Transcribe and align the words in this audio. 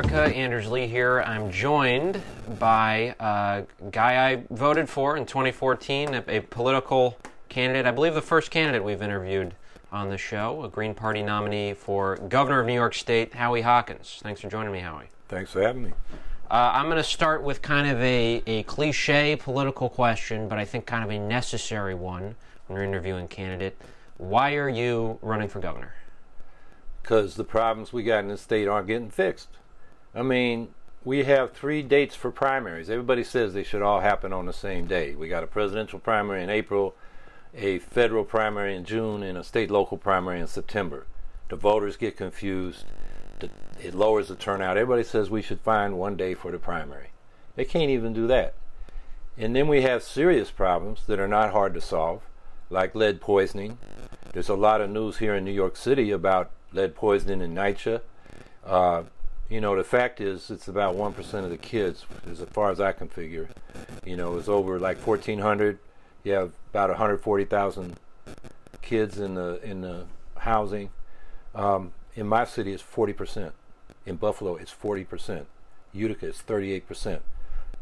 America. 0.00 0.34
Anders 0.34 0.70
Lee 0.70 0.86
here. 0.86 1.20
I'm 1.26 1.50
joined 1.50 2.22
by 2.58 3.14
a 3.20 3.64
guy 3.90 4.30
I 4.30 4.44
voted 4.48 4.88
for 4.88 5.18
in 5.18 5.26
2014, 5.26 6.14
a, 6.14 6.24
a 6.26 6.40
political 6.40 7.18
candidate. 7.50 7.84
I 7.84 7.90
believe 7.90 8.14
the 8.14 8.22
first 8.22 8.50
candidate 8.50 8.82
we've 8.82 9.02
interviewed 9.02 9.54
on 9.92 10.08
the 10.08 10.16
show, 10.16 10.64
a 10.64 10.70
Green 10.70 10.94
Party 10.94 11.22
nominee 11.22 11.74
for 11.74 12.16
governor 12.16 12.60
of 12.60 12.66
New 12.66 12.72
York 12.72 12.94
State, 12.94 13.34
Howie 13.34 13.60
Hawkins. 13.60 14.20
Thanks 14.22 14.40
for 14.40 14.48
joining 14.48 14.72
me, 14.72 14.80
Howie. 14.80 15.08
Thanks 15.28 15.50
for 15.50 15.60
having 15.60 15.82
me. 15.82 15.90
Uh, 16.50 16.70
I'm 16.72 16.86
going 16.86 16.96
to 16.96 17.04
start 17.04 17.42
with 17.42 17.60
kind 17.60 17.86
of 17.86 18.00
a, 18.00 18.42
a 18.46 18.62
cliche 18.62 19.36
political 19.36 19.90
question, 19.90 20.48
but 20.48 20.58
I 20.58 20.64
think 20.64 20.86
kind 20.86 21.04
of 21.04 21.10
a 21.10 21.18
necessary 21.18 21.94
one 21.94 22.36
when 22.68 22.78
you're 22.78 22.84
interviewing 22.84 23.26
a 23.26 23.28
candidate. 23.28 23.76
Why 24.16 24.54
are 24.54 24.70
you 24.70 25.18
running 25.20 25.48
for 25.48 25.60
governor? 25.60 25.92
Because 27.02 27.34
the 27.34 27.44
problems 27.44 27.92
we 27.92 28.02
got 28.02 28.20
in 28.20 28.28
the 28.28 28.38
state 28.38 28.66
aren't 28.66 28.86
getting 28.86 29.10
fixed. 29.10 29.48
I 30.14 30.22
mean, 30.22 30.68
we 31.04 31.24
have 31.24 31.52
three 31.52 31.82
dates 31.82 32.14
for 32.14 32.30
primaries. 32.30 32.90
Everybody 32.90 33.24
says 33.24 33.54
they 33.54 33.62
should 33.62 33.82
all 33.82 34.00
happen 34.00 34.32
on 34.32 34.46
the 34.46 34.52
same 34.52 34.86
day. 34.86 35.14
We 35.14 35.28
got 35.28 35.44
a 35.44 35.46
presidential 35.46 35.98
primary 35.98 36.42
in 36.42 36.50
April, 36.50 36.94
a 37.54 37.78
federal 37.78 38.24
primary 38.24 38.74
in 38.74 38.84
June, 38.84 39.22
and 39.22 39.38
a 39.38 39.44
state 39.44 39.70
local 39.70 39.96
primary 39.96 40.40
in 40.40 40.46
September. 40.46 41.06
The 41.48 41.56
voters 41.56 41.96
get 41.96 42.16
confused. 42.16 42.84
It 43.82 43.94
lowers 43.94 44.28
the 44.28 44.36
turnout. 44.36 44.76
Everybody 44.76 45.04
says 45.04 45.30
we 45.30 45.42
should 45.42 45.60
find 45.60 45.98
one 45.98 46.16
day 46.16 46.34
for 46.34 46.50
the 46.50 46.58
primary. 46.58 47.10
They 47.56 47.64
can't 47.64 47.90
even 47.90 48.12
do 48.12 48.26
that. 48.26 48.54
And 49.38 49.56
then 49.56 49.68
we 49.68 49.82
have 49.82 50.02
serious 50.02 50.50
problems 50.50 51.00
that 51.06 51.18
are 51.18 51.28
not 51.28 51.52
hard 51.52 51.72
to 51.74 51.80
solve, 51.80 52.22
like 52.68 52.94
lead 52.94 53.20
poisoning. 53.20 53.78
There's 54.32 54.50
a 54.50 54.54
lot 54.54 54.80
of 54.80 54.90
news 54.90 55.18
here 55.18 55.34
in 55.34 55.44
New 55.44 55.52
York 55.52 55.76
City 55.76 56.10
about 56.10 56.50
lead 56.72 56.94
poisoning 56.94 57.40
in 57.40 57.54
NYCHA. 57.54 58.02
Uh, 58.64 59.04
you 59.50 59.60
know, 59.60 59.74
the 59.76 59.84
fact 59.84 60.20
is, 60.20 60.48
it's 60.50 60.68
about 60.68 60.94
1% 60.94 61.18
of 61.44 61.50
the 61.50 61.56
kids, 61.56 62.06
as 62.30 62.40
far 62.52 62.70
as 62.70 62.80
I 62.80 62.92
can 62.92 63.08
figure. 63.08 63.48
You 64.04 64.16
know, 64.16 64.38
it's 64.38 64.48
over 64.48 64.78
like 64.78 65.04
1,400. 65.04 65.78
You 66.22 66.32
have 66.32 66.52
about 66.70 66.90
140,000 66.90 67.96
kids 68.80 69.18
in 69.18 69.34
the 69.34 69.60
in 69.62 69.80
the 69.80 70.06
housing. 70.38 70.90
Um, 71.54 71.92
in 72.14 72.26
my 72.26 72.44
city, 72.44 72.72
it's 72.72 72.82
40%. 72.82 73.52
In 74.06 74.16
Buffalo, 74.16 74.56
it's 74.56 74.72
40%. 74.72 75.46
Utica, 75.92 76.26
is 76.26 76.42
38%. 76.46 77.20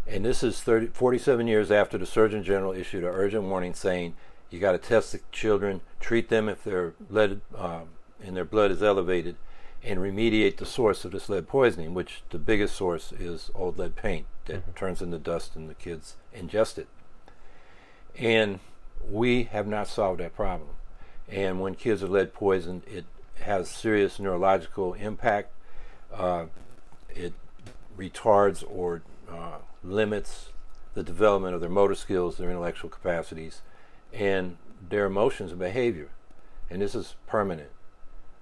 And 0.06 0.24
this 0.24 0.42
is 0.42 0.62
30, 0.62 0.86
47 0.88 1.46
years 1.46 1.70
after 1.70 1.98
the 1.98 2.06
Surgeon 2.06 2.42
General 2.42 2.72
issued 2.72 3.04
an 3.04 3.10
urgent 3.10 3.44
warning 3.44 3.74
saying 3.74 4.16
you 4.50 4.58
got 4.58 4.72
to 4.72 4.78
test 4.78 5.12
the 5.12 5.20
children, 5.32 5.82
treat 6.00 6.30
them 6.30 6.48
if 6.48 6.64
their 6.64 6.94
lead 7.10 7.42
um, 7.54 7.88
in 8.22 8.34
their 8.34 8.46
blood 8.46 8.70
is 8.70 8.82
elevated, 8.82 9.36
and 9.82 10.00
remediate 10.00 10.56
the 10.56 10.66
source 10.66 11.04
of 11.04 11.12
this 11.12 11.28
lead 11.28 11.48
poisoning, 11.48 11.94
which 11.94 12.22
the 12.30 12.38
biggest 12.38 12.74
source 12.74 13.12
is 13.12 13.50
old 13.54 13.78
lead 13.78 13.96
paint 13.96 14.26
that 14.46 14.62
mm-hmm. 14.62 14.72
turns 14.72 15.00
into 15.00 15.18
dust 15.18 15.54
and 15.56 15.68
the 15.68 15.74
kids 15.74 16.16
ingest 16.36 16.78
it. 16.78 16.88
And 18.16 18.60
we 19.08 19.44
have 19.44 19.66
not 19.66 19.86
solved 19.86 20.20
that 20.20 20.34
problem. 20.34 20.70
And 21.28 21.60
when 21.60 21.74
kids 21.74 22.02
are 22.02 22.08
lead 22.08 22.32
poisoned, 22.32 22.82
it 22.86 23.04
has 23.40 23.68
serious 23.68 24.18
neurological 24.18 24.94
impact. 24.94 25.52
Uh, 26.12 26.46
it 27.08 27.34
retards 27.96 28.64
or 28.68 29.02
uh, 29.30 29.58
limits 29.84 30.48
the 30.94 31.02
development 31.02 31.54
of 31.54 31.60
their 31.60 31.70
motor 31.70 31.94
skills, 31.94 32.38
their 32.38 32.50
intellectual 32.50 32.90
capacities, 32.90 33.62
and 34.12 34.56
their 34.88 35.04
emotions 35.04 35.50
and 35.50 35.60
behavior. 35.60 36.08
And 36.70 36.82
this 36.82 36.94
is 36.94 37.14
permanent. 37.26 37.70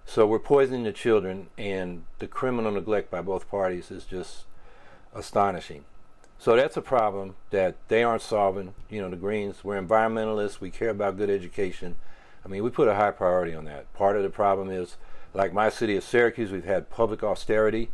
So 0.09 0.25
we're 0.25 0.39
poisoning 0.39 0.85
the 0.85 0.93
children, 0.93 1.49
and 1.59 2.05
the 2.21 2.29
criminal 2.29 2.71
neglect 2.71 3.11
by 3.11 3.21
both 3.21 3.51
parties 3.51 3.91
is 3.91 4.05
just 4.05 4.45
astonishing. 5.13 5.85
So 6.39 6.55
that's 6.55 6.77
a 6.77 6.83
problem 6.83 7.35
that 7.51 7.75
they 7.89 8.05
aren't 8.05 8.23
solving. 8.23 8.75
You 8.89 9.03
know, 9.03 9.11
the 9.11 9.17
Greens, 9.17 9.65
we're 9.65 9.83
environmentalists, 9.83 10.61
we 10.61 10.71
care 10.71 10.91
about 10.91 11.19
good 11.19 11.29
education. 11.29 11.97
I 12.45 12.49
mean, 12.49 12.63
we 12.63 12.71
put 12.71 12.89
a 12.89 12.95
high 12.95 13.11
priority 13.11 13.53
on 13.53 13.65
that. 13.65 13.93
Part 13.95 14.17
of 14.17 14.23
the 14.23 14.31
problem 14.31 14.71
is, 14.71 14.97
like 15.35 15.53
my 15.53 15.69
city 15.69 15.97
of 15.97 16.05
Syracuse, 16.05 16.53
we've 16.53 16.65
had 16.65 16.89
public 16.89 17.25
austerity 17.25 17.91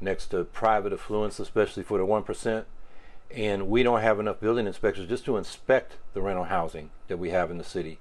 next 0.00 0.28
to 0.28 0.44
private 0.44 0.92
affluence, 0.92 1.38
especially 1.38 1.82
for 1.82 1.98
the 1.98 2.06
1%. 2.06 2.64
And 3.30 3.68
we 3.68 3.82
don't 3.82 4.00
have 4.00 4.18
enough 4.18 4.40
building 4.40 4.66
inspectors 4.66 5.06
just 5.06 5.26
to 5.26 5.36
inspect 5.36 5.98
the 6.14 6.22
rental 6.22 6.44
housing 6.44 6.90
that 7.08 7.18
we 7.18 7.28
have 7.30 7.50
in 7.50 7.58
the 7.58 7.64
city 7.64 7.98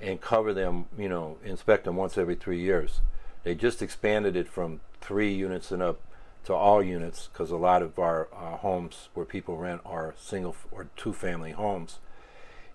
and 0.00 0.20
cover 0.20 0.52
them, 0.54 0.86
you 0.96 1.08
know, 1.08 1.38
inspect 1.44 1.84
them 1.84 1.96
once 1.96 2.16
every 2.16 2.34
three 2.34 2.60
years. 2.60 3.00
They 3.44 3.54
just 3.54 3.82
expanded 3.82 4.36
it 4.36 4.48
from 4.48 4.80
three 5.00 5.32
units 5.32 5.70
and 5.70 5.82
up 5.82 6.00
to 6.44 6.54
all 6.54 6.82
units 6.82 7.28
because 7.32 7.50
a 7.50 7.56
lot 7.56 7.82
of 7.82 7.98
our 7.98 8.28
uh, 8.32 8.56
homes 8.56 9.08
where 9.14 9.26
people 9.26 9.56
rent 9.56 9.80
are 9.84 10.14
single 10.18 10.56
or 10.70 10.88
two 10.96 11.12
family 11.12 11.52
homes. 11.52 11.98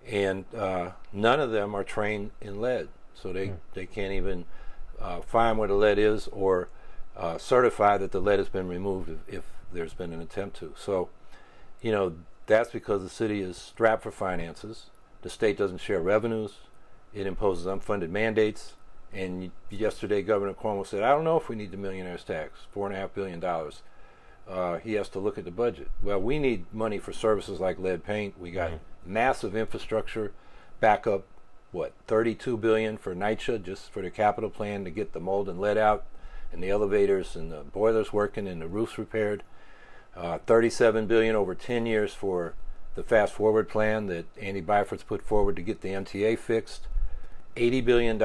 And 0.06 0.46
uh, 0.54 0.92
none 1.14 1.40
of 1.40 1.52
them 1.52 1.74
are 1.76 1.84
trained 1.84 2.32
in 2.42 2.60
lead. 2.60 2.90
So 3.16 3.32
they, 3.32 3.48
mm. 3.50 3.56
they 3.74 3.86
can't 3.86 4.14
even 4.14 4.46
uh, 5.00 5.22
find 5.22 5.58
where 5.58 5.68
the 5.68 5.76
lead 5.76 5.98
is 5.98 6.28
or 6.30 6.70
uh, 7.16 7.38
certify 7.38 7.98
that 7.98 8.12
the 8.12 8.20
lead 8.20 8.40
has 8.40 8.50
been 8.50 8.68
removed 8.68 9.10
if, 9.10 9.36
if 9.36 9.44
there's 9.72 9.94
been 9.94 10.12
an 10.12 10.22
attempt 10.22 10.58
to. 10.58 10.74
So, 10.78 11.10
you 11.82 11.92
know, 11.92 12.16
that's 12.48 12.72
because 12.72 13.02
the 13.02 13.10
city 13.10 13.42
is 13.42 13.58
strapped 13.58 14.04
for 14.04 14.12
finances. 14.12 14.88
The 15.22 15.30
state 15.30 15.58
doesn't 15.58 15.80
share 15.80 16.02
revenues. 16.02 16.56
It 17.14 17.28
imposes 17.28 17.66
unfunded 17.66 18.10
mandates. 18.10 18.74
And 19.14 19.52
yesterday, 19.70 20.24
Governor 20.24 20.54
Cuomo 20.54 20.86
said, 20.86 21.04
I 21.04 21.12
don't 21.12 21.24
know 21.24 21.38
if 21.38 21.48
we 21.48 21.56
need 21.56 21.72
the 21.72 21.78
millionaire's 21.78 22.24
tax, 22.24 22.62
$4.5 22.76 23.14
billion. 23.14 23.44
Uh, 24.48 24.80
he 24.80 24.94
has 24.94 25.08
to 25.10 25.20
look 25.20 25.38
at 25.38 25.46
the 25.46 25.52
budget. 25.52 25.90
Well, 26.02 26.20
we 26.20 26.40
need 26.40 26.66
money 26.74 26.98
for 26.98 27.14
services 27.14 27.60
like 27.60 27.78
lead 27.78 28.04
paint. 28.04 28.40
We 28.40 28.52
got 28.52 28.72
mm-hmm. 28.72 29.14
massive 29.14 29.56
infrastructure 29.56 30.34
backup, 30.80 31.26
what, 31.72 31.94
32 32.08 32.58
billion 32.58 32.98
for 32.98 33.16
NYCHA 33.16 33.64
just 33.64 33.92
for 33.92 34.02
the 34.02 34.10
capital 34.10 34.50
plan 34.50 34.84
to 34.84 34.90
get 34.90 35.14
the 35.14 35.20
mold 35.20 35.48
and 35.48 35.60
lead 35.60 35.78
out 35.78 36.06
and 36.52 36.62
the 36.62 36.70
elevators 36.70 37.36
and 37.36 37.52
the 37.52 37.62
boilers 37.62 38.14
working 38.14 38.48
and 38.48 38.62
the 38.62 38.68
roofs 38.68 38.98
repaired. 38.98 39.44
Uh, 40.16 40.38
37 40.46 41.08
billion 41.08 41.36
over 41.36 41.56
10 41.56 41.86
years 41.86 42.14
for 42.14 42.54
the 42.96 43.04
fast 43.04 43.34
forward 43.34 43.68
plan 43.68 44.06
that 44.06 44.26
Andy 44.40 44.62
Byford's 44.62 45.04
put 45.04 45.24
forward 45.24 45.56
to 45.56 45.62
get 45.62 45.82
the 45.82 45.90
MTA 45.90 46.38
fixed. 46.38 46.88
$80 47.56 47.86
billion 47.86 48.22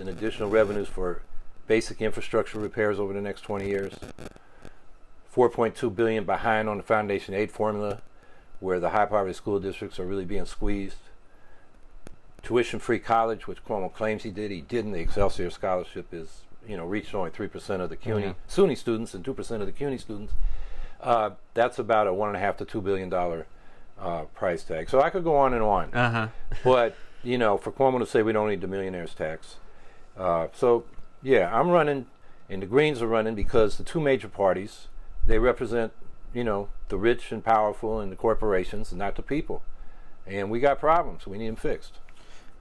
in 0.00 0.08
additional 0.08 0.48
revenues 0.48 0.88
for 0.88 1.22
basic 1.66 2.02
infrastructure 2.02 2.58
repairs 2.58 2.98
over 2.98 3.12
the 3.12 3.20
next 3.20 3.42
20 3.42 3.66
years. 3.66 3.94
4.2 5.34 5.94
billion 5.94 6.24
behind 6.24 6.68
on 6.68 6.76
the 6.76 6.82
foundation 6.82 7.34
aid 7.34 7.50
formula 7.50 8.02
where 8.60 8.78
the 8.78 8.90
high 8.90 9.06
poverty 9.06 9.32
school 9.32 9.58
districts 9.58 9.98
are 9.98 10.04
really 10.04 10.24
being 10.24 10.44
squeezed. 10.44 10.96
Tuition 12.42 12.78
free 12.78 12.98
college, 12.98 13.46
which 13.46 13.64
Cuomo 13.64 13.92
claims 13.92 14.22
he 14.22 14.30
did, 14.30 14.50
he 14.50 14.60
didn't. 14.60 14.92
The 14.92 15.00
Excelsior 15.00 15.50
scholarship 15.50 16.12
is, 16.12 16.42
you 16.66 16.76
know, 16.76 16.84
reached 16.84 17.14
only 17.14 17.30
3% 17.30 17.80
of 17.80 17.88
the 17.88 17.96
CUNY 17.96 18.22
mm-hmm. 18.22 18.60
SUNY 18.60 18.76
students 18.76 19.14
and 19.14 19.24
2% 19.24 19.60
of 19.60 19.66
the 19.66 19.72
CUNY 19.72 19.98
students. 19.98 20.32
Uh, 21.00 21.30
that's 21.54 21.78
about 21.78 22.06
a 22.06 22.14
one 22.14 22.28
and 22.28 22.36
a 22.36 22.40
half 22.40 22.56
to 22.58 22.64
two 22.64 22.80
billion 22.80 23.08
dollar 23.08 23.46
uh, 23.98 24.22
price 24.34 24.62
tag. 24.62 24.88
So 24.88 25.00
I 25.00 25.10
could 25.10 25.24
go 25.24 25.36
on 25.36 25.54
and 25.54 25.62
on. 25.62 25.92
Uh-huh. 25.92 26.28
but 26.62 26.96
you 27.22 27.38
know, 27.38 27.56
for 27.56 27.72
Cuomo 27.72 27.98
to 27.98 28.06
say 28.06 28.22
we 28.22 28.32
don't 28.32 28.48
need 28.48 28.60
the 28.60 28.66
millionaires 28.66 29.14
tax. 29.14 29.56
Uh, 30.16 30.48
so, 30.52 30.84
yeah, 31.22 31.56
I'm 31.56 31.68
running, 31.68 32.06
and 32.48 32.62
the 32.62 32.66
Greens 32.66 33.00
are 33.00 33.06
running 33.06 33.34
because 33.34 33.76
the 33.76 33.84
two 33.84 34.00
major 34.00 34.28
parties, 34.28 34.88
they 35.24 35.38
represent, 35.38 35.92
you 36.34 36.44
know, 36.44 36.68
the 36.88 36.96
rich 36.96 37.32
and 37.32 37.44
powerful 37.44 38.00
and 38.00 38.10
the 38.10 38.16
corporations, 38.16 38.92
and 38.92 38.98
not 38.98 39.16
the 39.16 39.22
people. 39.22 39.62
And 40.26 40.50
we 40.50 40.60
got 40.60 40.78
problems. 40.78 41.26
We 41.26 41.38
need 41.38 41.48
them 41.48 41.56
fixed. 41.56 41.94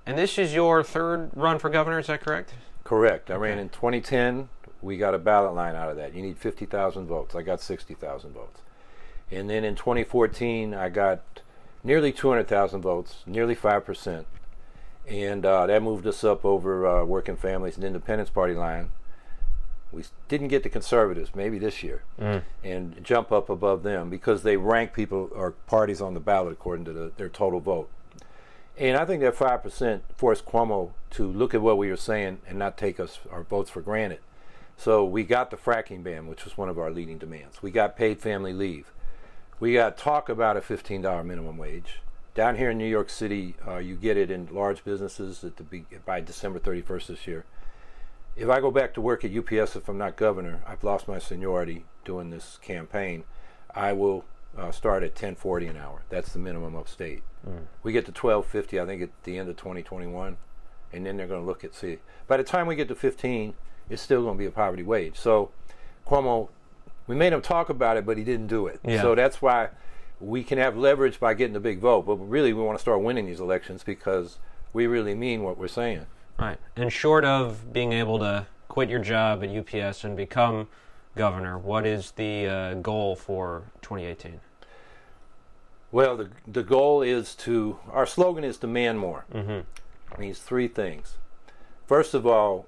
And 0.06 0.18
this 0.18 0.38
is 0.38 0.54
your 0.54 0.84
third 0.84 1.32
run 1.36 1.60
for 1.60 1.70
governor, 1.70 2.00
is 2.00 2.08
that 2.08 2.22
correct? 2.22 2.54
Correct. 2.84 3.30
I 3.30 3.36
okay. 3.36 3.42
ran 3.42 3.60
in 3.60 3.70
2010. 3.70 4.50
We 4.82 4.98
got 4.98 5.14
a 5.14 5.20
ballot 5.20 5.54
line 5.54 5.76
out 5.76 5.90
of 5.90 5.98
that. 5.98 6.16
You 6.16 6.24
need 6.24 6.38
50,000 6.38 7.06
votes. 7.06 7.36
I 7.36 7.44
got 7.44 7.62
60,000 7.62 8.34
votes. 8.34 8.62
And 9.30 9.50
then 9.50 9.64
in 9.64 9.76
2014, 9.76 10.74
I 10.74 10.90
got 10.90 11.42
nearly 11.84 12.12
200,000 12.12 12.82
votes, 12.82 13.24
nearly 13.26 13.56
5%. 13.56 14.26
And 15.12 15.46
uh, 15.46 15.68
that 15.68 15.84
moved 15.84 16.08
us 16.08 16.24
up 16.24 16.46
over 16.46 16.88
uh, 16.88 17.04
Working 17.04 17.36
Families 17.36 17.76
and 17.76 17.84
Independence 17.84 18.30
Party 18.30 18.54
line. 18.54 18.92
We 19.92 20.06
didn't 20.30 20.48
get 20.48 20.64
the 20.64 20.70
conservatives, 20.70 21.32
maybe 21.36 21.60
this 21.60 21.84
year, 21.84 22.04
and 22.64 23.04
jump 23.04 23.30
up 23.30 23.50
above 23.50 23.84
them 23.84 24.10
because 24.10 24.44
they 24.44 24.56
rank 24.56 24.94
people 24.94 25.30
or 25.36 25.52
parties 25.52 26.00
on 26.00 26.14
the 26.14 26.22
ballot 26.22 26.54
according 26.54 26.86
to 26.86 26.94
the, 26.94 27.12
their 27.18 27.28
total 27.28 27.60
vote. 27.60 27.90
And 28.78 28.96
I 28.96 29.04
think 29.04 29.22
that 29.22 29.36
five 29.36 29.62
percent 29.62 30.04
forced 30.16 30.46
Cuomo 30.46 30.92
to 31.12 31.28
look 31.28 31.54
at 31.54 31.62
what 31.62 31.78
we 31.78 31.90
were 31.90 31.98
saying 31.98 32.38
and 32.48 32.58
not 32.58 32.78
take 32.78 33.02
us 33.02 33.20
our 33.30 33.44
votes 33.44 33.70
for 33.70 33.82
granted. 33.82 34.20
So 34.78 35.04
we 35.04 35.24
got 35.24 35.52
the 35.52 35.58
fracking 35.58 36.04
ban, 36.04 36.26
which 36.28 36.46
was 36.46 36.58
one 36.58 36.70
of 36.70 36.80
our 36.80 36.90
leading 36.90 37.18
demands. 37.18 37.62
We 37.62 37.70
got 37.70 37.98
paid 37.98 38.22
family 38.22 38.54
leave. 38.54 38.94
We 39.60 39.74
got 39.74 39.98
talk 39.98 40.30
about 40.30 40.56
a 40.56 40.62
fifteen 40.62 41.02
dollar 41.02 41.26
minimum 41.26 41.58
wage. 41.58 42.00
Down 42.34 42.56
here 42.56 42.70
in 42.70 42.78
New 42.78 42.88
York 42.88 43.10
City, 43.10 43.56
uh, 43.68 43.78
you 43.78 43.96
get 43.96 44.16
it 44.16 44.32
in 44.32 44.48
large 44.52 44.84
businesses 44.86 45.44
at 45.44 45.58
the 45.58 45.64
be- 45.64 45.86
by 46.06 46.22
December 46.22 46.60
thirty 46.60 46.82
first 46.82 47.10
this 47.10 47.28
year. 47.28 47.46
If 48.38 48.48
I 48.50 48.62
go 48.62 48.72
back 48.72 48.94
to 48.94 49.02
work 49.02 49.26
at 49.26 49.32
UPS, 49.36 49.76
if 49.76 49.90
I'm 49.90 49.98
not 49.98 50.16
governor, 50.16 50.62
I've 50.66 50.84
lost 50.84 51.08
my 51.08 51.20
seniority 51.20 51.84
doing 52.06 52.30
this 52.30 52.58
campaign. 52.62 53.26
I 53.76 53.92
will 53.92 54.24
uh, 54.58 54.72
start 54.72 55.04
at 55.04 55.10
1040 55.12 55.68
an 55.68 55.78
hour. 55.78 56.04
That's 56.10 56.32
the 56.32 56.40
minimum 56.40 56.76
upstate. 56.76 57.24
We 57.84 57.92
get 57.92 58.06
to 58.06 58.12
1250, 58.12 58.80
I 58.80 58.86
think, 58.86 59.02
at 59.02 59.10
the 59.24 59.38
end 59.38 59.50
of 59.50 59.58
2021, 59.58 60.38
and 60.94 61.06
then 61.06 61.18
they're 61.18 61.28
going 61.28 61.42
to 61.42 61.46
look 61.46 61.64
at 61.66 61.74
see. 61.76 61.98
By 62.28 62.38
the 62.38 62.44
time 62.44 62.68
we 62.68 62.76
get 62.76 62.88
to 62.88 62.96
15, 62.96 63.54
it's 63.90 64.02
still 64.02 64.24
going 64.24 64.36
to 64.36 64.40
be 64.40 64.46
a 64.46 64.52
poverty 64.52 64.84
wage. 64.84 65.18
So 65.18 65.52
Cuomo, 66.08 66.50
we 67.08 67.16
made 67.16 67.34
him 67.34 67.42
talk 67.42 67.70
about 67.70 67.98
it, 67.98 68.06
but 68.06 68.18
he 68.18 68.24
didn't 68.24 68.48
do 68.48 68.68
it. 68.68 68.80
Yeah. 68.86 69.02
So 69.02 69.16
that's 69.16 69.42
why 69.42 69.70
we 70.22 70.44
can 70.44 70.58
have 70.58 70.78
leverage 70.78 71.20
by 71.20 71.34
getting 71.34 71.56
a 71.56 71.60
big 71.60 71.80
vote. 71.80 72.04
But 72.04 72.16
really, 72.18 72.54
we 72.54 72.62
want 72.62 72.78
to 72.78 72.82
start 72.82 73.02
winning 73.02 73.26
these 73.26 73.40
elections 73.40 73.84
because 73.84 74.38
we 74.74 74.88
really 74.88 75.16
mean 75.16 75.44
what 75.44 75.58
we're 75.58 75.68
saying. 75.68 76.06
Right. 76.40 76.58
And 76.76 76.92
short 76.92 77.26
of 77.26 77.74
being 77.74 77.92
able 77.94 78.20
to 78.20 78.48
quit 78.68 78.90
your 78.90 79.02
job 79.02 79.44
at 79.44 79.50
UPS 79.50 80.04
and 80.04 80.16
become 80.16 80.68
governor, 81.16 81.58
what 81.58 81.86
is 81.86 82.12
the 82.12 82.48
uh, 82.48 82.74
goal 82.76 83.16
for 83.16 83.64
2018? 83.82 84.40
Well, 85.92 86.16
the 86.16 86.30
the 86.48 86.64
goal 86.64 87.02
is 87.02 87.36
to 87.36 87.80
our 87.92 88.06
slogan 88.06 88.46
is 88.46 88.58
demand 88.58 89.00
more. 89.00 89.26
Mm-hmm. 89.34 89.52
It 90.14 90.20
means 90.20 90.40
three 90.40 90.70
things. 90.70 91.18
First 91.86 92.14
of 92.14 92.26
all, 92.26 92.66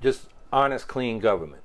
just 0.00 0.28
honest, 0.50 0.88
clean 0.88 1.18
government. 1.18 1.62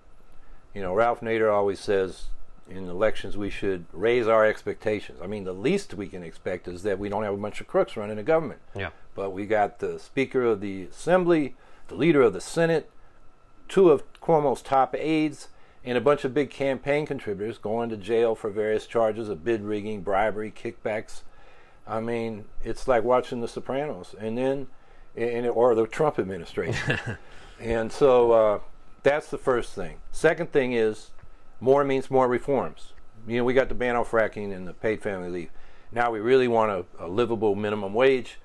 You 0.73 0.81
know, 0.81 0.93
Ralph 0.93 1.21
Nader 1.21 1.51
always 1.51 1.79
says 1.79 2.25
in 2.69 2.89
elections 2.89 3.37
we 3.37 3.49
should 3.49 3.85
raise 3.91 4.27
our 4.27 4.45
expectations. 4.45 5.19
I 5.23 5.27
mean, 5.27 5.43
the 5.43 5.53
least 5.53 5.93
we 5.93 6.07
can 6.07 6.23
expect 6.23 6.67
is 6.67 6.83
that 6.83 6.99
we 6.99 7.09
don't 7.09 7.23
have 7.23 7.33
a 7.33 7.37
bunch 7.37 7.61
of 7.61 7.67
crooks 7.67 7.97
running 7.97 8.17
the 8.17 8.23
government. 8.23 8.61
Yeah. 8.75 8.89
But 9.15 9.31
we 9.31 9.45
got 9.45 9.79
the 9.79 9.99
Speaker 9.99 10.43
of 10.43 10.61
the 10.61 10.83
Assembly, 10.83 11.55
the 11.87 11.95
leader 11.95 12.21
of 12.21 12.33
the 12.33 12.41
Senate, 12.41 12.89
two 13.67 13.89
of 13.89 14.03
Cuomo's 14.21 14.61
top 14.61 14.95
aides, 14.95 15.49
and 15.83 15.97
a 15.97 16.01
bunch 16.01 16.25
of 16.25 16.33
big 16.33 16.49
campaign 16.49 17.05
contributors 17.05 17.57
going 17.57 17.89
to 17.89 17.97
jail 17.97 18.35
for 18.35 18.49
various 18.49 18.85
charges 18.85 19.29
of 19.29 19.43
bid 19.43 19.61
rigging, 19.61 20.01
bribery, 20.01 20.51
kickbacks. 20.51 21.21
I 21.87 22.01
mean, 22.01 22.45
it's 22.63 22.87
like 22.87 23.03
watching 23.03 23.39
The 23.39 23.47
Sopranos, 23.47 24.13
and 24.19 24.37
then, 24.37 24.67
and, 25.15 25.47
or 25.47 25.73
the 25.75 25.87
Trump 25.87 26.19
administration. 26.19 26.99
and 27.59 27.91
so 27.91 28.31
uh, 28.31 28.59
that's 29.03 29.29
the 29.29 29.37
first 29.37 29.73
thing. 29.73 29.99
Second 30.11 30.51
thing 30.51 30.73
is 30.73 31.11
more 31.59 31.83
means 31.83 32.11
more 32.11 32.27
reforms. 32.27 32.93
You 33.27 33.37
know, 33.37 33.43
we 33.43 33.53
got 33.53 33.69
the 33.69 33.75
ban 33.75 33.95
on 33.95 34.05
fracking 34.05 34.55
and 34.55 34.67
the 34.67 34.73
paid 34.73 35.01
family 35.01 35.29
leave. 35.29 35.49
Now 35.91 36.11
we 36.11 36.19
really 36.19 36.47
want 36.47 36.71
a, 36.71 37.05
a 37.05 37.07
livable 37.07 37.55
minimum 37.55 37.93
wage. 37.93 38.39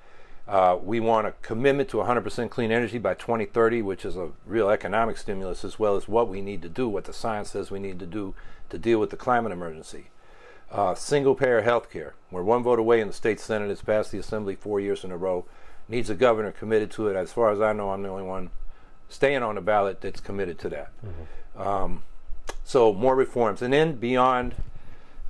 Uh, 0.46 0.76
we 0.82 0.98
want 0.98 1.26
a 1.26 1.32
commitment 1.42 1.88
to 1.90 1.98
100% 1.98 2.50
clean 2.50 2.72
energy 2.72 2.98
by 2.98 3.14
2030, 3.14 3.80
which 3.82 4.04
is 4.04 4.16
a 4.16 4.30
real 4.44 4.70
economic 4.70 5.16
stimulus 5.16 5.64
as 5.64 5.78
well 5.78 5.96
as 5.96 6.08
what 6.08 6.28
we 6.28 6.40
need 6.40 6.62
to 6.62 6.68
do, 6.68 6.88
what 6.88 7.04
the 7.04 7.12
science 7.12 7.50
says 7.50 7.70
we 7.70 7.78
need 7.78 7.98
to 8.00 8.06
do 8.06 8.34
to 8.70 8.78
deal 8.78 8.98
with 8.98 9.10
the 9.10 9.16
climate 9.16 9.52
emergency. 9.52 10.10
Uh, 10.70 10.94
single 10.94 11.34
payer 11.34 11.62
health 11.62 11.90
care. 11.90 12.14
We're 12.30 12.42
one 12.42 12.62
vote 12.62 12.78
away 12.78 13.00
in 13.00 13.06
the 13.06 13.12
state 13.12 13.38
senate. 13.38 13.70
It's 13.70 13.82
passed 13.82 14.10
the 14.10 14.18
assembly 14.18 14.56
four 14.56 14.80
years 14.80 15.04
in 15.04 15.12
a 15.12 15.16
row. 15.16 15.44
Needs 15.88 16.10
a 16.10 16.14
governor 16.14 16.50
committed 16.50 16.90
to 16.92 17.08
it. 17.08 17.16
As 17.16 17.32
far 17.32 17.50
as 17.50 17.60
I 17.60 17.72
know, 17.72 17.90
I'm 17.90 18.02
the 18.02 18.08
only 18.08 18.22
one 18.24 18.50
staying 19.08 19.42
on 19.42 19.56
the 19.56 19.60
ballot 19.60 20.00
that's 20.00 20.20
committed 20.20 20.58
to 20.60 20.68
that. 20.70 20.90
Um, 21.56 22.02
so 22.64 22.92
more 22.92 23.16
reforms, 23.16 23.62
and 23.62 23.72
then 23.72 23.94
beyond 23.94 24.54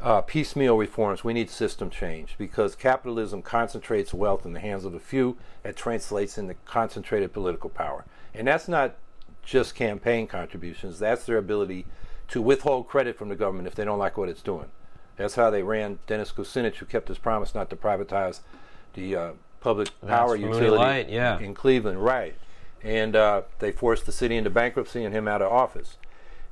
uh, 0.00 0.20
piecemeal 0.22 0.76
reforms, 0.76 1.22
we 1.22 1.32
need 1.32 1.48
system 1.48 1.90
change 1.90 2.34
because 2.38 2.74
capitalism 2.74 3.42
concentrates 3.42 4.12
wealth 4.12 4.44
in 4.44 4.52
the 4.52 4.60
hands 4.60 4.84
of 4.84 4.94
a 4.94 5.00
few. 5.00 5.36
That 5.62 5.76
translates 5.76 6.38
into 6.38 6.54
concentrated 6.64 7.32
political 7.32 7.70
power, 7.70 8.04
and 8.34 8.48
that's 8.48 8.68
not 8.68 8.96
just 9.44 9.74
campaign 9.74 10.26
contributions. 10.26 10.98
That's 10.98 11.24
their 11.24 11.38
ability 11.38 11.86
to 12.28 12.40
withhold 12.40 12.88
credit 12.88 13.16
from 13.16 13.28
the 13.28 13.36
government 13.36 13.68
if 13.68 13.74
they 13.74 13.84
don't 13.84 13.98
like 13.98 14.16
what 14.16 14.28
it's 14.28 14.42
doing. 14.42 14.68
That's 15.16 15.34
how 15.34 15.50
they 15.50 15.62
ran 15.62 15.98
Dennis 16.06 16.32
Kucinich, 16.32 16.76
who 16.76 16.86
kept 16.86 17.08
his 17.08 17.18
promise 17.18 17.54
not 17.54 17.70
to 17.70 17.76
privatize 17.76 18.40
the 18.94 19.16
uh, 19.16 19.30
public 19.60 19.88
power 20.06 20.36
utility 20.36 20.70
Light, 20.70 21.08
yeah. 21.08 21.38
in 21.38 21.54
Cleveland, 21.54 22.02
right? 22.02 22.34
And 22.82 23.14
uh, 23.14 23.42
they 23.58 23.70
forced 23.70 24.06
the 24.06 24.12
city 24.12 24.36
into 24.36 24.50
bankruptcy 24.50 25.04
and 25.04 25.14
him 25.14 25.28
out 25.28 25.42
of 25.42 25.52
office. 25.52 25.96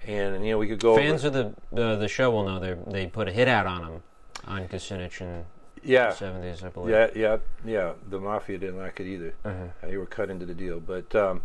And 0.06 0.44
you 0.44 0.52
know 0.52 0.58
we 0.58 0.66
could 0.66 0.80
go 0.80 0.96
Fans 0.96 1.24
over, 1.24 1.38
of 1.38 1.56
the 1.72 1.82
uh, 1.82 1.96
the 1.96 2.08
show 2.08 2.30
will 2.30 2.44
know 2.44 2.58
they 2.58 2.76
they 2.90 3.06
put 3.06 3.28
a 3.28 3.32
hit 3.32 3.48
out 3.48 3.66
on 3.66 3.84
him 3.84 4.02
on 4.46 4.66
Kucinich 4.68 5.20
in 5.20 5.44
yeah, 5.82 6.12
the 6.12 6.24
70s, 6.26 6.64
I 6.64 6.68
believe. 6.68 6.90
Yeah, 6.90 7.08
yeah, 7.14 7.36
yeah. 7.64 7.92
The 8.08 8.18
mafia 8.18 8.58
didn't 8.58 8.78
like 8.78 9.00
it 9.00 9.06
either. 9.06 9.34
They 9.82 9.96
were 9.96 10.06
cut 10.06 10.30
into 10.30 10.46
the 10.46 10.54
deal. 10.54 10.80
But 10.80 11.14
um, 11.14 11.42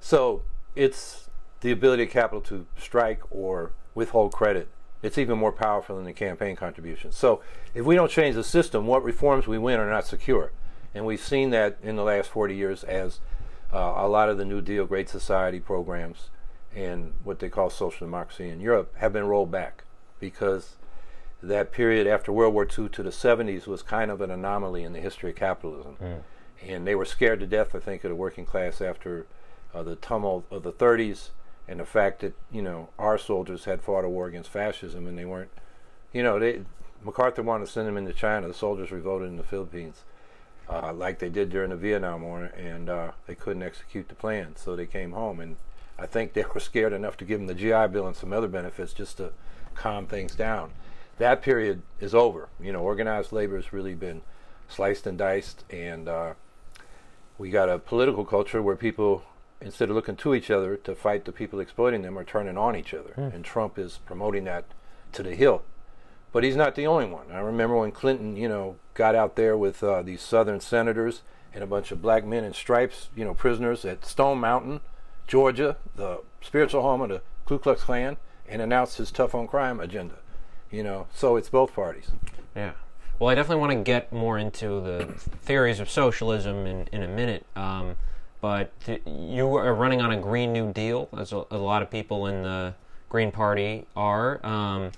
so 0.00 0.42
it's 0.74 1.30
the 1.60 1.70
ability 1.70 2.04
of 2.04 2.10
capital 2.10 2.40
to 2.42 2.66
strike 2.76 3.20
or 3.30 3.72
withhold 3.94 4.32
credit. 4.32 4.68
It's 5.02 5.16
even 5.16 5.38
more 5.38 5.52
powerful 5.52 5.96
than 5.96 6.04
the 6.04 6.12
campaign 6.12 6.56
contributions. 6.56 7.16
So 7.16 7.40
if 7.72 7.84
we 7.84 7.94
don't 7.94 8.10
change 8.10 8.34
the 8.34 8.44
system, 8.44 8.86
what 8.86 9.04
reforms 9.04 9.46
we 9.46 9.58
win 9.58 9.78
are 9.78 9.88
not 9.88 10.06
secure. 10.06 10.50
And 10.94 11.06
we've 11.06 11.20
seen 11.20 11.50
that 11.50 11.78
in 11.82 11.94
the 11.94 12.02
last 12.02 12.30
40 12.30 12.56
years 12.56 12.82
as 12.82 13.20
uh, 13.72 13.94
a 13.96 14.08
lot 14.08 14.28
of 14.28 14.38
the 14.38 14.44
New 14.44 14.60
Deal, 14.60 14.86
Great 14.86 15.08
Society 15.08 15.60
programs 15.60 16.30
and 16.74 17.12
what 17.24 17.38
they 17.38 17.48
call 17.48 17.70
social 17.70 18.06
democracy 18.06 18.48
in 18.48 18.60
Europe 18.60 18.94
have 18.96 19.12
been 19.12 19.26
rolled 19.26 19.50
back 19.50 19.84
because 20.20 20.76
that 21.42 21.72
period 21.72 22.06
after 22.06 22.32
World 22.32 22.54
War 22.54 22.64
II 22.64 22.88
to 22.88 23.02
the 23.02 23.10
70s 23.10 23.66
was 23.66 23.82
kind 23.82 24.10
of 24.10 24.20
an 24.20 24.30
anomaly 24.30 24.82
in 24.82 24.92
the 24.92 25.00
history 25.00 25.30
of 25.30 25.36
capitalism. 25.36 25.96
And 26.66 26.86
they 26.86 26.94
were 26.94 27.04
scared 27.04 27.40
to 27.40 27.46
death, 27.46 27.74
I 27.74 27.78
think, 27.78 28.02
of 28.04 28.10
the 28.10 28.16
working 28.16 28.44
class 28.44 28.80
after 28.80 29.26
uh, 29.72 29.82
the 29.82 29.96
tumult 29.96 30.44
of 30.50 30.64
the 30.64 30.72
30s 30.72 31.30
and 31.68 31.78
the 31.78 31.84
fact 31.84 32.20
that, 32.20 32.34
you 32.50 32.62
know, 32.62 32.88
our 32.98 33.18
soldiers 33.18 33.64
had 33.66 33.82
fought 33.82 34.04
a 34.04 34.08
war 34.08 34.26
against 34.26 34.50
fascism 34.50 35.06
and 35.06 35.16
they 35.16 35.24
weren't, 35.24 35.50
you 36.12 36.22
know, 36.22 36.38
they, 36.38 36.62
MacArthur 37.04 37.42
wanted 37.42 37.66
to 37.66 37.72
send 37.72 37.86
them 37.86 37.96
into 37.96 38.12
China. 38.12 38.48
The 38.48 38.54
soldiers 38.54 38.90
revolted 38.90 39.28
in 39.28 39.36
the 39.36 39.44
Philippines. 39.44 40.02
Uh, 40.68 40.92
like 40.92 41.18
they 41.18 41.30
did 41.30 41.48
during 41.48 41.70
the 41.70 41.76
Vietnam 41.76 42.20
War, 42.22 42.44
and 42.44 42.90
uh, 42.90 43.12
they 43.26 43.34
couldn't 43.34 43.62
execute 43.62 44.08
the 44.08 44.14
plan, 44.14 44.54
so 44.54 44.76
they 44.76 44.84
came 44.84 45.12
home. 45.12 45.40
And 45.40 45.56
I 45.98 46.06
think 46.06 46.32
they 46.32 46.44
were 46.54 46.60
scared 46.60 46.92
enough 46.92 47.16
to 47.18 47.24
give 47.24 47.40
them 47.40 47.46
the 47.48 47.54
GI 47.54 47.88
Bill 47.92 48.06
and 48.06 48.16
some 48.16 48.32
other 48.32 48.48
benefits 48.48 48.92
just 48.92 49.16
to 49.16 49.32
calm 49.74 50.06
things 50.06 50.34
down. 50.34 50.70
That 51.18 51.42
period 51.42 51.82
is 52.00 52.14
over. 52.14 52.48
You 52.60 52.72
know, 52.72 52.80
organized 52.80 53.32
labor 53.32 53.56
has 53.56 53.72
really 53.72 53.94
been 53.94 54.22
sliced 54.68 55.06
and 55.06 55.18
diced, 55.18 55.64
and 55.70 56.08
uh, 56.08 56.34
we 57.38 57.50
got 57.50 57.68
a 57.68 57.78
political 57.78 58.24
culture 58.24 58.62
where 58.62 58.76
people, 58.76 59.24
instead 59.60 59.90
of 59.90 59.96
looking 59.96 60.16
to 60.16 60.34
each 60.34 60.50
other 60.50 60.76
to 60.76 60.94
fight 60.94 61.24
the 61.24 61.32
people 61.32 61.58
exploiting 61.58 62.02
them, 62.02 62.16
are 62.18 62.24
turning 62.24 62.56
on 62.56 62.76
each 62.76 62.94
other. 62.94 63.12
And 63.32 63.44
Trump 63.44 63.78
is 63.78 63.98
promoting 64.06 64.44
that 64.44 64.64
to 65.12 65.22
the 65.22 65.34
hilt. 65.34 65.64
But 66.30 66.44
he's 66.44 66.56
not 66.56 66.74
the 66.74 66.86
only 66.86 67.06
one. 67.06 67.32
I 67.32 67.40
remember 67.40 67.76
when 67.76 67.90
Clinton, 67.90 68.36
you 68.36 68.48
know, 68.48 68.76
got 68.94 69.14
out 69.14 69.34
there 69.34 69.56
with 69.56 69.82
uh, 69.82 70.02
these 70.02 70.20
Southern 70.20 70.60
senators 70.60 71.22
and 71.54 71.64
a 71.64 71.66
bunch 71.66 71.90
of 71.90 72.02
black 72.02 72.24
men 72.24 72.44
in 72.44 72.52
stripes, 72.52 73.08
you 73.16 73.24
know, 73.24 73.34
prisoners 73.34 73.84
at 73.84 74.04
Stone 74.04 74.38
Mountain, 74.38 74.80
Georgia, 75.28 75.76
the 75.94 76.22
spiritual 76.40 76.82
home 76.82 77.02
of 77.02 77.10
the 77.10 77.20
Ku 77.44 77.58
Klux 77.58 77.82
Klan, 77.82 78.16
and 78.48 78.60
announced 78.60 78.96
his 78.96 79.12
tough 79.12 79.34
on 79.34 79.46
crime 79.46 79.78
agenda. 79.78 80.16
You 80.70 80.82
know, 80.82 81.06
so 81.14 81.36
it's 81.36 81.48
both 81.48 81.74
parties. 81.74 82.10
Yeah. 82.56 82.72
Well, 83.18 83.30
I 83.30 83.34
definitely 83.34 83.60
want 83.60 83.72
to 83.72 83.82
get 83.82 84.12
more 84.12 84.38
into 84.38 84.80
the 84.80 85.06
theories 85.42 85.80
of 85.80 85.90
socialism 85.90 86.66
in, 86.66 86.88
in 86.92 87.02
a 87.02 87.08
minute. 87.08 87.44
Um, 87.54 87.96
but 88.40 88.78
th- 88.84 89.02
you 89.06 89.54
are 89.56 89.74
running 89.74 90.00
on 90.00 90.12
a 90.12 90.20
Green 90.20 90.52
New 90.52 90.72
Deal, 90.72 91.08
as 91.16 91.32
a, 91.32 91.44
a 91.50 91.58
lot 91.58 91.82
of 91.82 91.90
people 91.90 92.26
in 92.26 92.42
the 92.42 92.74
Green 93.08 93.32
Party 93.32 93.86
are. 93.96 94.44
Um, 94.46 94.92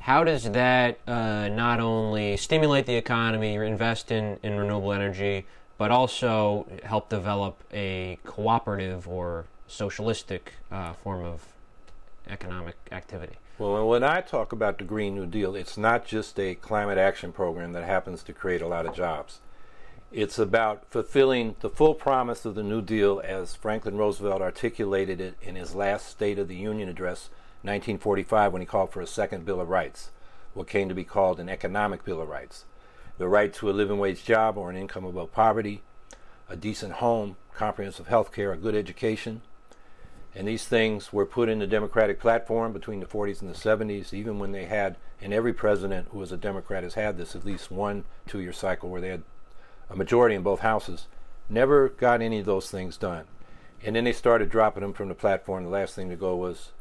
how 0.00 0.24
does 0.24 0.50
that 0.50 0.98
uh, 1.06 1.48
not 1.48 1.80
only 1.80 2.36
stimulate 2.36 2.86
the 2.86 2.94
economy, 2.94 3.54
invest 3.56 4.10
in, 4.10 4.38
in 4.42 4.56
renewable 4.56 4.92
energy, 4.92 5.44
but 5.76 5.90
also 5.90 6.66
help 6.84 7.10
develop 7.10 7.62
a 7.72 8.18
cooperative 8.24 9.06
or 9.06 9.44
socialistic 9.68 10.54
uh, 10.72 10.94
form 10.94 11.24
of 11.24 11.46
economic 12.28 12.76
activity? 12.90 13.36
Well, 13.58 13.88
when 13.88 14.04
I 14.04 14.20
talk 14.20 14.52
about 14.52 14.78
the 14.78 14.84
Green 14.84 15.14
New 15.14 15.26
Deal, 15.26 15.54
it's 15.54 15.76
not 15.76 16.06
just 16.06 16.38
a 16.38 16.54
climate 16.54 16.98
action 16.98 17.32
program 17.32 17.72
that 17.72 17.84
happens 17.84 18.22
to 18.24 18.32
create 18.32 18.62
a 18.62 18.68
lot 18.68 18.86
of 18.86 18.94
jobs. 18.94 19.40
It's 20.10 20.38
about 20.38 20.86
fulfilling 20.88 21.56
the 21.60 21.68
full 21.68 21.94
promise 21.94 22.44
of 22.44 22.54
the 22.54 22.62
New 22.62 22.80
Deal 22.80 23.20
as 23.22 23.54
Franklin 23.54 23.96
Roosevelt 23.96 24.40
articulated 24.40 25.20
it 25.20 25.36
in 25.42 25.54
his 25.54 25.74
last 25.74 26.08
State 26.08 26.38
of 26.38 26.48
the 26.48 26.56
Union 26.56 26.88
address, 26.88 27.28
1945, 27.62 28.52
when 28.52 28.62
he 28.62 28.66
called 28.66 28.90
for 28.90 29.00
a 29.00 29.06
second 29.06 29.44
Bill 29.44 29.60
of 29.60 29.68
Rights, 29.68 30.10
what 30.54 30.68
came 30.68 30.88
to 30.88 30.94
be 30.94 31.04
called 31.04 31.38
an 31.38 31.48
economic 31.48 32.04
Bill 32.04 32.22
of 32.22 32.28
Rights. 32.28 32.64
The 33.18 33.28
right 33.28 33.52
to 33.54 33.68
a 33.68 33.72
living 33.72 33.98
wage 33.98 34.24
job 34.24 34.56
or 34.56 34.70
an 34.70 34.76
income 34.76 35.04
above 35.04 35.32
poverty, 35.32 35.82
a 36.48 36.56
decent 36.56 36.94
home, 36.94 37.36
comprehensive 37.54 38.06
health 38.06 38.32
care, 38.32 38.52
a 38.52 38.56
good 38.56 38.76
education. 38.76 39.42
And 40.34 40.46
these 40.46 40.66
things 40.66 41.12
were 41.12 41.26
put 41.26 41.48
in 41.48 41.58
the 41.58 41.66
Democratic 41.66 42.20
platform 42.20 42.72
between 42.72 43.00
the 43.00 43.06
40s 43.06 43.40
and 43.40 43.50
the 43.52 43.58
70s, 43.58 44.12
even 44.12 44.38
when 44.38 44.52
they 44.52 44.66
had, 44.66 44.96
and 45.20 45.32
every 45.32 45.52
president 45.52 46.08
who 46.10 46.18
was 46.18 46.32
a 46.32 46.36
Democrat 46.36 46.82
has 46.82 46.94
had 46.94 47.16
this 47.16 47.34
at 47.34 47.44
least 47.44 47.70
one 47.70 48.04
two 48.26 48.40
year 48.40 48.52
cycle 48.52 48.88
where 48.88 49.00
they 49.00 49.08
had 49.08 49.22
a 49.90 49.96
majority 49.96 50.34
in 50.34 50.42
both 50.42 50.60
houses, 50.60 51.06
never 51.48 51.88
got 51.88 52.20
any 52.20 52.40
of 52.40 52.46
those 52.46 52.70
things 52.70 52.96
done. 52.96 53.24
And 53.82 53.96
then 53.96 54.04
they 54.04 54.12
started 54.12 54.50
dropping 54.50 54.82
them 54.82 54.92
from 54.92 55.08
the 55.08 55.14
platform. 55.14 55.64
The 55.64 55.70
last 55.70 55.94
thing 55.94 56.08
to 56.10 56.16
go 56.16 56.36
was 56.36 56.72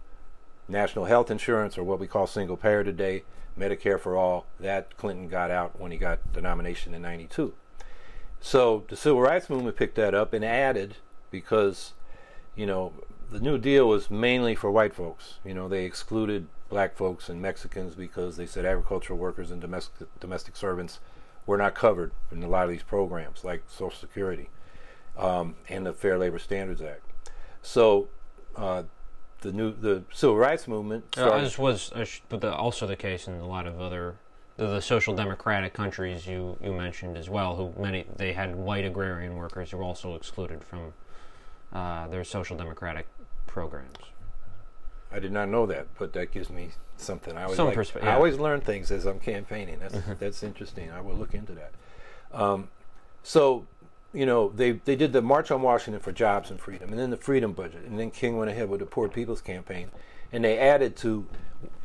national 0.67 1.05
health 1.05 1.31
insurance, 1.31 1.77
or 1.77 1.83
what 1.83 1.99
we 1.99 2.07
call 2.07 2.27
single 2.27 2.57
payer 2.57 2.83
today, 2.83 3.23
Medicare 3.57 3.99
for 3.99 4.17
all. 4.17 4.45
That 4.59 4.97
Clinton 4.97 5.29
got 5.29 5.51
out 5.51 5.79
when 5.79 5.91
he 5.91 5.97
got 5.97 6.19
the 6.33 6.41
nomination 6.41 6.93
in 6.93 7.01
92. 7.01 7.53
So 8.39 8.83
the 8.89 8.95
civil 8.95 9.21
rights 9.21 9.49
movement 9.49 9.77
picked 9.77 9.95
that 9.95 10.13
up 10.13 10.33
and 10.33 10.43
added 10.43 10.97
because, 11.31 11.93
you 12.55 12.65
know, 12.65 12.93
the 13.29 13.39
New 13.39 13.57
Deal 13.57 13.87
was 13.87 14.09
mainly 14.09 14.55
for 14.55 14.71
white 14.71 14.93
folks. 14.93 15.35
You 15.43 15.53
know, 15.53 15.67
they 15.67 15.85
excluded 15.85 16.47
black 16.69 16.95
folks 16.95 17.29
and 17.29 17.41
Mexicans 17.41 17.95
because 17.95 18.37
they 18.37 18.45
said 18.45 18.65
agricultural 18.65 19.19
workers 19.19 19.51
and 19.51 19.61
domestic 19.61 20.07
domestic 20.19 20.55
servants 20.55 20.99
were 21.45 21.57
not 21.57 21.75
covered 21.75 22.11
in 22.31 22.43
a 22.43 22.47
lot 22.47 22.65
of 22.65 22.69
these 22.69 22.83
programs, 22.83 23.43
like 23.43 23.63
Social 23.67 23.97
Security 23.97 24.49
um, 25.17 25.55
and 25.69 25.85
the 25.85 25.93
Fair 25.93 26.17
Labor 26.17 26.39
Standards 26.39 26.81
Act. 26.81 27.01
So 27.61 28.09
uh, 28.55 28.83
the 29.41 29.51
new 29.51 29.73
the 29.73 30.03
civil 30.13 30.37
rights 30.37 30.67
movement. 30.67 31.17
Uh, 31.17 31.41
this 31.41 31.57
was 31.57 31.91
but 32.29 32.41
the, 32.41 32.53
also 32.53 32.87
the 32.87 32.95
case 32.95 33.27
in 33.27 33.35
a 33.35 33.47
lot 33.47 33.67
of 33.67 33.79
other 33.79 34.15
the, 34.57 34.67
the, 34.67 34.81
social 34.81 35.15
democratic 35.15 35.73
countries 35.73 36.25
you, 36.25 36.57
you 36.63 36.73
mentioned 36.73 37.17
as 37.17 37.29
well. 37.29 37.55
Who 37.55 37.81
many 37.81 38.05
they 38.15 38.33
had 38.33 38.55
white 38.55 38.85
agrarian 38.85 39.35
workers 39.35 39.71
who 39.71 39.77
were 39.77 39.83
also 39.83 40.15
excluded 40.15 40.63
from 40.63 40.93
uh, 41.73 42.07
their 42.07 42.23
social 42.23 42.57
democratic 42.57 43.07
programs. 43.47 43.97
I 45.11 45.19
did 45.19 45.31
not 45.31 45.49
know 45.49 45.65
that, 45.65 45.87
but 45.97 46.13
that 46.13 46.31
gives 46.31 46.49
me 46.49 46.71
something. 46.97 47.37
I 47.37 47.43
always 47.43 47.57
Some 47.57 47.67
like, 47.67 47.77
perspe- 47.77 48.03
I 48.03 48.13
always 48.13 48.37
learn 48.37 48.61
things 48.61 48.91
as 48.91 49.05
I'm 49.05 49.19
campaigning. 49.19 49.79
That's 49.79 49.97
that's 50.19 50.43
interesting. 50.43 50.91
I 50.91 51.01
will 51.01 51.15
look 51.15 51.33
into 51.33 51.53
that. 51.53 51.71
Um, 52.33 52.69
so, 53.23 53.65
you 54.13 54.25
know, 54.25 54.49
they 54.49 54.73
they 54.73 54.95
did 54.95 55.13
the 55.13 55.21
March 55.21 55.49
on 55.49 55.61
Washington 55.61 56.01
for 56.01 56.11
Jobs 56.11 56.51
and 56.51 56.59
Freedom, 56.59 56.89
and 56.89 56.99
then 56.99 57.09
the 57.09 57.17
Freedom 57.17 57.53
Budget, 57.53 57.85
and 57.85 57.97
then 57.97 58.11
King 58.11 58.37
went 58.37 58.51
ahead 58.51 58.69
with 58.69 58.79
the 58.79 58.85
Poor 58.85 59.07
People's 59.07 59.41
Campaign, 59.41 59.91
and 60.31 60.43
they 60.43 60.57
added 60.57 60.95
to 60.97 61.25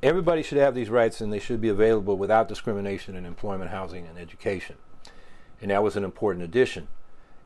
everybody 0.02 0.42
should 0.42 0.58
have 0.58 0.74
these 0.74 0.90
rights 0.90 1.20
and 1.20 1.32
they 1.32 1.38
should 1.38 1.60
be 1.60 1.68
available 1.68 2.16
without 2.16 2.48
discrimination 2.48 3.16
in 3.16 3.24
employment, 3.24 3.70
housing, 3.70 4.06
and 4.06 4.18
education, 4.18 4.76
and 5.60 5.70
that 5.70 5.82
was 5.82 5.96
an 5.96 6.04
important 6.04 6.44
addition. 6.44 6.88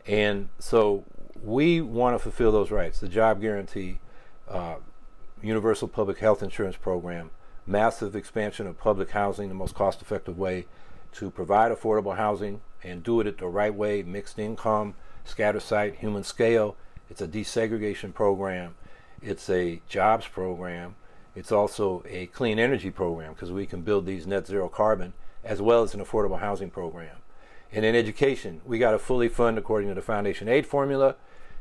And 0.07 0.49
so 0.59 1.05
we 1.43 1.81
want 1.81 2.15
to 2.15 2.19
fulfill 2.19 2.51
those 2.51 2.71
rights. 2.71 2.99
The 3.01 3.09
job 3.09 3.43
guarantee. 3.43 3.99
Uh, 4.49 4.77
universal 5.43 5.89
public 5.89 6.19
health 6.19 6.43
insurance 6.43 6.77
program, 6.77 7.31
massive 7.67 8.17
expansion 8.17 8.67
of 8.67 8.79
public 8.79 9.11
housing, 9.11 9.49
the 9.49 9.55
most 9.55 9.75
cost 9.75 10.01
effective 10.01 10.39
way 10.39 10.67
to 11.13 11.31
provide 11.31 11.73
affordable 11.73 12.17
housing 12.17 12.61
and 12.83 13.03
do 13.03 13.21
it 13.21 13.39
the 13.39 13.47
right 13.47 13.75
way, 13.75 14.03
mixed 14.03 14.39
income, 14.39 14.95
scatter 15.25 15.61
site, 15.61 15.97
human 15.97 16.23
scale. 16.23 16.77
It's 17.11 17.21
a 17.21 17.29
desegregation 17.29 18.15
program. 18.15 18.75
It's 19.23 19.49
a 19.51 19.81
jobs 19.89 20.27
program. 20.29 20.95
It's 21.35 21.53
also 21.53 22.03
a 22.09 22.27
clean 22.27 22.59
energy 22.59 22.91
program 22.91 23.35
because 23.35 23.53
we 23.53 23.67
can 23.67 23.83
build 23.83 24.07
these 24.07 24.27
net 24.27 24.47
zero 24.47 24.69
carbon 24.69 25.13
as 25.45 25.61
well 25.61 25.83
as 25.83 25.95
an 25.95 26.05
affordable 26.05 26.41
housing 26.41 26.71
program. 26.71 27.17
And 27.73 27.85
in 27.85 27.95
education, 27.95 28.61
we 28.65 28.79
got 28.79 28.93
to 28.93 28.99
fully 28.99 29.29
fund 29.29 29.59
according 29.59 29.89
to 29.89 29.95
the 29.95 30.03
foundation 30.03 30.49
aid 30.49 30.67
formula 30.67 31.17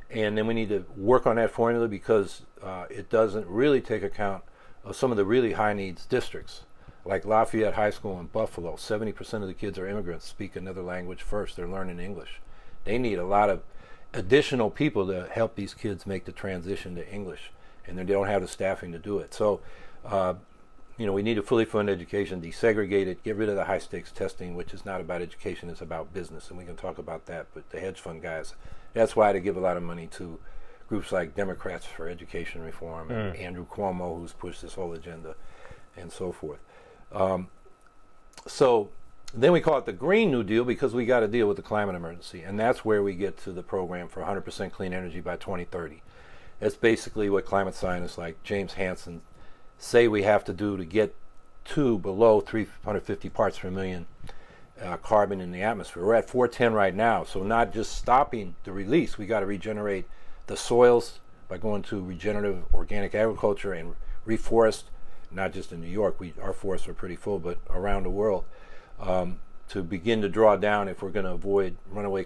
and 0.10 0.38
then 0.38 0.48
we 0.48 0.54
need 0.54 0.70
to 0.70 0.86
work 0.96 1.26
on 1.26 1.36
that 1.36 1.52
formula 1.52 1.88
because 1.88 2.44
uh, 2.62 2.86
it 2.90 3.10
doesn't 3.10 3.48
really 3.48 3.82
take 3.82 4.04
account 4.04 4.44
of 4.84 4.96
some 4.96 5.12
of 5.12 5.18
the 5.18 5.26
really 5.26 5.54
high 5.54 5.74
needs 5.74 6.06
districts 6.06 6.62
like 7.04 7.26
lafayette 7.26 7.74
high 7.74 7.90
school 7.90 8.20
in 8.20 8.28
buffalo 8.28 8.76
70% 8.76 9.34
of 9.42 9.48
the 9.48 9.54
kids 9.54 9.78
are 9.78 9.88
immigrants 9.88 10.26
speak 10.26 10.56
another 10.56 10.82
language 10.82 11.22
first 11.22 11.56
they're 11.56 11.68
learning 11.68 12.00
english 12.00 12.40
they 12.84 12.98
need 12.98 13.18
a 13.18 13.26
lot 13.26 13.50
of 13.50 13.62
additional 14.14 14.70
people 14.70 15.08
to 15.08 15.28
help 15.32 15.56
these 15.56 15.74
kids 15.74 16.06
make 16.06 16.26
the 16.26 16.32
transition 16.32 16.96
to 16.96 17.08
english 17.12 17.52
and 17.88 17.98
they 17.98 18.04
don't 18.04 18.28
have 18.28 18.42
the 18.42 18.48
staffing 18.48 18.92
to 18.92 19.00
do 19.00 19.20
it 19.20 19.34
so 19.34 19.60
uh, 20.06 20.36
you 20.98 21.06
know, 21.06 21.12
we 21.12 21.24
need 21.24 21.36
to 21.36 21.42
fully 21.42 21.66
fund 21.66 21.90
education, 21.90 22.42
desegregate 22.42 23.08
it, 23.08 23.24
get 23.24 23.36
rid 23.36 23.50
of 23.50 23.56
the 23.56 23.66
high 23.66 23.80
stakes 23.80 24.12
testing, 24.12 24.56
which 24.56 24.74
is 24.74 24.86
not 24.86 25.02
about 25.02 25.22
education, 25.22 25.70
it's 25.70 25.82
about 25.82 26.14
business. 26.14 26.50
And 26.50 26.58
we 26.58 26.64
can 26.64 26.78
talk 26.78 26.98
about 26.98 27.26
that. 27.26 27.48
But 27.54 27.70
the 27.72 27.80
hedge 27.80 28.00
fund 28.00 28.22
guys, 28.22 28.56
that's 28.96 29.16
why 29.16 29.32
they 29.32 29.40
give 29.40 29.56
a 29.58 29.60
lot 29.60 29.78
of 29.78 29.84
money 29.84 30.08
to 30.14 30.40
groups 30.90 31.12
like 31.12 31.36
Democrats 31.36 31.86
for 31.86 32.10
Education 32.10 32.62
Reform 32.62 33.12
and 33.12 33.36
Mm. 33.36 33.40
Andrew 33.42 33.66
Cuomo, 33.68 34.18
who's 34.18 34.34
pushed 34.34 34.62
this 34.64 34.74
whole 34.74 34.94
agenda, 34.94 35.36
and 35.96 36.12
so 36.12 36.32
forth. 36.32 36.60
Um, 37.12 37.50
so 38.48 38.90
then 39.34 39.52
we 39.52 39.62
call 39.62 39.78
it 39.78 39.86
the 39.86 39.94
Green 39.94 40.32
New 40.32 40.44
Deal 40.44 40.64
because 40.64 40.94
we 40.94 41.06
got 41.06 41.20
to 41.22 41.28
deal 41.28 41.48
with 41.48 41.58
the 41.58 41.64
climate 41.64 41.96
emergency. 41.96 42.42
And 42.42 42.60
that's 42.60 42.86
where 42.86 43.04
we 43.04 43.14
get 43.16 43.38
to 43.44 43.52
the 43.52 43.64
program 43.64 44.08
for 44.08 44.22
100% 44.24 44.72
clean 44.72 44.94
energy 44.94 45.20
by 45.22 45.36
2030. 45.36 46.02
That's 46.60 46.76
basically 46.76 47.30
what 47.30 47.46
climate 47.46 47.76
scientists 47.76 48.18
like 48.18 48.42
James 48.44 48.74
Hansen 48.74 49.22
say 49.78 50.08
we 50.08 50.24
have 50.24 50.46
to 50.46 50.54
do 50.54 50.78
to 50.78 50.86
get 50.86 51.14
to 51.66 51.98
below 51.98 52.40
350 52.40 53.30
parts 53.30 53.60
per 53.60 53.70
million 53.72 54.06
uh, 54.82 54.98
carbon 54.98 55.42
in 55.42 55.52
the 55.52 55.62
atmosphere. 55.62 56.06
We're 56.06 56.16
at 56.16 56.30
410 56.30 56.74
right 56.74 56.94
now, 56.94 57.24
so 57.24 57.44
not 57.44 57.74
just 57.74 57.96
stopping 57.96 58.56
the 58.64 58.72
release, 58.72 59.18
we 59.18 59.26
got 59.26 59.40
to 59.40 59.46
regenerate 59.46 60.06
the 60.48 60.58
soils 60.58 61.20
by 61.48 61.58
going 61.58 61.84
to 61.84 62.02
regenerative 62.02 62.64
organic 62.74 63.16
agriculture 63.16 63.74
and 63.74 63.96
reforest, 64.28 64.84
not 65.32 65.54
just 65.54 65.72
in 65.72 65.82
New 65.82 65.88
York. 65.88 66.20
We 66.20 66.34
our 66.42 66.54
forests 66.54 66.88
are 66.88 66.94
pretty 66.94 67.16
full, 67.16 67.40
but 67.40 67.58
around 67.70 68.04
the 68.04 68.10
world, 68.10 68.46
um, 69.00 69.40
to 69.70 69.84
begin 69.84 70.22
to 70.22 70.30
draw 70.30 70.56
down 70.56 70.88
if 70.88 71.02
we're 71.02 71.10
going 71.10 71.26
to 71.26 71.32
avoid 71.32 71.78
runaway 71.90 72.26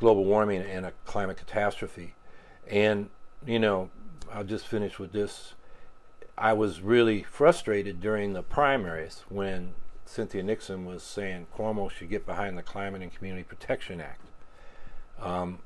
global 0.00 0.24
warming 0.24 0.62
and 0.62 0.86
a 0.86 0.92
climate 1.04 1.36
catastrophe. 1.36 2.14
And 2.66 3.10
you 3.46 3.58
know, 3.58 3.90
I'll 4.32 4.44
just 4.44 4.66
finish 4.66 4.98
with 4.98 5.12
this. 5.12 5.54
I 6.36 6.52
was 6.52 6.80
really 6.80 7.24
frustrated 7.24 8.00
during 8.00 8.32
the 8.32 8.42
primaries 8.42 9.24
when 9.28 9.74
Cynthia 10.08 10.42
Nixon 10.42 10.86
was 10.86 11.02
saying 11.02 11.46
Cuomo 11.54 11.90
should 11.90 12.08
get 12.08 12.24
behind 12.24 12.56
the 12.56 12.62
Climate 12.62 13.02
and 13.02 13.14
Community 13.14 13.44
Protection 13.44 14.00
Act. 14.00 14.24
Um, 15.20 15.58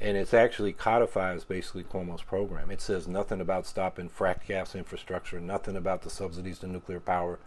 and 0.00 0.16
it's 0.16 0.34
actually 0.34 0.72
codifies 0.72 1.44
basically 1.44 1.82
Cuomo's 1.82 2.22
program. 2.22 2.70
It 2.70 2.80
says 2.80 3.08
nothing 3.08 3.40
about 3.40 3.66
stopping 3.66 4.10
frack 4.10 4.46
gas 4.46 4.74
infrastructure, 4.74 5.40
nothing 5.40 5.76
about 5.76 6.02
the 6.02 6.10
subsidies 6.10 6.58
to 6.58 6.66
nuclear 6.66 7.00
power. 7.00 7.38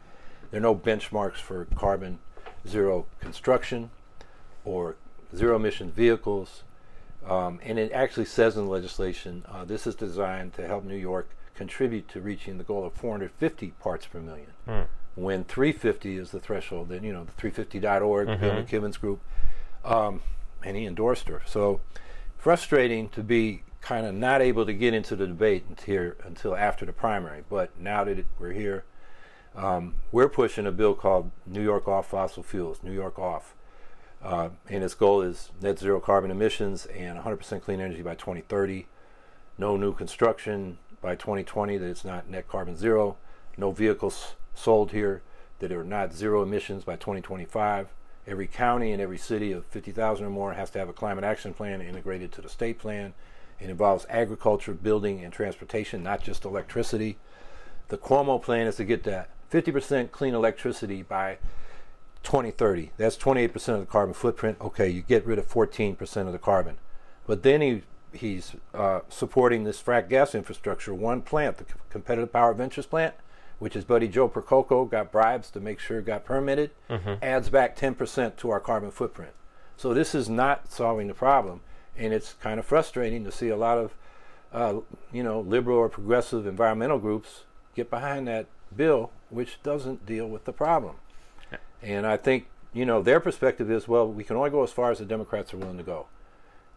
There 0.50 0.60
are 0.60 0.62
no 0.62 0.76
benchmarks 0.76 1.38
for 1.38 1.66
carbon 1.76 2.20
zero 2.68 3.06
construction 3.20 3.92
or 4.64 4.96
zero 5.36 5.58
emission 5.58 5.92
vehicles. 5.92 6.64
Um, 7.28 7.60
and 7.64 7.78
it 7.78 7.92
actually 7.92 8.26
says 8.26 8.58
in 8.58 8.66
the 8.66 8.72
legislation 8.72 9.46
uh, 9.48 9.66
this 9.66 9.86
is 9.86 9.96
designed 9.96 10.54
to 10.54 10.66
help 10.68 10.84
New 10.84 10.96
York 10.96 11.30
contribute 11.54 12.08
to 12.10 12.22
reaching 12.22 12.58
the 12.58 12.64
goal 12.64 12.86
of 12.86 12.94
450 12.94 13.72
parts 13.80 14.08
per 14.08 14.20
million. 14.20 14.48
When 15.16 15.46
350 15.46 16.18
is 16.18 16.32
the 16.32 16.40
threshold, 16.40 16.90
then 16.90 17.04
you 17.04 17.14
know 17.14 17.24
the 17.24 17.32
350.org, 17.32 18.28
Bill 18.40 18.52
McKibben's 18.52 18.98
group, 18.98 19.22
um, 19.84 20.22
and 20.64 20.76
he 20.76 20.86
endorsed 20.86 21.30
her. 21.30 21.42
So 21.46 21.80
frustrating 22.38 23.10
to 23.10 23.24
be 23.24 23.64
kind 23.82 24.06
of 24.06 24.14
not 24.16 24.42
able 24.42 24.66
to 24.66 24.74
get 24.74 24.94
into 24.94 25.16
the 25.16 25.28
debate 25.28 25.64
until 25.70 26.14
until 26.24 26.56
after 26.56 26.86
the 26.86 26.92
primary. 26.94 27.44
But 27.50 27.80
now 27.80 28.04
that 28.04 28.20
it, 28.20 28.26
we're 28.40 28.52
here, 28.52 28.84
um, 29.56 29.96
we're 30.12 30.28
pushing 30.28 30.66
a 30.66 30.72
bill 30.72 30.96
called 30.96 31.32
New 31.46 31.64
York 31.64 31.88
Off 31.88 32.08
Fossil 32.10 32.44
Fuels, 32.44 32.82
New 32.84 32.92
York 32.92 33.18
Off. 33.18 33.54
Uh, 34.24 34.50
and 34.70 34.84
its 34.84 34.96
goal 34.96 35.22
is 35.22 35.52
net 35.62 35.78
zero 35.78 36.00
carbon 36.00 36.32
emissions 36.32 36.88
and 36.88 37.20
100% 37.20 37.62
clean 37.62 37.80
energy 37.80 38.02
by 38.02 38.16
2030. 38.16 38.88
No 39.58 39.78
new 39.78 39.94
construction 39.94 40.80
by 41.00 41.16
2020 41.16 41.78
that 41.78 41.88
it's 41.88 42.04
not 42.04 42.28
net 42.28 42.48
carbon 42.48 42.76
zero. 42.76 43.18
No 43.56 43.72
vehicles 43.72 44.34
sold 44.56 44.92
here 44.92 45.22
that 45.60 45.72
are 45.72 45.84
not 45.84 46.14
zero 46.14 46.42
emissions 46.42 46.84
by 46.84 46.96
2025. 46.96 47.90
Every 48.28 48.48
county 48.48 48.92
and 48.92 49.02
every 49.02 49.18
city 49.18 49.52
of 49.52 49.66
50,000 49.68 50.26
or 50.26 50.30
more 50.30 50.54
has 50.54 50.72
to 50.72 50.80
have 50.80 50.90
a 50.90 50.94
climate 50.94 51.24
action 51.24 51.54
plan 51.54 51.82
integrated 51.82 52.32
to 52.34 52.42
the 52.42 52.50
state 52.50 52.80
plan. 52.80 53.14
It 53.60 53.70
involves 53.70 54.06
agriculture, 54.10 54.74
building, 54.74 55.24
and 55.24 55.32
transportation, 55.32 56.04
not 56.04 56.24
just 56.24 56.44
electricity. 56.44 57.18
The 57.88 57.98
Cuomo 57.98 58.42
plan 58.42 58.68
is 58.68 58.78
to 58.78 58.84
get 58.84 59.04
that 59.04 59.30
50% 59.52 60.12
clean 60.12 60.34
electricity 60.34 61.04
by 61.04 61.38
2030. 62.24 62.92
That's 62.98 63.16
28% 63.16 63.54
of 63.70 63.80
the 63.82 63.86
carbon 63.86 64.14
footprint. 64.14 64.58
Okay, 64.60 64.90
you 64.90 65.02
get 65.02 65.26
rid 65.26 65.40
of 65.40 65.48
14% 65.48 66.28
of 66.28 66.34
the 66.34 66.40
carbon. 66.40 66.78
But 67.28 67.44
then 67.44 67.62
he 67.62 67.84
he's 68.12 68.54
uh, 68.74 69.02
supporting 69.10 69.66
this 69.66 69.82
frac 69.82 70.10
gas 70.10 70.34
infrastructure. 70.34 70.94
One 70.94 71.22
plant, 71.22 71.58
the 71.58 71.66
Competitive 71.90 72.32
Power 72.32 72.54
Ventures 72.54 72.86
plant, 72.86 73.14
which 73.60 73.76
is 73.76 73.86
Buddy 73.86 74.08
Joe 74.08 74.28
Percoco 74.28 74.90
got 74.90 75.12
bribes 75.12 75.50
to 75.52 75.60
make 75.60 75.80
sure 75.80 76.00
it 76.00 76.06
got 76.06 76.26
permitted, 76.26 76.72
adds 77.22 77.50
back 77.50 77.76
10% 77.78 78.36
to 78.38 78.50
our 78.50 78.60
carbon 78.60 78.92
footprint. 78.92 79.32
So 79.78 79.94
this 79.94 80.16
is 80.16 80.30
not 80.30 80.72
solving 80.72 81.08
the 81.08 81.14
problem, 81.14 81.62
and 81.98 82.14
it's 82.14 82.34
kind 82.34 82.60
of 82.60 82.66
frustrating 82.66 83.24
to 83.24 83.32
see 83.32 83.50
a 83.50 83.58
lot 83.58 83.78
of, 83.78 83.94
uh, 84.54 84.80
you 85.12 85.24
know, 85.24 85.40
liberal 85.40 85.78
or 85.78 85.90
progressive 85.90 86.48
environmental 86.48 87.00
groups 87.00 87.44
get 87.76 87.90
behind 87.90 88.28
that 88.28 88.48
bill, 88.76 89.12
which 89.30 89.62
doesn't 89.64 90.06
deal 90.06 90.28
with 90.28 90.46
the 90.46 90.54
problem. 90.54 90.96
And 91.82 92.08
I 92.08 92.18
think, 92.18 92.48
you 92.74 92.86
know, 92.86 93.02
their 93.02 93.20
perspective 93.20 93.70
is, 93.70 93.88
well, 93.88 94.08
we 94.08 94.24
can 94.24 94.36
only 94.36 94.50
go 94.50 94.64
as 94.64 94.72
far 94.72 94.92
as 94.92 95.00
the 95.00 95.06
Democrats 95.06 95.54
are 95.54 95.58
willing 95.58 95.78
to 95.78 95.84
go. 95.84 96.08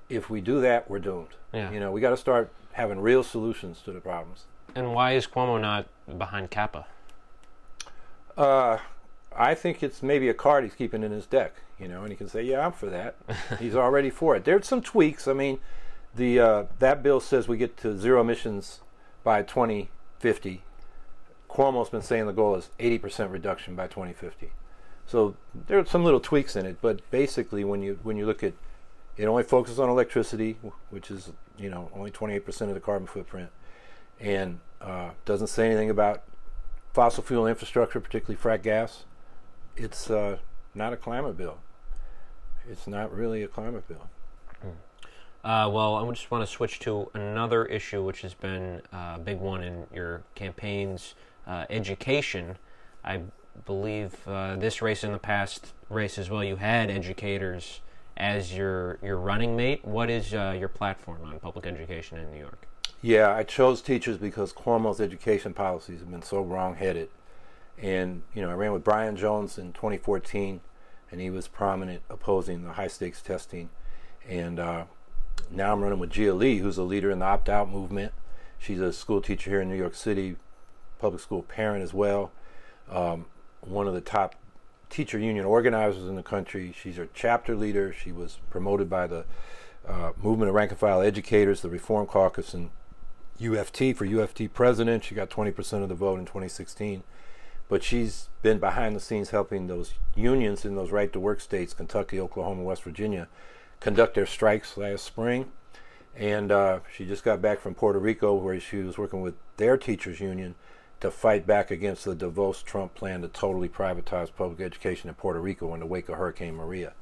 If 0.09 0.29
we 0.29 0.41
do 0.41 0.61
that, 0.61 0.91
we're 0.91 0.99
doomed. 0.99 1.37
Yeah. 1.53 1.71
You 1.71 1.81
know, 1.81 1.93
we 1.93 2.01
got 2.01 2.11
to 2.11 2.17
start 2.17 2.53
having 2.73 3.01
real 3.01 3.23
solutions 3.23 3.81
to 3.85 3.93
the 3.93 4.01
problems. 4.01 4.45
And 4.75 4.95
why 4.95 5.13
is 5.13 5.27
Cuomo 5.27 5.61
not 5.61 5.87
behind 6.19 6.51
Kappa? 6.51 6.87
Uh, 8.37 8.79
I 9.37 9.55
think 9.55 9.83
it's 9.83 10.03
maybe 10.03 10.29
a 10.29 10.35
card 10.35 10.65
he's 10.65 10.75
keeping 10.75 11.03
in 11.03 11.11
his 11.11 11.27
deck, 11.27 11.55
you 11.79 11.89
know, 11.89 12.03
and 12.03 12.11
he 12.11 12.17
can 12.17 12.29
say, 12.29 12.43
"Yeah, 12.43 12.67
I'm 12.67 12.73
for 12.73 12.87
that." 12.87 13.17
he's 13.59 13.75
already 13.75 14.11
for 14.11 14.37
it. 14.37 14.45
There's 14.45 14.67
some 14.67 14.83
tweaks. 14.83 15.27
I 15.27 15.33
mean, 15.33 15.59
the 16.15 16.41
uh, 16.41 16.65
that 16.79 17.03
bill 17.03 17.21
says 17.21 17.49
we 17.49 17.57
get 17.57 17.77
to 17.79 17.97
zero 17.97 18.21
emissions 18.21 18.81
by 19.25 19.43
2050. 19.43 20.63
Cuomo's 21.49 21.91
been 21.91 22.03
saying 22.03 22.27
the 22.27 22.33
goal 22.33 22.55
is 22.55 22.71
80% 22.79 23.33
reduction 23.33 23.75
by 23.75 23.87
2050. 23.87 24.51
So 25.07 25.37
there 25.67 25.79
are 25.79 25.87
some 25.87 26.05
little 26.05 26.21
tweaks 26.21 26.55
in 26.55 26.67
it, 26.67 26.79
but 26.83 27.01
basically, 27.11 27.65
when 27.65 27.83
you 27.83 27.99
when 28.03 28.17
you 28.17 28.27
look 28.27 28.45
at 28.45 28.53
it, 29.17 29.27
only 29.27 29.43
focuses 29.43 29.81
on 29.81 29.89
electricity, 29.89 30.59
which 30.91 31.11
is 31.11 31.33
you 31.59 31.71
know 31.71 31.91
only 31.95 32.11
28% 32.11 32.61
of 32.63 32.75
the 32.75 32.81
carbon 32.81 33.07
footprint, 33.07 33.51
and 34.21 34.61
uh, 34.81 35.11
doesn't 35.25 35.49
say 35.49 35.67
anything 35.67 35.91
about 35.91 36.23
fossil 36.93 37.23
fuel 37.23 37.47
infrastructure, 37.47 38.01
particularly 38.01 38.41
frac 38.41 38.63
gas. 38.63 39.05
It's 39.77 40.11
uh, 40.11 40.39
not 40.75 40.93
a 40.93 40.97
climate 40.97 41.37
bill. 41.37 41.59
It's 42.69 42.87
not 42.87 43.15
really 43.15 43.43
a 43.43 43.49
climate 43.49 43.87
bill. 43.89 44.09
Uh, 45.45 45.71
well, 45.73 45.95
I 45.95 46.11
just 46.11 46.31
want 46.31 46.47
to 46.47 46.53
switch 46.53 46.81
to 46.81 47.11
another 47.15 47.65
issue, 47.67 48.03
which 48.03 48.23
has 48.23 48.35
been 48.35 48.83
uh, 48.93 49.15
a 49.15 49.19
big 49.19 49.39
one 49.39 49.63
in 49.63 49.87
your 49.95 50.23
campaigns 50.35 51.15
uh, 51.47 51.65
education. 51.71 52.59
I 53.05 53.23
believe 53.65 54.15
uh, 54.27 54.57
this 54.57 54.83
race 54.83 55.05
in 55.05 55.13
the 55.13 55.19
past 55.19 55.73
race 55.89 56.19
as 56.19 56.29
well, 56.29 56.43
you 56.43 56.57
had 56.57 56.91
educators 56.91 57.81
as 58.17 58.53
your 58.53 58.99
your 59.01 59.17
running 59.17 59.57
mate. 59.57 59.85
What 59.85 60.11
is 60.11 60.33
your 60.33 60.69
platform 60.69 61.21
on 61.25 61.39
public 61.39 61.67
education 61.67 62.19
in 62.19 62.31
New 62.33 62.41
York? 62.41 62.67
Yeah, 63.01 63.33
I 63.33 63.45
chose 63.45 63.81
teachers 63.81 64.19
because 64.19 64.53
Cuomo's 64.53 65.01
education 65.01 65.55
policies 65.55 66.01
have 66.01 66.11
been 66.11 66.23
so 66.23 66.43
wrong-headed. 66.43 67.09
And 67.81 68.23
you 68.35 68.43
know, 68.43 68.51
I 68.51 68.55
ran 68.55 68.73
with 68.73 68.83
Brian 68.83 69.15
Jones 69.17 69.57
in 69.57 69.73
2014, 69.73 70.61
and 71.13 71.21
he 71.21 71.31
was 71.31 71.47
prominent 71.47 72.03
opposing 72.11 72.65
the 72.65 72.73
high-stakes 72.73 73.23
testing. 73.23 73.71
And 74.29 74.59
uh, 74.59 74.85
now 75.49 75.73
I'm 75.73 75.81
running 75.81 76.01
with 76.01 76.11
Jia 76.11 76.37
Lee, 76.37 76.59
who's 76.59 76.77
a 76.77 76.83
leader 76.83 77.11
in 77.11 77.21
the 77.21 77.25
opt-out 77.25 77.71
movement. 77.71 78.13
She's 78.59 78.81
a 78.81 78.93
school 78.93 79.21
teacher 79.21 79.51
here 79.51 79.61
in 79.61 79.69
New 79.69 79.77
York 79.77 79.95
City, 79.95 80.35
public 80.99 81.23
school 81.23 81.43
parent 81.43 81.85
as 81.85 81.95
well. 81.95 82.33
Um, 82.91 83.27
one 83.61 83.87
of 83.87 83.95
the 83.95 84.01
top 84.01 84.35
teacher 84.91 85.21
union 85.21 85.45
organizers 85.45 86.09
in 86.09 86.17
the 86.17 86.23
country. 86.25 86.75
She's 86.77 86.99
a 86.99 87.07
chapter 87.15 87.55
leader. 87.55 87.93
She 87.93 88.11
was 88.11 88.39
promoted 88.51 88.91
by 88.91 89.07
the 89.07 89.25
uh, 89.87 90.13
Movement 90.21 90.49
of 90.49 90.57
Rank 90.57 90.73
and 90.73 90.81
File 90.81 91.01
Educators, 91.01 91.61
the 91.61 91.69
Reform 91.69 92.07
Caucus, 92.07 92.55
and 92.55 92.71
UFT 93.41 93.95
for 93.97 94.07
UFT 94.07 94.53
president. 94.53 95.05
She 95.05 95.15
got 95.15 95.31
20% 95.31 95.83
of 95.83 95.89
the 95.89 95.95
vote 95.95 96.19
in 96.19 96.27
2016. 96.27 97.03
But 97.69 97.85
she's 97.85 98.29
been 98.43 98.59
behind 98.59 98.97
the 98.97 99.01
scenes 99.01 99.31
helping 99.31 99.67
those 99.67 99.95
unions 100.15 100.65
in 100.65 100.75
those 100.75 100.91
right 100.91 101.13
to 101.13 101.21
work 101.21 101.41
states, 101.41 101.75
Kentucky, 101.75 102.19
Oklahoma, 102.19 102.63
West 102.63 102.83
Virginia, 102.83 103.29
conduct 103.81 104.15
their 104.15 104.27
strikes 104.27 104.77
last 104.77 105.05
spring. 105.05 105.53
And 106.17 106.51
uh, 106.51 106.81
she 106.93 107.05
just 107.05 107.25
got 107.25 107.43
back 107.43 107.61
from 107.61 107.75
Puerto 107.75 107.99
Rico 107.99 108.35
where 108.35 108.59
she 108.59 108.79
was 108.79 108.99
working 108.99 109.21
with 109.21 109.35
their 109.59 109.77
teachers 109.77 110.19
union 110.19 110.55
to 111.01 111.11
fight 111.11 111.47
back 111.47 111.71
against 111.71 112.05
the 112.05 112.17
DeVos 112.17 112.65
Trump 112.65 112.95
plan 112.95 113.23
to 113.23 113.29
totally 113.29 113.69
privatize 113.69 114.35
public 114.35 114.61
education 114.61 115.09
in 115.09 115.15
Puerto 115.15 115.41
Rico 115.41 115.73
in 115.75 115.81
the 115.81 115.87
wake 115.87 116.09
of 116.09 116.17
Hurricane 116.17 116.57
Maria. 116.57 116.95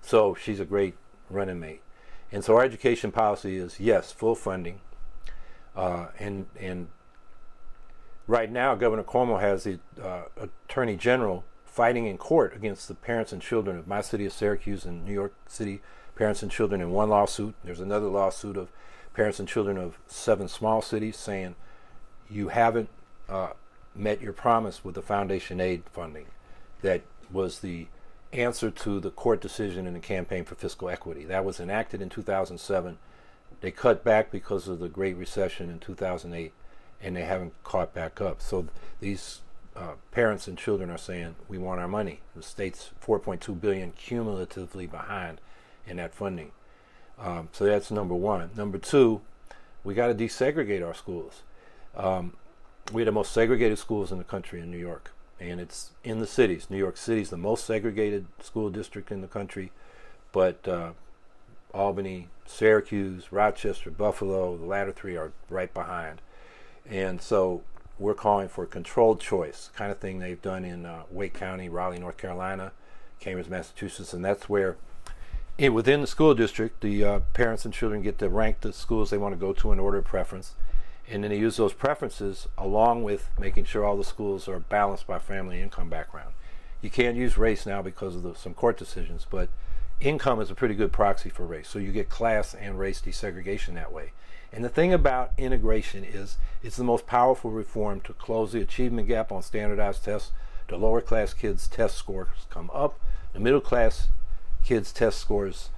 So 0.00 0.34
she's 0.34 0.60
a 0.60 0.64
great 0.64 0.94
running 1.28 1.60
mate. 1.60 1.82
And 2.30 2.42
so 2.42 2.56
our 2.56 2.64
education 2.64 3.12
policy 3.12 3.56
is 3.56 3.78
yes, 3.78 4.10
full 4.10 4.34
funding. 4.34 4.80
Uh, 5.74 6.08
and 6.18 6.46
and 6.58 6.88
right 8.26 8.50
now, 8.50 8.74
Governor 8.74 9.04
Cuomo 9.04 9.40
has 9.40 9.64
the 9.64 9.78
uh, 10.02 10.22
Attorney 10.36 10.96
General 10.96 11.44
fighting 11.64 12.06
in 12.06 12.18
court 12.18 12.54
against 12.54 12.88
the 12.88 12.94
parents 12.94 13.32
and 13.32 13.40
children 13.40 13.78
of 13.78 13.86
my 13.86 14.02
city 14.02 14.26
of 14.26 14.32
Syracuse 14.32 14.84
and 14.84 15.04
New 15.04 15.12
York 15.12 15.34
City 15.48 15.80
parents 16.14 16.42
and 16.42 16.52
children 16.52 16.80
in 16.80 16.90
one 16.90 17.08
lawsuit. 17.08 17.54
There's 17.64 17.80
another 17.80 18.06
lawsuit 18.06 18.56
of 18.56 18.70
parents 19.14 19.38
and 19.40 19.48
children 19.48 19.78
of 19.78 19.98
seven 20.06 20.48
small 20.48 20.82
cities 20.82 21.16
saying 21.16 21.54
you 22.30 22.48
haven't 22.48 22.88
uh, 23.28 23.50
met 23.94 24.20
your 24.20 24.32
promise 24.32 24.84
with 24.84 24.94
the 24.94 25.02
foundation 25.02 25.60
aid 25.60 25.82
funding 25.92 26.26
that 26.82 27.02
was 27.30 27.60
the 27.60 27.86
answer 28.32 28.70
to 28.70 29.00
the 29.00 29.10
court 29.10 29.40
decision 29.40 29.86
in 29.86 29.94
the 29.94 30.00
campaign 30.00 30.44
for 30.44 30.54
fiscal 30.54 30.88
equity. 30.88 31.24
That 31.24 31.44
was 31.44 31.60
enacted 31.60 32.00
in 32.00 32.08
2007. 32.08 32.98
They 33.62 33.70
cut 33.70 34.04
back 34.04 34.30
because 34.30 34.68
of 34.68 34.80
the 34.80 34.88
Great 34.88 35.16
Recession 35.16 35.70
in 35.70 35.78
2008, 35.78 36.52
and 37.00 37.16
they 37.16 37.22
haven't 37.22 37.54
caught 37.62 37.94
back 37.94 38.20
up. 38.20 38.42
So 38.42 38.66
these 39.00 39.40
uh, 39.76 39.92
parents 40.10 40.48
and 40.48 40.58
children 40.58 40.90
are 40.90 40.98
saying, 40.98 41.36
"We 41.48 41.58
want 41.58 41.80
our 41.80 41.88
money." 41.88 42.20
The 42.34 42.42
state's 42.42 42.90
4.2 43.00 43.58
billion 43.60 43.92
cumulatively 43.92 44.86
behind 44.86 45.40
in 45.86 45.96
that 45.96 46.12
funding. 46.12 46.50
Um, 47.18 47.48
so 47.52 47.64
that's 47.64 47.90
number 47.90 48.16
one. 48.16 48.50
Number 48.56 48.78
two, 48.78 49.20
we 49.84 49.94
got 49.94 50.08
to 50.08 50.14
desegregate 50.14 50.84
our 50.84 50.94
schools. 50.94 51.42
Um, 51.96 52.36
we 52.92 53.02
have 53.02 53.06
the 53.06 53.12
most 53.12 53.32
segregated 53.32 53.78
schools 53.78 54.10
in 54.10 54.18
the 54.18 54.24
country 54.24 54.60
in 54.60 54.72
New 54.72 54.78
York, 54.78 55.12
and 55.38 55.60
it's 55.60 55.92
in 56.02 56.18
the 56.18 56.26
cities. 56.26 56.66
New 56.68 56.78
York 56.78 56.96
City 56.96 57.20
is 57.20 57.30
the 57.30 57.36
most 57.36 57.64
segregated 57.64 58.26
school 58.40 58.70
district 58.70 59.12
in 59.12 59.20
the 59.20 59.28
country, 59.28 59.70
but 60.32 60.66
uh, 60.66 60.92
Albany, 61.74 62.28
Syracuse, 62.46 63.32
Rochester, 63.32 63.90
Buffalo, 63.90 64.56
the 64.56 64.66
latter 64.66 64.92
three 64.92 65.16
are 65.16 65.32
right 65.48 65.72
behind. 65.72 66.20
And 66.88 67.20
so 67.22 67.62
we're 67.98 68.14
calling 68.14 68.48
for 68.48 68.66
controlled 68.66 69.20
choice, 69.20 69.70
kind 69.74 69.92
of 69.92 69.98
thing 69.98 70.18
they've 70.18 70.42
done 70.42 70.64
in 70.64 70.84
uh, 70.86 71.02
Wake 71.10 71.34
County, 71.34 71.68
Raleigh, 71.68 71.98
North 71.98 72.16
Carolina, 72.16 72.72
Cambridge, 73.20 73.48
Massachusetts, 73.48 74.12
and 74.12 74.24
that's 74.24 74.48
where 74.48 74.76
it, 75.58 75.70
within 75.70 76.00
the 76.00 76.06
school 76.06 76.34
district, 76.34 76.80
the 76.80 77.04
uh, 77.04 77.20
parents 77.34 77.64
and 77.64 77.74
children 77.74 78.02
get 78.02 78.18
to 78.18 78.28
rank 78.28 78.60
the 78.60 78.72
schools 78.72 79.10
they 79.10 79.18
want 79.18 79.34
to 79.34 79.38
go 79.38 79.52
to 79.52 79.72
in 79.72 79.78
order 79.78 79.98
of 79.98 80.04
preference. 80.04 80.54
And 81.08 81.22
then 81.22 81.30
they 81.30 81.38
use 81.38 81.56
those 81.56 81.74
preferences 81.74 82.48
along 82.56 83.04
with 83.04 83.28
making 83.38 83.64
sure 83.64 83.84
all 83.84 83.96
the 83.96 84.04
schools 84.04 84.48
are 84.48 84.60
balanced 84.60 85.06
by 85.06 85.18
family 85.18 85.60
income 85.60 85.90
background. 85.90 86.32
You 86.80 86.90
can't 86.90 87.16
use 87.16 87.36
race 87.36 87.66
now 87.66 87.82
because 87.82 88.16
of 88.16 88.22
the, 88.22 88.34
some 88.34 88.54
court 88.54 88.78
decisions, 88.78 89.26
but 89.28 89.48
income 90.02 90.40
is 90.40 90.50
a 90.50 90.54
pretty 90.54 90.74
good 90.74 90.92
proxy 90.92 91.30
for 91.30 91.46
race. 91.46 91.68
So 91.68 91.78
you 91.78 91.92
get 91.92 92.08
class 92.08 92.54
and 92.54 92.78
race 92.78 93.00
desegregation 93.00 93.74
that 93.74 93.92
way. 93.92 94.12
And 94.52 94.64
the 94.64 94.68
thing 94.68 94.92
about 94.92 95.32
integration 95.38 96.04
is 96.04 96.36
it's 96.62 96.76
the 96.76 96.84
most 96.84 97.06
powerful 97.06 97.50
reform 97.50 98.00
to 98.02 98.12
close 98.12 98.52
the 98.52 98.60
achievement 98.60 99.08
gap 99.08 99.32
on 99.32 99.42
standardized 99.42 100.04
tests. 100.04 100.32
The 100.68 100.76
lower 100.76 101.00
class 101.00 101.32
kids' 101.32 101.68
test 101.68 101.96
scores 101.96 102.28
come 102.50 102.70
up. 102.74 102.98
The 103.32 103.40
middle 103.40 103.60
class 103.60 104.08
kids' 104.64 104.92
test 104.92 105.18
scores 105.18 105.70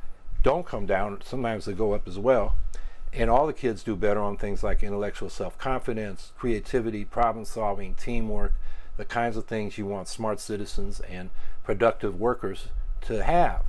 don't 0.43 0.67
come 0.67 0.87
down. 0.87 1.21
Sometimes 1.25 1.67
they 1.67 1.73
go 1.73 1.93
up 1.93 2.09
as 2.09 2.19
well. 2.19 2.57
And 3.13 3.31
all 3.31 3.47
the 3.47 3.53
kids 3.53 3.85
do 3.85 3.95
better 3.95 4.21
on 4.21 4.37
things 4.37 4.65
like 4.65 4.83
intellectual 4.83 5.31
self 5.31 5.57
confidence, 5.57 6.33
creativity, 6.37 7.05
problem 7.05 7.45
solving, 7.45 7.95
teamwork, 7.95 8.55
the 8.97 9.05
kinds 9.05 9.37
of 9.37 9.45
things 9.45 9.79
you 9.79 9.87
want 9.87 10.09
smart 10.09 10.41
citizens 10.41 11.01
and 11.01 11.31
productive 11.63 12.19
workers 12.19 12.69
to 13.03 13.23
have. 13.23 13.63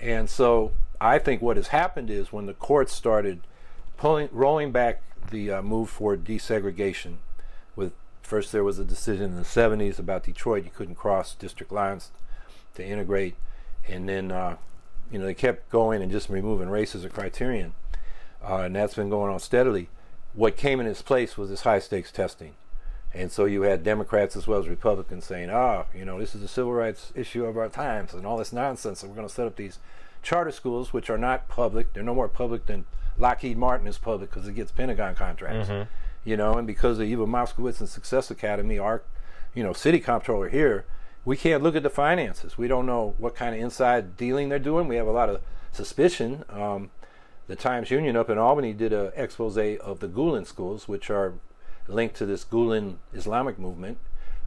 And 0.00 0.30
so 0.30 0.72
I 1.00 1.18
think 1.18 1.42
what 1.42 1.56
has 1.56 1.68
happened 1.68 2.10
is 2.10 2.32
when 2.32 2.46
the 2.46 2.54
courts 2.54 2.92
started 2.92 3.40
pulling, 3.96 4.28
rolling 4.32 4.72
back 4.72 5.02
the 5.30 5.50
uh, 5.52 5.62
move 5.62 5.90
for 5.90 6.16
desegregation, 6.16 7.16
with 7.76 7.92
first 8.22 8.52
there 8.52 8.64
was 8.64 8.78
a 8.78 8.84
decision 8.84 9.24
in 9.24 9.36
the 9.36 9.42
70s 9.42 9.98
about 9.98 10.24
Detroit, 10.24 10.64
you 10.64 10.70
couldn't 10.74 10.94
cross 10.94 11.34
district 11.34 11.72
lines 11.72 12.10
to 12.74 12.84
integrate, 12.84 13.34
and 13.86 14.08
then 14.08 14.30
uh, 14.30 14.56
you 15.10 15.18
know 15.18 15.26
they 15.26 15.34
kept 15.34 15.70
going 15.70 16.02
and 16.02 16.12
just 16.12 16.28
removing 16.28 16.68
race 16.68 16.94
as 16.94 17.04
a 17.04 17.08
criterion, 17.08 17.74
uh, 18.42 18.58
and 18.58 18.76
that's 18.76 18.94
been 18.94 19.10
going 19.10 19.32
on 19.32 19.40
steadily. 19.40 19.88
What 20.34 20.56
came 20.56 20.78
in 20.78 20.86
its 20.86 21.02
place 21.02 21.36
was 21.36 21.50
this 21.50 21.62
high 21.62 21.80
stakes 21.80 22.12
testing. 22.12 22.54
And 23.14 23.32
so 23.32 23.46
you 23.46 23.62
had 23.62 23.82
Democrats 23.82 24.36
as 24.36 24.46
well 24.46 24.58
as 24.60 24.68
Republicans 24.68 25.24
saying, 25.24 25.48
"Ah, 25.50 25.86
you 25.94 26.04
know, 26.04 26.18
this 26.18 26.34
is 26.34 26.42
a 26.42 26.48
civil 26.48 26.72
rights 26.72 27.12
issue 27.14 27.44
of 27.44 27.56
our 27.56 27.68
times, 27.68 28.12
and 28.12 28.26
all 28.26 28.36
this 28.36 28.52
nonsense. 28.52 29.02
And 29.02 29.10
we're 29.10 29.16
going 29.16 29.28
to 29.28 29.34
set 29.34 29.46
up 29.46 29.56
these 29.56 29.78
charter 30.22 30.52
schools, 30.52 30.92
which 30.92 31.08
are 31.08 31.18
not 31.18 31.48
public. 31.48 31.92
They're 31.92 32.02
no 32.02 32.14
more 32.14 32.28
public 32.28 32.66
than 32.66 32.84
Lockheed 33.16 33.56
Martin 33.56 33.86
is 33.86 33.98
public 33.98 34.30
because 34.30 34.46
it 34.46 34.54
gets 34.54 34.70
Pentagon 34.70 35.14
contracts, 35.14 35.68
you 36.24 36.36
know. 36.36 36.54
And 36.54 36.66
because 36.66 36.98
of 36.98 37.06
Eva 37.06 37.26
Moskowitz 37.26 37.80
and 37.80 37.88
Success 37.88 38.30
Academy, 38.30 38.78
our, 38.78 39.02
you 39.54 39.62
know, 39.62 39.72
city 39.72 40.00
comptroller 40.00 40.48
here, 40.48 40.84
we 41.24 41.36
can't 41.36 41.62
look 41.62 41.76
at 41.76 41.82
the 41.82 41.90
finances. 41.90 42.56
We 42.58 42.68
don't 42.68 42.86
know 42.86 43.14
what 43.18 43.34
kind 43.34 43.54
of 43.54 43.60
inside 43.60 44.16
dealing 44.16 44.48
they're 44.48 44.58
doing. 44.58 44.86
We 44.86 44.96
have 44.96 45.06
a 45.06 45.12
lot 45.12 45.28
of 45.28 45.40
suspicion. 45.72 46.44
Um, 46.50 46.90
the 47.48 47.56
Times 47.56 47.90
Union 47.90 48.16
up 48.16 48.28
in 48.28 48.38
Albany 48.38 48.72
did 48.72 48.92
an 48.92 49.10
expose 49.16 49.56
of 49.56 50.00
the 50.00 50.08
Gulen 50.08 50.46
schools, 50.46 50.86
which 50.86 51.10
are 51.10 51.34
linked 51.88 52.16
to 52.16 52.26
this 52.26 52.44
Gulen 52.44 52.96
Islamic 53.12 53.58
movement, 53.58 53.98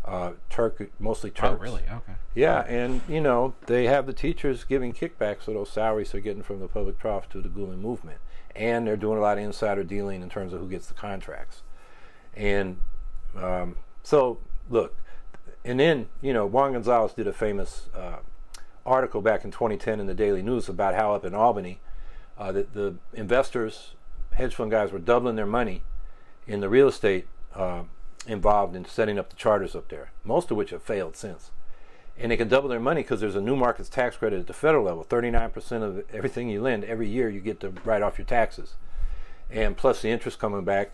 uh, 0.06 0.32
Turk, 0.50 0.90
mostly 1.00 1.30
Turks. 1.30 1.58
Oh, 1.60 1.62
really? 1.62 1.84
Okay. 1.84 2.14
Yeah, 2.34 2.62
and 2.62 3.02
you 3.08 3.22
know 3.22 3.54
they 3.68 3.86
have 3.86 4.06
the 4.06 4.14
teachers 4.14 4.64
giving 4.64 4.94
kickbacks 4.94 5.44
for 5.44 5.52
those 5.52 5.70
salaries 5.70 6.12
they're 6.12 6.22
getting 6.22 6.44
from 6.44 6.60
the 6.60 6.68
public 6.68 7.00
trough 7.00 7.30
to 7.30 7.42
the 7.42 7.50
Gulen 7.50 7.80
movement, 7.80 8.20
and 8.56 8.88
they're 8.88 8.98
doing 8.98 9.18
a 9.18 9.22
lot 9.22 9.38
of 9.38 9.44
insider 9.44 9.84
dealing 9.84 10.22
in 10.22 10.30
terms 10.30 10.54
of 10.54 10.60
who 10.60 10.70
gets 10.70 10.88
the 10.88 10.94
contracts, 10.94 11.62
and 12.36 12.80
um, 13.36 13.76
so 14.04 14.40
look, 14.70 14.96
and 15.64 15.80
then 15.80 16.08
you 16.22 16.34
know 16.34 16.46
Juan 16.46 16.74
Gonzalez 16.74 17.14
did 17.14 17.28
a 17.28 17.34
famous 17.34 17.90
uh, 17.96 18.18
article 18.86 19.22
back 19.22 19.44
in 19.44 19.52
2010 19.52 20.00
in 20.00 20.08
the 20.08 20.14
Daily 20.14 20.42
News 20.42 20.68
about 20.68 20.96
how 20.96 21.14
up 21.14 21.26
in 21.26 21.36
Albany, 21.36 21.80
uh, 22.38 22.52
the, 22.52 22.66
the 22.74 22.96
investors, 23.14 23.94
hedge 24.34 24.56
fund 24.56 24.72
guys 24.72 24.92
were 24.92 25.00
doubling 25.00 25.36
their 25.36 25.46
money 25.46 25.84
in 26.48 26.60
the 26.60 26.70
real 26.70 26.88
estate 26.88 27.28
uh, 27.56 27.84
involved 28.28 28.76
in 28.76 28.86
setting 28.86 29.18
up 29.20 29.30
the 29.30 29.36
charters 29.36 29.76
up 29.76 29.90
there, 29.90 30.12
most 30.24 30.52
of 30.52 30.58
which 30.58 30.70
have 30.72 30.84
failed 30.84 31.16
since. 31.16 31.52
And 32.18 32.32
they 32.32 32.38
can 32.38 32.48
double 32.50 32.70
their 32.70 32.80
money 32.80 33.02
because 33.02 33.22
there's 33.22 33.36
a 33.36 33.42
new 33.42 33.56
markets 33.56 33.90
tax 33.90 34.18
credit 34.18 34.40
at 34.42 34.48
the 34.48 34.54
federal 34.54 34.84
level. 34.84 35.04
39% 35.04 35.82
of 35.82 36.04
everything 36.14 36.50
you 36.50 36.62
lend 36.62 36.84
every 36.84 37.08
year, 37.08 37.30
you 37.30 37.40
get 37.40 37.60
to 37.62 37.74
write 37.84 38.02
off 38.02 38.18
your 38.18 38.26
taxes. 38.26 38.76
And 39.50 39.76
plus 39.76 40.02
the 40.02 40.10
interest 40.10 40.40
coming 40.40 40.64
back, 40.64 40.94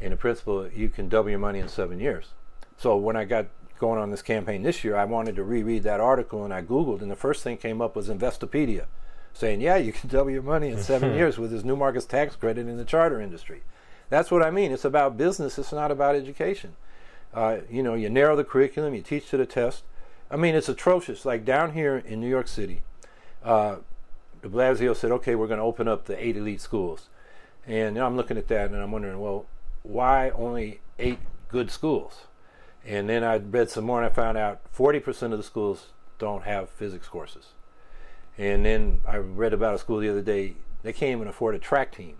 and 0.00 0.12
the 0.12 0.16
principal, 0.16 0.68
you 0.68 0.88
can 0.88 1.08
double 1.08 1.30
your 1.30 1.38
money 1.38 1.60
in 1.60 1.68
seven 1.68 2.00
years. 2.00 2.30
So 2.76 2.96
when 2.96 3.16
I 3.16 3.24
got 3.24 3.46
going 3.78 4.00
on 4.00 4.10
this 4.10 4.22
campaign 4.22 4.62
this 4.62 4.82
year, 4.82 4.96
I 4.96 5.04
wanted 5.04 5.36
to 5.36 5.44
reread 5.44 5.84
that 5.84 6.00
article 6.00 6.44
and 6.44 6.52
I 6.52 6.62
Googled, 6.62 7.02
and 7.02 7.10
the 7.10 7.16
first 7.16 7.42
thing 7.42 7.56
came 7.56 7.80
up 7.80 7.94
was 7.94 8.08
Investopedia 8.08 8.86
saying, 9.32 9.60
yeah, 9.60 9.76
you 9.76 9.92
can 9.92 10.08
double 10.10 10.30
your 10.30 10.42
money 10.42 10.70
in 10.70 10.78
seven 10.82 11.14
years 11.16 11.38
with 11.38 11.50
this 11.50 11.64
new 11.64 11.76
markets 11.76 12.06
tax 12.06 12.36
credit 12.36 12.66
in 12.66 12.76
the 12.76 12.84
charter 12.84 13.20
industry. 13.20 13.62
That's 14.12 14.30
what 14.30 14.42
I 14.42 14.50
mean. 14.50 14.72
It's 14.72 14.84
about 14.84 15.16
business. 15.16 15.58
It's 15.58 15.72
not 15.72 15.90
about 15.90 16.16
education. 16.16 16.76
Uh, 17.32 17.60
you 17.70 17.82
know, 17.82 17.94
you 17.94 18.10
narrow 18.10 18.36
the 18.36 18.44
curriculum, 18.44 18.94
you 18.94 19.00
teach 19.00 19.30
to 19.30 19.38
the 19.38 19.46
test. 19.46 19.84
I 20.30 20.36
mean, 20.36 20.54
it's 20.54 20.68
atrocious. 20.68 21.24
Like 21.24 21.46
down 21.46 21.72
here 21.72 21.96
in 21.96 22.20
New 22.20 22.28
York 22.28 22.46
City, 22.46 22.82
uh, 23.42 23.76
de 24.42 24.50
Blasio 24.50 24.94
said, 24.94 25.12
okay, 25.12 25.34
we're 25.34 25.46
going 25.46 25.60
to 25.60 25.64
open 25.64 25.88
up 25.88 26.04
the 26.04 26.22
eight 26.22 26.36
elite 26.36 26.60
schools. 26.60 27.08
And 27.66 27.96
I'm 27.96 28.14
looking 28.14 28.36
at 28.36 28.48
that 28.48 28.70
and 28.70 28.82
I'm 28.82 28.92
wondering, 28.92 29.18
well, 29.18 29.46
why 29.82 30.28
only 30.28 30.82
eight 30.98 31.20
good 31.48 31.70
schools? 31.70 32.26
And 32.84 33.08
then 33.08 33.24
I 33.24 33.38
read 33.38 33.70
some 33.70 33.84
more 33.84 34.02
and 34.02 34.12
I 34.12 34.14
found 34.14 34.36
out 34.36 34.60
40% 34.76 35.32
of 35.32 35.38
the 35.38 35.42
schools 35.42 35.86
don't 36.18 36.44
have 36.44 36.68
physics 36.68 37.08
courses. 37.08 37.52
And 38.36 38.66
then 38.66 39.00
I 39.08 39.16
read 39.16 39.54
about 39.54 39.76
a 39.76 39.78
school 39.78 40.00
the 40.00 40.10
other 40.10 40.20
day, 40.20 40.56
they 40.82 40.92
can't 40.92 41.12
even 41.12 41.28
afford 41.28 41.54
a 41.54 41.58
track 41.58 41.96
team 41.96 42.16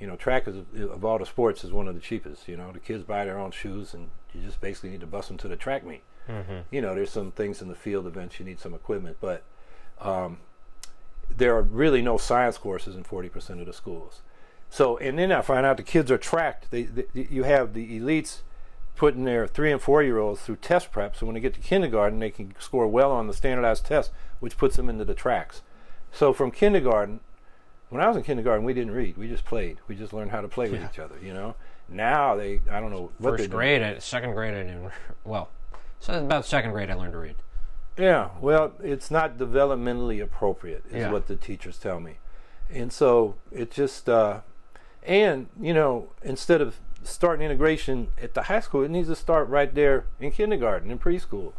you 0.00 0.06
know, 0.06 0.16
track 0.16 0.46
is 0.46 0.56
of 0.80 1.04
all 1.04 1.18
the 1.18 1.26
sports 1.26 1.64
is 1.64 1.72
one 1.72 1.88
of 1.88 1.94
the 1.94 2.00
cheapest. 2.00 2.48
You 2.48 2.56
know, 2.56 2.72
the 2.72 2.78
kids 2.78 3.04
buy 3.04 3.24
their 3.24 3.38
own 3.38 3.50
shoes, 3.50 3.94
and 3.94 4.10
you 4.32 4.42
just 4.42 4.60
basically 4.60 4.90
need 4.90 5.00
to 5.00 5.06
bus 5.06 5.28
them 5.28 5.36
to 5.38 5.48
the 5.48 5.56
track 5.56 5.84
meet. 5.84 6.02
Mm-hmm. 6.28 6.58
You 6.70 6.80
know, 6.80 6.94
there's 6.94 7.10
some 7.10 7.32
things 7.32 7.62
in 7.62 7.68
the 7.68 7.74
field 7.74 8.06
events 8.06 8.38
you 8.38 8.44
need 8.44 8.60
some 8.60 8.74
equipment, 8.74 9.16
but 9.20 9.42
um, 10.00 10.38
there 11.34 11.56
are 11.56 11.62
really 11.62 12.02
no 12.02 12.18
science 12.18 12.58
courses 12.58 12.94
in 12.94 13.04
40% 13.04 13.60
of 13.60 13.66
the 13.66 13.72
schools. 13.72 14.22
So, 14.70 14.98
and 14.98 15.18
then 15.18 15.32
I 15.32 15.40
find 15.40 15.64
out 15.64 15.78
the 15.78 15.82
kids 15.82 16.10
are 16.10 16.18
tracked. 16.18 16.70
They, 16.70 16.82
they 16.82 17.06
you 17.14 17.44
have 17.44 17.72
the 17.72 17.98
elites 17.98 18.42
putting 18.96 19.24
their 19.24 19.46
three 19.46 19.72
and 19.72 19.80
four 19.80 20.02
year 20.02 20.18
olds 20.18 20.42
through 20.42 20.56
test 20.56 20.92
prep, 20.92 21.16
so 21.16 21.24
when 21.24 21.34
they 21.34 21.40
get 21.40 21.54
to 21.54 21.60
kindergarten, 21.60 22.18
they 22.18 22.30
can 22.30 22.54
score 22.58 22.86
well 22.86 23.12
on 23.12 23.26
the 23.26 23.32
standardized 23.32 23.86
test, 23.86 24.10
which 24.40 24.58
puts 24.58 24.76
them 24.76 24.90
into 24.90 25.04
the 25.04 25.14
tracks. 25.14 25.62
So 26.12 26.32
from 26.32 26.50
kindergarten, 26.50 27.20
when 27.90 28.00
I 28.02 28.08
was 28.08 28.16
in 28.16 28.22
kindergarten, 28.22 28.64
we 28.64 28.74
didn't 28.74 28.92
read. 28.92 29.16
We 29.16 29.28
just 29.28 29.44
played. 29.44 29.78
We 29.88 29.94
just 29.94 30.12
learned 30.12 30.30
how 30.30 30.40
to 30.40 30.48
play 30.48 30.70
with 30.70 30.84
each 30.84 30.98
other. 30.98 31.16
You 31.22 31.34
know. 31.34 31.54
Now 31.88 32.36
they, 32.36 32.60
I 32.70 32.80
don't 32.80 32.90
know 32.90 33.10
what 33.18 33.38
First 33.38 33.50
grade, 33.50 33.82
I, 33.82 33.98
second 33.98 34.34
grade, 34.34 34.52
I 34.54 34.62
didn't. 34.62 34.90
Well, 35.24 35.48
so 36.00 36.12
about 36.22 36.44
second 36.44 36.72
grade, 36.72 36.90
I 36.90 36.94
learned 36.94 37.12
to 37.12 37.18
read. 37.18 37.36
Yeah. 37.96 38.28
Well, 38.40 38.72
it's 38.82 39.10
not 39.10 39.38
developmentally 39.38 40.22
appropriate, 40.22 40.84
is 40.90 40.96
Yeah. 40.96 41.10
what 41.12 41.26
the 41.28 41.36
teachers 41.36 41.78
tell 41.78 41.98
me, 41.98 42.18
and 42.70 42.92
so 42.92 43.36
it 43.50 43.70
just, 43.70 44.08
uh, 44.08 44.40
and 45.02 45.48
you 45.58 45.72
know, 45.72 46.10
instead 46.22 46.60
of 46.60 46.76
starting 47.02 47.44
integration 47.44 48.08
at 48.20 48.34
the 48.34 48.42
high 48.44 48.60
school, 48.60 48.82
it 48.82 48.90
needs 48.90 49.08
to 49.08 49.16
start 49.16 49.48
right 49.48 49.74
there 49.74 50.04
in 50.20 50.30
kindergarten 50.30 50.90
and 50.90 51.00
preschool, 51.00 51.54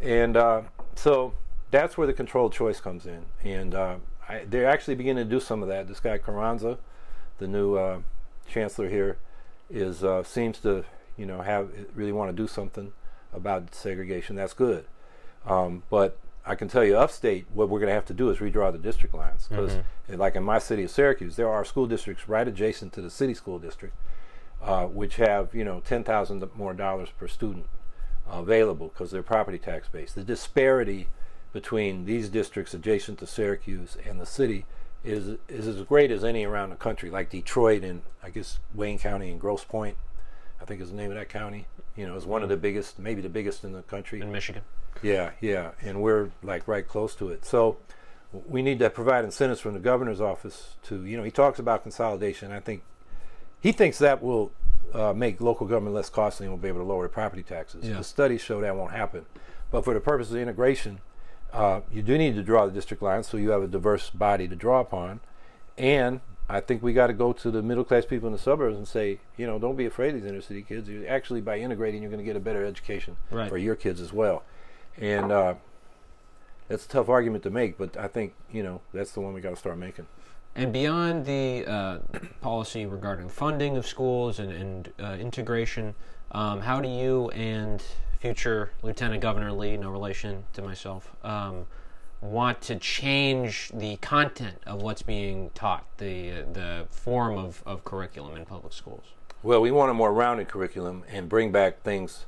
and 0.00 0.36
uh, 0.38 0.62
so 0.94 1.34
that's 1.70 1.98
where 1.98 2.06
the 2.06 2.14
controlled 2.14 2.52
choice 2.54 2.80
comes 2.80 3.04
in, 3.04 3.26
and 3.44 3.74
uh, 3.74 3.96
I, 4.30 4.44
they're 4.48 4.68
actually 4.68 4.94
beginning 4.94 5.24
to 5.24 5.30
do 5.30 5.40
some 5.40 5.62
of 5.62 5.68
that. 5.68 5.88
This 5.88 5.98
guy 5.98 6.18
Carranza, 6.18 6.78
the 7.38 7.48
new 7.48 7.74
uh, 7.74 8.00
chancellor 8.48 8.88
here, 8.88 9.18
is 9.68 10.04
uh, 10.04 10.22
seems 10.22 10.58
to 10.60 10.84
you 11.16 11.26
know 11.26 11.42
have 11.42 11.70
really 11.94 12.12
want 12.12 12.30
to 12.34 12.36
do 12.36 12.46
something 12.46 12.92
about 13.32 13.74
segregation. 13.74 14.36
That's 14.36 14.54
good, 14.54 14.84
um, 15.44 15.82
but 15.90 16.16
I 16.46 16.54
can 16.54 16.68
tell 16.68 16.84
you, 16.84 16.96
upstate, 16.96 17.46
what 17.52 17.68
we're 17.68 17.80
going 17.80 17.88
to 17.88 17.94
have 17.94 18.06
to 18.06 18.14
do 18.14 18.30
is 18.30 18.38
redraw 18.38 18.70
the 18.70 18.78
district 18.78 19.14
lines 19.14 19.48
because, 19.48 19.76
like 20.08 20.36
in 20.36 20.44
my 20.44 20.58
city 20.58 20.84
of 20.84 20.90
Syracuse, 20.90 21.34
there 21.34 21.50
are 21.50 21.64
school 21.64 21.86
districts 21.86 22.28
right 22.28 22.46
adjacent 22.46 22.92
to 22.94 23.02
the 23.02 23.10
city 23.10 23.34
school 23.34 23.58
district, 23.58 23.96
uh, 24.62 24.86
which 24.86 25.16
have 25.16 25.52
you 25.54 25.64
know 25.64 25.80
ten 25.80 26.04
thousand 26.04 26.48
more 26.54 26.72
dollars 26.72 27.08
per 27.18 27.26
student 27.26 27.66
available 28.30 28.88
because 28.88 29.10
they're 29.10 29.24
property 29.24 29.58
tax 29.58 29.88
based. 29.88 30.14
The 30.14 30.22
disparity 30.22 31.08
between 31.52 32.04
these 32.04 32.28
districts 32.28 32.74
adjacent 32.74 33.18
to 33.18 33.26
Syracuse 33.26 33.96
and 34.06 34.20
the 34.20 34.26
city 34.26 34.66
is 35.02 35.38
is 35.48 35.66
as 35.66 35.82
great 35.82 36.10
as 36.10 36.22
any 36.22 36.44
around 36.44 36.70
the 36.70 36.76
country, 36.76 37.10
like 37.10 37.30
Detroit 37.30 37.82
and 37.82 38.02
I 38.22 38.30
guess 38.30 38.58
Wayne 38.74 38.98
County 38.98 39.30
and 39.30 39.40
Grosse 39.40 39.64
Pointe, 39.64 39.96
I 40.60 40.64
think 40.64 40.80
is 40.80 40.90
the 40.90 40.96
name 40.96 41.10
of 41.10 41.16
that 41.16 41.28
county. 41.28 41.66
You 41.96 42.06
know, 42.06 42.16
is 42.16 42.26
one 42.26 42.42
of 42.42 42.48
the 42.48 42.56
biggest, 42.56 42.98
maybe 42.98 43.20
the 43.20 43.28
biggest 43.28 43.64
in 43.64 43.72
the 43.72 43.82
country. 43.82 44.20
In 44.20 44.30
Michigan. 44.30 44.62
Yeah, 45.02 45.30
yeah, 45.40 45.70
and 45.80 46.02
we're 46.02 46.30
like 46.42 46.68
right 46.68 46.86
close 46.86 47.14
to 47.16 47.30
it. 47.30 47.44
So 47.44 47.78
we 48.32 48.62
need 48.62 48.78
to 48.78 48.90
provide 48.90 49.24
incentives 49.24 49.60
from 49.60 49.74
the 49.74 49.80
governor's 49.80 50.20
office 50.20 50.76
to, 50.84 51.04
you 51.04 51.16
know, 51.16 51.22
he 51.22 51.30
talks 51.30 51.58
about 51.58 51.82
consolidation. 51.82 52.52
I 52.52 52.60
think 52.60 52.82
he 53.60 53.72
thinks 53.72 53.98
that 53.98 54.22
will 54.22 54.52
uh, 54.94 55.12
make 55.12 55.40
local 55.40 55.66
government 55.66 55.94
less 55.94 56.10
costly 56.10 56.46
and 56.46 56.52
will 56.52 56.60
be 56.60 56.68
able 56.68 56.80
to 56.80 56.84
lower 56.84 57.04
the 57.04 57.08
property 57.08 57.42
taxes. 57.42 57.88
Yeah. 57.88 57.98
The 57.98 58.04
studies 58.04 58.40
show 58.40 58.60
that 58.60 58.76
won't 58.76 58.92
happen. 58.92 59.26
But 59.70 59.84
for 59.84 59.94
the 59.94 60.00
purpose 60.00 60.30
of 60.30 60.36
integration, 60.36 61.00
uh, 61.52 61.80
you 61.90 62.02
do 62.02 62.16
need 62.18 62.34
to 62.36 62.42
draw 62.42 62.66
the 62.66 62.72
district 62.72 63.02
lines 63.02 63.28
so 63.28 63.36
you 63.36 63.50
have 63.50 63.62
a 63.62 63.66
diverse 63.68 64.10
body 64.10 64.46
to 64.48 64.56
draw 64.56 64.80
upon. 64.80 65.20
And 65.78 66.20
I 66.48 66.60
think 66.60 66.82
we 66.82 66.92
got 66.92 67.06
to 67.08 67.12
go 67.12 67.32
to 67.32 67.50
the 67.50 67.62
middle 67.62 67.84
class 67.84 68.04
people 68.04 68.26
in 68.26 68.32
the 68.32 68.38
suburbs 68.38 68.76
and 68.76 68.86
say, 68.86 69.20
you 69.36 69.46
know, 69.46 69.58
don't 69.58 69.76
be 69.76 69.86
afraid 69.86 70.14
of 70.14 70.20
these 70.20 70.30
inner 70.30 70.40
city 70.40 70.62
kids. 70.62 70.88
You 70.88 71.06
actually, 71.06 71.40
by 71.40 71.58
integrating, 71.58 72.02
you're 72.02 72.10
going 72.10 72.22
to 72.22 72.24
get 72.24 72.36
a 72.36 72.40
better 72.40 72.64
education 72.64 73.16
Right. 73.30 73.48
for 73.48 73.56
your 73.56 73.76
kids 73.76 74.00
as 74.00 74.12
well. 74.12 74.42
And 74.98 75.30
uh, 75.32 75.54
that's 76.68 76.84
a 76.84 76.88
tough 76.88 77.08
argument 77.08 77.42
to 77.44 77.50
make, 77.50 77.78
but 77.78 77.96
I 77.96 78.06
think 78.08 78.34
you 78.52 78.62
know 78.62 78.80
that's 78.92 79.12
the 79.12 79.20
one 79.20 79.32
we 79.32 79.40
got 79.40 79.50
to 79.50 79.56
start 79.56 79.78
making. 79.78 80.06
And 80.56 80.72
beyond 80.72 81.26
the 81.26 81.64
uh, 81.66 81.98
policy 82.40 82.84
regarding 82.84 83.28
funding 83.28 83.76
of 83.76 83.86
schools 83.86 84.38
and, 84.40 84.50
and 84.52 84.92
uh, 85.00 85.16
integration, 85.20 85.94
um, 86.32 86.60
how 86.60 86.80
do 86.80 86.88
you 86.88 87.30
and 87.30 87.80
future 88.20 88.70
Lieutenant 88.82 89.20
Governor 89.20 89.52
Lee, 89.52 89.76
no 89.76 89.90
relation 89.90 90.44
to 90.52 90.62
myself, 90.62 91.10
um, 91.24 91.66
want 92.20 92.60
to 92.60 92.76
change 92.76 93.70
the 93.72 93.96
content 93.96 94.58
of 94.66 94.82
what's 94.82 95.02
being 95.02 95.50
taught, 95.54 95.86
the 95.96 96.44
the 96.52 96.86
form 96.90 97.38
of, 97.38 97.62
of 97.64 97.84
curriculum 97.84 98.36
in 98.36 98.44
public 98.44 98.72
schools? 98.72 99.04
Well, 99.42 99.62
we 99.62 99.70
want 99.70 99.90
a 99.90 99.94
more 99.94 100.12
rounded 100.12 100.48
curriculum 100.48 101.02
and 101.08 101.28
bring 101.28 101.50
back 101.50 101.82
things, 101.82 102.26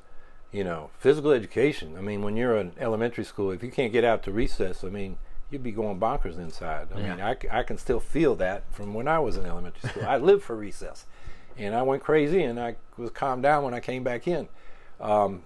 you 0.51 0.65
know, 0.65 0.89
physical 0.99 1.31
education. 1.31 1.95
I 1.99 2.01
mean, 2.01 2.23
when 2.23 2.37
you're 2.37 2.57
in 2.57 2.73
elementary 2.79 3.25
school, 3.25 3.51
if 3.51 3.63
you 3.63 3.71
can't 3.71 3.93
get 3.93 4.03
out 4.03 4.23
to 4.23 4.33
recess, 4.33 4.83
I 4.83 4.89
mean, 4.89 5.19
you'd 5.51 5.63
be 5.63 5.73
going 5.73 6.01
bonkers 6.01 6.39
inside. 6.39 6.89
I 6.95 7.01
mean, 7.01 7.21
I, 7.21 7.37
I 7.51 7.63
can 7.65 7.77
still 7.77 8.01
feel 8.01 8.35
that 8.37 8.65
from 8.73 8.95
when 8.95 9.07
I 9.07 9.19
was 9.19 9.37
in 9.37 9.45
elementary 9.45 9.91
school. 9.91 10.07
I 10.07 10.17
lived 10.17 10.43
for 10.43 10.57
recess, 10.57 11.05
and 11.59 11.75
I 11.75 11.83
went 11.83 12.03
crazy, 12.03 12.43
and 12.43 12.59
I 12.59 12.77
was 12.97 13.11
calmed 13.11 13.43
down 13.43 13.63
when 13.63 13.75
I 13.75 13.81
came 13.81 14.03
back 14.03 14.27
in. 14.27 14.49
Um, 14.99 15.43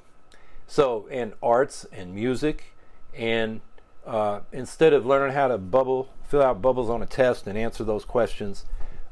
so, 0.67 1.09
and 1.11 1.33
arts 1.43 1.87
and 1.93 2.15
music, 2.15 2.75
and 3.15 3.61
uh, 4.07 4.41
instead 4.53 4.93
of 4.93 5.05
learning 5.07 5.35
how 5.35 5.49
to 5.49 5.59
bubble, 5.59 6.13
fill 6.29 6.43
out 6.43 6.61
bubbles 6.63 6.89
on 6.91 7.03
a 7.03 7.07
test 7.07 7.47
and 7.47 7.57
answer 7.59 7.85
those 7.85 8.05
questions, 8.05 8.65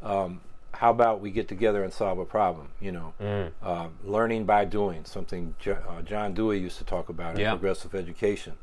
um, 0.02 0.40
how 0.72 0.90
about 0.90 1.20
we 1.20 1.30
get 1.30 1.46
together 1.48 1.84
and 1.84 1.92
solve 1.92 2.18
a 2.18 2.24
problem? 2.24 2.68
You 2.80 2.92
know, 2.92 3.14
Mm. 3.20 3.50
uh, 3.62 3.88
learning 4.04 4.44
by 4.44 4.64
doing, 4.64 5.04
something 5.04 5.54
Jo- 5.60 5.78
uh, 5.88 6.02
John 6.02 6.34
Dewey 6.34 6.58
used 6.58 6.78
to 6.78 6.84
talk 6.84 7.08
about 7.08 7.34
in 7.34 7.40
Yeah. 7.40 7.50
progressive 7.50 7.94
education. 7.94 8.54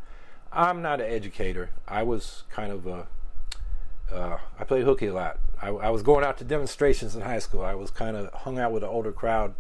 I'm 0.52 0.82
not 0.82 1.00
an 1.00 1.08
educator. 1.10 1.70
I 1.88 2.04
was 2.04 2.44
kind 2.52 2.72
of 2.74 2.86
a, 2.86 3.08
uh, 4.14 4.38
I 4.60 4.64
played 4.66 4.84
hooky 4.84 5.08
a 5.08 5.14
lot. 5.14 5.40
I, 5.62 5.70
I 5.70 5.90
was 5.90 6.02
going 6.04 6.26
out 6.26 6.38
to 6.40 6.44
demonstrations 6.44 7.16
in 7.16 7.22
high 7.22 7.40
school. 7.40 7.62
I 7.62 7.76
was 7.76 7.92
kind 7.92 8.18
of 8.18 8.32
hung 8.34 8.60
out 8.60 8.74
with 8.74 8.84
an 8.84 8.90
older 8.90 9.14
crowd 9.14 9.54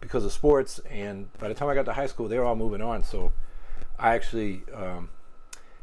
because 0.00 0.24
of 0.24 0.32
sports. 0.32 0.80
And 0.90 1.32
by 1.38 1.48
the 1.48 1.54
time 1.54 1.68
I 1.68 1.74
got 1.74 1.84
to 1.86 1.92
high 1.92 2.06
school, 2.06 2.28
they 2.28 2.38
were 2.38 2.44
all 2.44 2.56
moving 2.56 2.82
on. 2.82 3.02
So 3.02 3.32
I 3.98 4.14
actually 4.14 4.62
um, 4.74 5.10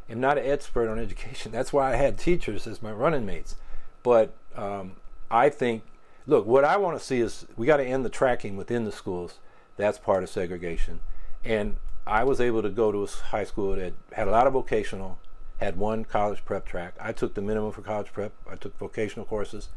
am 0.09 0.19
not 0.19 0.37
an 0.37 0.45
expert 0.45 0.89
on 0.89 0.99
education. 1.07 1.51
That's 1.51 1.73
why 1.73 1.93
I 1.93 1.95
had 1.95 2.17
teachers 2.17 2.67
as 2.67 2.81
my 2.81 2.91
running 2.91 3.25
mates. 3.25 3.55
But 4.01 4.33
um, 4.55 4.97
I 5.31 5.49
think, 5.49 5.83
look, 6.27 6.45
what 6.45 6.63
I 6.63 6.77
want 6.77 6.97
to 6.97 7.03
see 7.03 7.19
is 7.19 7.45
we 7.55 7.65
got 7.65 7.77
to 7.77 7.83
end 7.83 8.05
the 8.05 8.09
tracking 8.09 8.57
within 8.57 8.83
the 8.83 8.91
schools. 8.91 9.39
That's 9.77 9.97
part 9.97 10.23
of 10.23 10.29
segregation. 10.29 10.99
And 11.43 11.77
I 12.05 12.23
was 12.23 12.41
able 12.41 12.61
to 12.61 12.69
go 12.69 12.91
to 12.91 13.03
a 13.03 13.07
high 13.07 13.45
school 13.45 13.75
that 13.75 13.93
had 14.11 14.27
a 14.27 14.31
lot 14.31 14.45
of 14.45 14.53
vocational, 14.53 15.19
had 15.59 15.77
one 15.77 16.03
college 16.03 16.43
prep 16.43 16.65
track. 16.65 16.95
I 16.99 17.13
took 17.13 17.33
the 17.33 17.41
minimum 17.41 17.71
for 17.71 17.81
college 17.81 18.11
prep. 18.11 18.33
I 18.49 18.55
took 18.55 18.77
vocational 18.77 19.25
courses, 19.25 19.69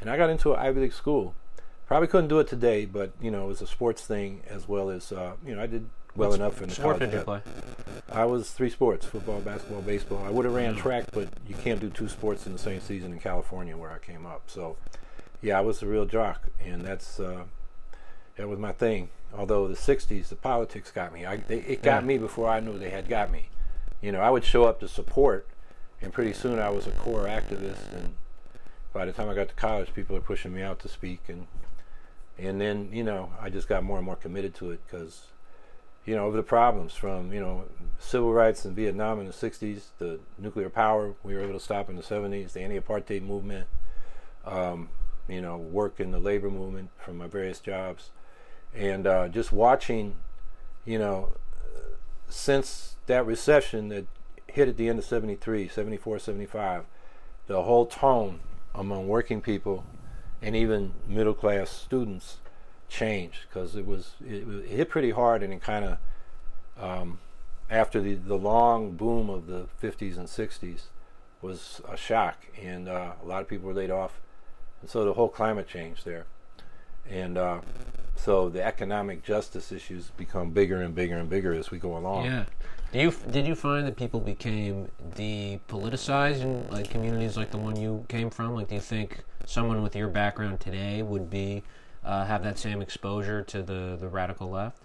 and 0.00 0.08
I 0.08 0.16
got 0.16 0.30
into 0.30 0.52
an 0.52 0.60
Ivy 0.60 0.82
League 0.82 0.92
school. 0.92 1.34
Probably 1.86 2.08
couldn't 2.08 2.28
do 2.28 2.38
it 2.38 2.48
today, 2.48 2.84
but 2.86 3.12
you 3.20 3.30
know, 3.30 3.44
it 3.44 3.48
was 3.48 3.62
a 3.62 3.66
sports 3.66 4.06
thing 4.06 4.42
as 4.48 4.66
well 4.68 4.90
as 4.90 5.12
uh, 5.12 5.32
you 5.46 5.54
know, 5.54 5.62
I 5.62 5.66
did 5.66 5.88
well 6.16 6.32
enough 6.32 6.62
in 6.62 6.68
the 6.68 6.74
Sport 6.74 6.98
college 6.98 7.10
did 7.10 7.18
you 7.18 7.24
play? 7.24 7.40
I 8.10 8.24
was 8.24 8.50
three 8.50 8.70
sports: 8.70 9.04
football, 9.04 9.40
basketball, 9.40 9.82
baseball. 9.82 10.22
I 10.24 10.30
would 10.30 10.44
have 10.44 10.54
ran 10.54 10.76
track, 10.76 11.06
but 11.12 11.28
you 11.46 11.54
can't 11.56 11.80
do 11.80 11.90
two 11.90 12.08
sports 12.08 12.46
in 12.46 12.52
the 12.52 12.58
same 12.58 12.80
season 12.80 13.12
in 13.12 13.18
California 13.18 13.76
where 13.76 13.90
I 13.90 13.98
came 13.98 14.24
up. 14.24 14.42
So, 14.46 14.76
yeah, 15.42 15.58
I 15.58 15.60
was 15.60 15.82
a 15.82 15.86
real 15.86 16.06
jock, 16.06 16.42
and 16.64 16.82
that's 16.82 17.20
uh, 17.20 17.44
that 18.36 18.48
was 18.48 18.58
my 18.58 18.72
thing. 18.72 19.10
Although 19.36 19.66
the 19.68 19.74
'60s, 19.74 20.28
the 20.28 20.36
politics 20.36 20.90
got 20.90 21.12
me. 21.12 21.26
I, 21.26 21.36
they, 21.36 21.58
it 21.58 21.82
got 21.82 22.02
Yeah. 22.02 22.06
me 22.06 22.18
before 22.18 22.48
I 22.48 22.60
knew 22.60 22.78
they 22.78 22.90
had 22.90 23.08
got 23.08 23.30
me. 23.32 23.48
You 24.00 24.12
know, 24.12 24.20
I 24.20 24.30
would 24.30 24.44
show 24.44 24.64
up 24.64 24.80
to 24.80 24.88
support, 24.88 25.46
and 26.00 26.12
pretty 26.12 26.32
soon 26.32 26.58
I 26.60 26.70
was 26.70 26.86
a 26.86 26.92
core 26.92 27.24
activist. 27.24 27.92
And 27.92 28.14
by 28.92 29.04
the 29.04 29.12
time 29.12 29.28
I 29.28 29.34
got 29.34 29.48
to 29.48 29.54
college, 29.54 29.92
people 29.92 30.14
were 30.14 30.22
pushing 30.22 30.54
me 30.54 30.62
out 30.62 30.78
to 30.80 30.88
speak, 30.88 31.22
and 31.28 31.46
and 32.38 32.60
then 32.60 32.88
you 32.92 33.04
know 33.04 33.32
I 33.40 33.50
just 33.50 33.68
got 33.68 33.84
more 33.84 33.96
and 33.96 34.06
more 34.06 34.16
committed 34.16 34.54
to 34.56 34.70
it 34.70 34.80
because 34.86 35.26
you 36.04 36.14
know, 36.14 36.26
over 36.26 36.36
the 36.36 36.42
problems 36.42 36.94
from, 36.94 37.32
you 37.32 37.40
know, 37.40 37.64
civil 37.98 38.32
rights 38.32 38.64
in 38.64 38.74
Vietnam 38.74 39.20
in 39.20 39.26
the 39.26 39.32
60s, 39.32 39.84
the 39.98 40.20
nuclear 40.38 40.68
power 40.68 41.14
we 41.22 41.34
were 41.34 41.40
able 41.40 41.54
to 41.54 41.60
stop 41.60 41.88
in 41.88 41.96
the 41.96 42.02
70s, 42.02 42.52
the 42.52 42.60
anti 42.60 42.78
apartheid 42.78 43.22
movement, 43.22 43.66
um, 44.44 44.90
you 45.28 45.40
know, 45.40 45.56
work 45.56 46.00
in 46.00 46.10
the 46.10 46.18
labor 46.18 46.50
movement 46.50 46.90
from 46.98 47.16
my 47.16 47.26
various 47.26 47.58
jobs. 47.58 48.10
And 48.74 49.06
uh, 49.06 49.28
just 49.28 49.50
watching, 49.50 50.16
you 50.84 50.98
know, 50.98 51.32
since 52.28 52.96
that 53.06 53.24
recession 53.24 53.88
that 53.88 54.06
hit 54.46 54.68
at 54.68 54.76
the 54.76 54.88
end 54.88 54.98
of 54.98 55.04
73, 55.06 55.68
74, 55.68 56.18
75, 56.18 56.84
the 57.46 57.62
whole 57.62 57.86
tone 57.86 58.40
among 58.74 59.08
working 59.08 59.40
people 59.40 59.84
and 60.44 60.54
even 60.54 60.92
middle 61.08 61.34
class 61.34 61.70
students 61.70 62.36
changed 62.88 63.38
because 63.48 63.74
it 63.74 63.86
was 63.86 64.12
it, 64.24 64.46
it 64.46 64.68
hit 64.68 64.88
pretty 64.88 65.10
hard 65.10 65.42
and 65.42 65.52
it 65.52 65.62
kind 65.62 65.84
of 65.84 65.98
um, 66.78 67.18
after 67.70 68.00
the 68.00 68.14
the 68.14 68.36
long 68.36 68.92
boom 68.92 69.30
of 69.30 69.46
the 69.46 69.66
50s 69.82 70.16
and 70.18 70.28
60s 70.28 70.82
was 71.40 71.80
a 71.90 71.96
shock 71.96 72.46
and 72.62 72.88
uh, 72.88 73.12
a 73.22 73.26
lot 73.26 73.40
of 73.40 73.48
people 73.48 73.66
were 73.66 73.74
laid 73.74 73.90
off 73.90 74.20
and 74.80 74.90
so 74.90 75.04
the 75.04 75.14
whole 75.14 75.28
climate 75.28 75.66
changed 75.66 76.04
there 76.04 76.26
and 77.08 77.38
uh, 77.38 77.60
so 78.14 78.48
the 78.48 78.62
economic 78.62 79.22
justice 79.22 79.72
issues 79.72 80.10
become 80.16 80.50
bigger 80.50 80.82
and 80.82 80.94
bigger 80.94 81.16
and 81.16 81.30
bigger 81.30 81.54
as 81.54 81.70
we 81.70 81.78
go 81.78 81.96
along 81.96 82.26
Yeah. 82.26 82.44
Do 82.92 83.00
you 83.00 83.12
did 83.28 83.44
you 83.44 83.56
find 83.56 83.84
that 83.88 83.96
people 83.96 84.20
became 84.20 84.88
depoliticized 85.16 86.42
in 86.42 86.70
like 86.70 86.90
communities 86.90 87.36
like 87.36 87.50
the 87.50 87.58
one 87.58 87.74
you 87.74 88.04
came 88.08 88.30
from? 88.30 88.54
Like, 88.54 88.68
do 88.68 88.76
you 88.76 88.80
think 88.80 89.24
someone 89.46 89.82
with 89.82 89.94
your 89.96 90.08
background 90.08 90.60
today 90.60 91.02
would 91.02 91.30
be 91.30 91.62
uh, 92.04 92.24
have 92.26 92.42
that 92.42 92.58
same 92.58 92.82
exposure 92.82 93.42
to 93.42 93.62
the 93.62 93.96
the 93.98 94.08
radical 94.08 94.50
left? 94.50 94.82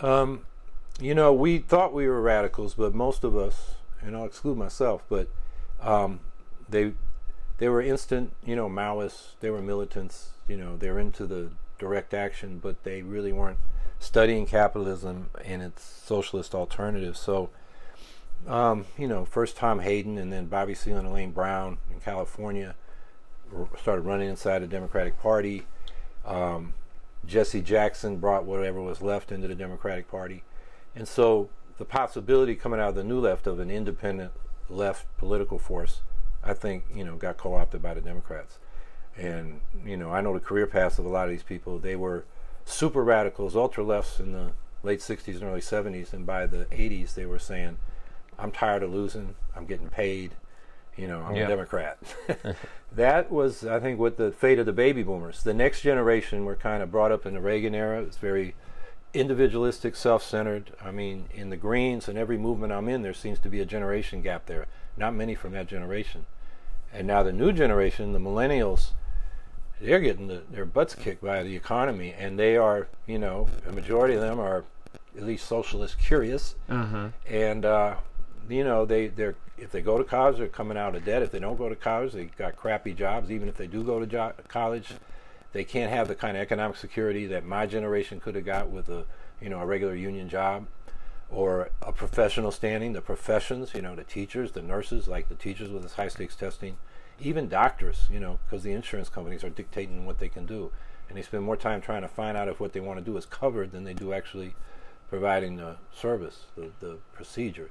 Um, 0.00 0.46
you 1.00 1.14
know, 1.14 1.32
we 1.32 1.58
thought 1.58 1.92
we 1.92 2.06
were 2.06 2.20
radicals, 2.20 2.74
but 2.74 2.94
most 2.94 3.24
of 3.24 3.36
us, 3.36 3.74
and 4.00 4.16
I'll 4.16 4.24
exclude 4.24 4.56
myself, 4.56 5.02
but 5.08 5.28
um, 5.80 6.20
they 6.68 6.92
they 7.58 7.68
were 7.68 7.82
instant, 7.82 8.32
you 8.44 8.56
know, 8.56 8.68
Maoists. 8.68 9.32
They 9.40 9.50
were 9.50 9.62
militants. 9.62 10.30
You 10.48 10.56
know, 10.56 10.76
they're 10.76 10.98
into 10.98 11.26
the 11.26 11.50
direct 11.78 12.14
action, 12.14 12.58
but 12.58 12.84
they 12.84 13.02
really 13.02 13.32
weren't 13.32 13.58
studying 13.98 14.46
capitalism 14.46 15.30
and 15.44 15.62
its 15.62 15.82
socialist 15.82 16.54
alternatives. 16.54 17.18
So, 17.18 17.50
um, 18.46 18.86
you 18.98 19.08
know, 19.08 19.24
first 19.24 19.56
Tom 19.56 19.80
Hayden 19.80 20.18
and 20.18 20.32
then 20.32 20.46
Bobby 20.46 20.74
Seale 20.74 20.98
and 20.98 21.08
Elaine 21.08 21.30
Brown 21.30 21.78
in 21.90 22.00
California 22.00 22.74
started 23.80 24.02
running 24.02 24.28
inside 24.28 24.60
the 24.60 24.66
Democratic 24.66 25.20
Party. 25.20 25.66
Um, 26.24 26.74
Jesse 27.26 27.60
Jackson 27.60 28.16
brought 28.16 28.44
whatever 28.44 28.80
was 28.80 29.02
left 29.02 29.32
into 29.32 29.48
the 29.48 29.54
Democratic 29.54 30.10
Party. 30.10 30.42
And 30.94 31.08
so 31.08 31.48
the 31.78 31.84
possibility 31.84 32.54
coming 32.54 32.80
out 32.80 32.90
of 32.90 32.94
the 32.94 33.04
new 33.04 33.18
left 33.20 33.46
of 33.46 33.58
an 33.58 33.70
independent 33.70 34.32
left 34.68 35.06
political 35.18 35.58
force, 35.58 36.02
I 36.42 36.54
think, 36.54 36.84
you 36.94 37.04
know, 37.04 37.16
got 37.16 37.36
co 37.36 37.54
opted 37.54 37.82
by 37.82 37.94
the 37.94 38.00
Democrats. 38.00 38.58
And, 39.16 39.60
you 39.84 39.96
know, 39.96 40.10
I 40.10 40.20
know 40.20 40.34
the 40.34 40.40
career 40.40 40.66
paths 40.66 40.98
of 40.98 41.04
a 41.04 41.08
lot 41.08 41.24
of 41.24 41.30
these 41.30 41.42
people. 41.42 41.78
They 41.78 41.96
were 41.96 42.24
super 42.64 43.02
radicals, 43.02 43.54
ultra 43.56 43.84
lefts 43.84 44.20
in 44.20 44.32
the 44.32 44.52
late 44.82 45.00
60s 45.00 45.34
and 45.34 45.44
early 45.44 45.60
70s. 45.60 46.12
And 46.12 46.26
by 46.26 46.46
the 46.46 46.66
80s, 46.66 47.14
they 47.14 47.26
were 47.26 47.38
saying, 47.38 47.78
I'm 48.38 48.50
tired 48.50 48.82
of 48.82 48.92
losing, 48.92 49.36
I'm 49.54 49.66
getting 49.66 49.88
paid, 49.88 50.32
you 50.96 51.06
know, 51.08 51.20
I'm 51.22 51.36
Yeah. 51.36 51.44
a 51.44 51.48
Democrat. 51.48 51.98
that 52.92 53.30
was, 53.30 53.64
I 53.66 53.80
think, 53.80 53.98
what 53.98 54.16
the 54.16 54.30
fate 54.32 54.58
of 54.58 54.66
the 54.66 54.72
baby 54.72 55.02
boomers. 55.02 55.42
The 55.42 55.54
next 55.54 55.80
generation 55.82 56.44
were 56.44 56.56
kind 56.56 56.82
of 56.82 56.90
brought 56.90 57.12
up 57.12 57.26
in 57.26 57.34
the 57.34 57.40
Reagan 57.40 57.74
era. 57.74 58.00
It's 58.02 58.16
very 58.18 58.54
individualistic, 59.12 59.94
self-centered. 59.96 60.72
I 60.84 60.90
mean, 60.90 61.26
in 61.32 61.50
the 61.50 61.56
Greens 61.56 62.08
and 62.08 62.18
every 62.18 62.36
movement 62.38 62.72
I'm 62.72 62.88
in, 62.88 63.02
there 63.02 63.14
seems 63.14 63.38
to 63.40 63.48
be 63.48 63.60
a 63.60 63.64
generation 63.64 64.22
gap 64.22 64.46
there. 64.46 64.66
Not 64.96 65.14
many 65.14 65.34
from 65.34 65.52
that 65.52 65.66
generation. 65.68 66.26
And 66.92 67.06
now 67.06 67.22
the 67.22 67.32
new 67.32 67.52
generation, 67.52 68.12
the 68.12 68.18
millennials, 68.20 68.90
they're 69.80 70.00
getting 70.00 70.28
the, 70.28 70.42
their 70.50 70.64
butts 70.64 70.94
kicked 70.94 71.22
by 71.22 71.42
the 71.42 71.56
economy, 71.56 72.14
and 72.16 72.38
they 72.38 72.56
are, 72.56 72.86
you 73.06 73.18
know, 73.18 73.48
a 73.68 73.72
majority 73.72 74.14
of 74.14 74.20
them 74.20 74.38
are 74.38 74.64
at 75.16 75.22
least 75.24 75.46
socialist 75.46 75.98
curious, 75.98 76.54
Uh 76.68 76.84
huh. 76.86 77.08
and 77.28 77.64
uh, 77.64 77.96
you 78.48 78.62
know, 78.64 78.84
they 78.84 79.08
they're 79.08 79.34
if 79.56 79.70
they 79.70 79.80
go 79.80 79.98
to 79.98 80.04
college, 80.04 80.38
they're 80.38 80.48
coming 80.48 80.76
out 80.76 80.94
of 80.94 81.04
debt. 81.04 81.22
If 81.22 81.30
they 81.30 81.38
don't 81.38 81.56
go 81.56 81.68
to 81.68 81.76
college, 81.76 82.12
they 82.12 82.24
got 82.24 82.56
crappy 82.56 82.92
jobs. 82.92 83.30
Even 83.30 83.48
if 83.48 83.56
they 83.56 83.66
do 83.66 83.82
go 83.84 84.00
to 84.00 84.06
jo- 84.06 84.32
college, 84.48 84.94
they 85.52 85.64
can't 85.64 85.92
have 85.92 86.08
the 86.08 86.14
kind 86.14 86.36
of 86.36 86.42
economic 86.42 86.76
security 86.76 87.26
that 87.26 87.44
my 87.44 87.66
generation 87.66 88.20
could 88.20 88.34
have 88.34 88.44
got 88.44 88.70
with 88.70 88.88
a 88.88 89.04
you 89.40 89.48
know 89.48 89.60
a 89.60 89.66
regular 89.66 89.94
union 89.94 90.28
job 90.28 90.66
or 91.30 91.70
a 91.82 91.92
professional 91.92 92.50
standing. 92.50 92.92
The 92.92 93.00
professions, 93.00 93.74
you 93.74 93.82
know, 93.82 93.94
the 93.94 94.04
teachers, 94.04 94.52
the 94.52 94.62
nurses, 94.62 95.06
like 95.08 95.28
the 95.28 95.34
teachers 95.34 95.70
with 95.70 95.82
this 95.82 95.94
high 95.94 96.08
stakes 96.08 96.36
testing, 96.36 96.76
even 97.20 97.48
doctors, 97.48 98.08
you 98.10 98.20
know, 98.20 98.38
because 98.44 98.64
the 98.64 98.72
insurance 98.72 99.08
companies 99.08 99.44
are 99.44 99.50
dictating 99.50 100.04
what 100.04 100.18
they 100.18 100.28
can 100.28 100.46
do, 100.46 100.72
and 101.08 101.16
they 101.16 101.22
spend 101.22 101.44
more 101.44 101.56
time 101.56 101.80
trying 101.80 102.02
to 102.02 102.08
find 102.08 102.36
out 102.36 102.48
if 102.48 102.58
what 102.58 102.72
they 102.72 102.80
want 102.80 102.98
to 102.98 103.04
do 103.04 103.16
is 103.16 103.26
covered 103.26 103.70
than 103.72 103.84
they 103.84 103.94
do 103.94 104.12
actually 104.12 104.54
providing 105.08 105.56
the 105.56 105.76
service, 105.92 106.46
the, 106.56 106.70
the 106.80 106.98
procedure. 107.12 107.70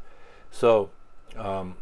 So 0.49 0.91
um, 1.37 1.75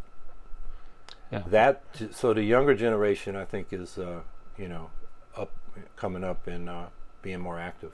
Yeah. 1.32 1.44
that 1.48 1.82
so 2.12 2.34
the 2.34 2.44
younger 2.44 2.76
generation, 2.76 3.36
I 3.36 3.46
think, 3.46 3.72
is 3.72 3.98
uh, 3.98 4.22
you 4.58 4.68
know 4.68 4.90
up 5.36 5.52
coming 5.96 6.24
up 6.24 6.48
and 6.48 6.70
uh, 6.70 6.86
being 7.22 7.40
more 7.40 7.60
active. 7.60 7.94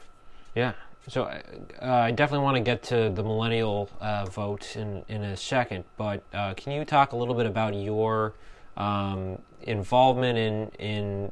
Yeah. 0.55 0.73
So 1.09 1.23
uh, 1.23 1.39
I 1.81 2.11
definitely 2.11 2.43
want 2.43 2.57
to 2.57 2.63
get 2.63 2.83
to 2.83 3.09
the 3.09 3.23
millennial 3.23 3.89
uh, 4.01 4.25
vote 4.25 4.75
in, 4.75 5.05
in 5.07 5.23
a 5.23 5.37
second, 5.37 5.85
but 5.95 6.21
uh, 6.33 6.53
can 6.55 6.73
you 6.73 6.83
talk 6.83 7.13
a 7.13 7.15
little 7.15 7.35
bit 7.35 7.45
about 7.45 7.75
your 7.75 8.33
um, 8.75 9.39
involvement 9.61 10.37
in 10.37 10.69
in 10.79 11.31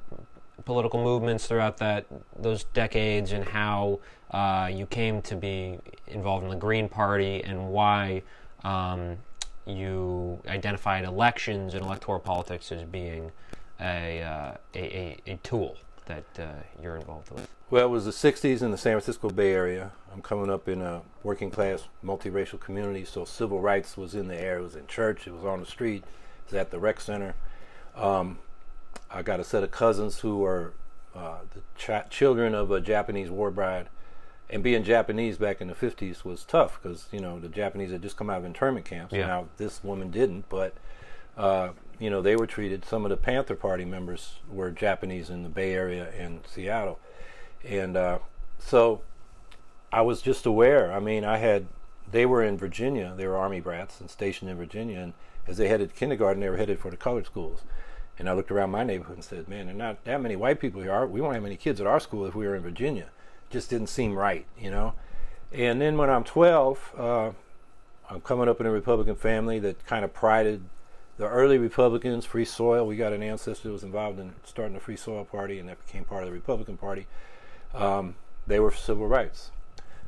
political 0.64 1.04
movements 1.04 1.46
throughout 1.48 1.78
that 1.78 2.06
those 2.40 2.64
decades 2.74 3.32
and 3.34 3.44
how 3.44 4.00
uh, 4.32 4.70
you 4.72 4.86
came 4.86 5.22
to 5.22 5.36
be 5.36 5.78
involved 6.08 6.44
in 6.44 6.50
the 6.50 6.56
Green 6.56 6.88
Party 6.88 7.44
and 7.44 7.70
why 7.70 8.22
um, 8.64 9.18
you 9.66 10.40
identified 10.48 11.06
elections 11.06 11.74
and 11.74 11.84
electoral 11.84 12.20
politics 12.20 12.72
as 12.72 12.84
being 12.84 13.32
a 13.80 14.22
uh, 14.22 14.52
a, 14.74 14.80
a, 15.28 15.32
a 15.34 15.36
tool 15.38 15.78
that 16.06 16.26
uh, 16.40 16.48
you're 16.82 16.96
involved 16.96 17.32
with. 17.32 17.48
Well, 17.70 17.86
it 17.86 17.90
was 17.90 18.06
the 18.06 18.12
60s 18.12 18.62
in 18.62 18.70
the 18.70 18.78
San 18.78 18.94
Francisco 18.94 19.30
Bay 19.30 19.52
Area. 19.52 19.92
I'm 20.14 20.22
coming 20.22 20.52
up 20.52 20.68
in 20.68 20.82
a 20.82 21.02
working 21.24 21.50
class, 21.50 21.86
multiracial 22.04 22.60
community, 22.60 23.06
so 23.06 23.26
civil 23.26 23.60
rights 23.60 23.98
was 23.98 24.14
in 24.14 24.28
the 24.28 24.40
air. 24.40 24.60
It 24.60 24.62
was 24.62 24.76
in 24.76 24.86
church, 24.86 25.26
it 25.26 25.34
was 25.34 25.44
on 25.44 25.62
the 25.62 25.66
street, 25.66 26.04
it 26.04 26.52
was 26.52 26.54
at 26.54 26.70
the 26.70 26.80
rec 26.80 27.02
center. 27.02 27.34
Um, 27.96 28.38
I 29.10 29.24
got 29.24 29.40
a 29.40 29.44
set 29.44 29.64
of 29.64 29.72
cousins 29.72 30.20
who 30.20 30.46
are 30.46 30.74
uh, 31.16 31.40
the 31.54 31.62
ch- 31.76 32.10
children 32.10 32.54
of 32.54 32.70
a 32.70 32.80
Japanese 32.80 33.32
war 33.32 33.50
bride. 33.50 33.90
And 34.50 34.62
being 34.62 34.84
Japanese 34.84 35.38
back 35.38 35.60
in 35.60 35.68
the 35.68 35.74
50s 35.74 36.24
was 36.24 36.44
tough 36.44 36.80
because, 36.82 37.08
you 37.12 37.20
know, 37.20 37.40
the 37.40 37.50
Japanese 37.50 37.92
had 37.92 38.02
just 38.02 38.16
come 38.16 38.30
out 38.30 38.38
of 38.38 38.46
internment 38.46 38.86
camps. 38.86 39.14
Yeah. 39.14 39.28
Now, 39.28 39.48
this 39.58 39.84
woman 39.84 40.12
didn't, 40.12 40.46
but, 40.50 40.74
uh, 41.36 41.70
you 42.00 42.10
know, 42.10 42.22
they 42.22 42.36
were 42.36 42.46
treated. 42.46 42.86
Some 42.86 43.06
of 43.06 43.10
the 43.10 43.18
Panther 43.18 43.56
Party 43.56 43.86
members 43.86 44.36
were 44.50 44.70
Japanese 44.70 45.30
in 45.30 45.42
the 45.44 45.50
Bay 45.50 45.74
Area 45.74 46.12
and 46.18 46.42
Seattle. 46.46 47.00
And 47.64 47.98
uh, 47.98 48.20
so 48.60 49.02
I 49.92 50.02
was 50.02 50.22
just 50.22 50.46
aware. 50.46 50.94
I 50.94 51.00
mean, 51.00 51.26
I 51.26 51.38
had, 51.38 51.66
they 52.10 52.28
were 52.28 52.44
in 52.44 52.58
Virginia. 52.58 53.16
They 53.18 53.28
were 53.28 53.38
Army 53.38 53.62
brats 53.62 54.00
and 54.00 54.12
stationed 54.12 54.52
in 54.52 54.58
Virginia. 54.58 55.00
And 55.00 55.14
as 55.48 55.58
they 55.58 55.70
headed 55.70 55.90
to 55.90 55.96
kindergarten, 55.96 56.42
they 56.42 56.50
were 56.50 56.58
headed 56.58 56.80
for 56.80 56.92
the 56.92 56.98
colored 56.98 57.26
schools. 57.26 57.64
And 58.20 58.30
I 58.30 58.34
looked 58.34 58.52
around 58.52 58.70
my 58.70 58.84
neighborhood 58.84 59.18
and 59.18 59.26
said, 59.26 59.48
man, 59.48 59.66
there 59.66 59.76
are 59.76 59.78
not 59.78 60.04
that 60.06 60.22
many 60.22 60.36
white 60.36 60.60
people 60.60 60.82
here. 60.82 61.06
We 61.06 61.20
won't 61.20 61.34
have 61.34 61.44
many 61.44 61.58
kids 61.58 61.82
at 61.82 61.88
our 61.88 62.00
school 62.00 62.26
if 62.26 62.36
we 62.36 62.46
were 62.46 62.56
in 62.56 62.62
Virginia. 62.62 63.10
Just 63.50 63.70
didn't 63.70 63.88
seem 63.88 64.18
right, 64.18 64.46
you 64.60 64.70
know? 64.70 64.94
And 65.52 65.82
then 65.82 65.98
when 65.98 66.10
I'm 66.10 66.24
12, 66.24 66.94
uh, 66.98 67.32
I'm 68.10 68.22
coming 68.22 68.50
up 68.50 68.60
in 68.60 68.66
a 68.66 68.72
Republican 68.72 69.16
family 69.16 69.60
that 69.60 69.86
kind 69.86 70.04
of 70.04 70.14
prided 70.14 70.64
the 71.18 71.28
early 71.28 71.58
Republicans, 71.58 72.26
Free 72.26 72.46
Soil. 72.46 72.86
We 72.86 72.98
got 72.98 73.14
an 73.14 73.24
ancestor 73.24 73.70
that 73.70 73.74
was 73.74 73.84
involved 73.84 74.20
in 74.20 74.34
starting 74.44 74.74
the 74.74 74.80
Free 74.80 74.98
Soil 74.98 75.24
Party, 75.24 75.60
and 75.60 75.70
that 75.70 75.86
became 75.86 76.04
part 76.04 76.24
of 76.24 76.30
the 76.30 76.34
Republican 76.34 76.78
Party. 76.78 77.08
Um, 77.74 78.16
they 78.48 78.60
were 78.60 78.72
for 78.72 78.78
civil 78.78 79.08
rights. 79.08 79.52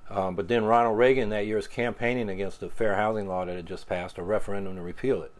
Um, 0.10 0.36
but 0.36 0.48
then 0.48 0.64
Ronald 0.66 0.98
Reagan 0.98 1.30
that 1.30 1.46
year 1.46 1.58
is 1.58 1.68
campaigning 1.68 2.30
against 2.30 2.60
the 2.60 2.70
fair 2.70 2.96
housing 2.96 3.28
law 3.28 3.46
that 3.46 3.56
had 3.56 3.66
just 3.66 3.88
passed, 3.88 4.18
a 4.18 4.24
referendum 4.24 4.76
to 4.76 4.82
repeal 4.82 5.22
it, 5.22 5.34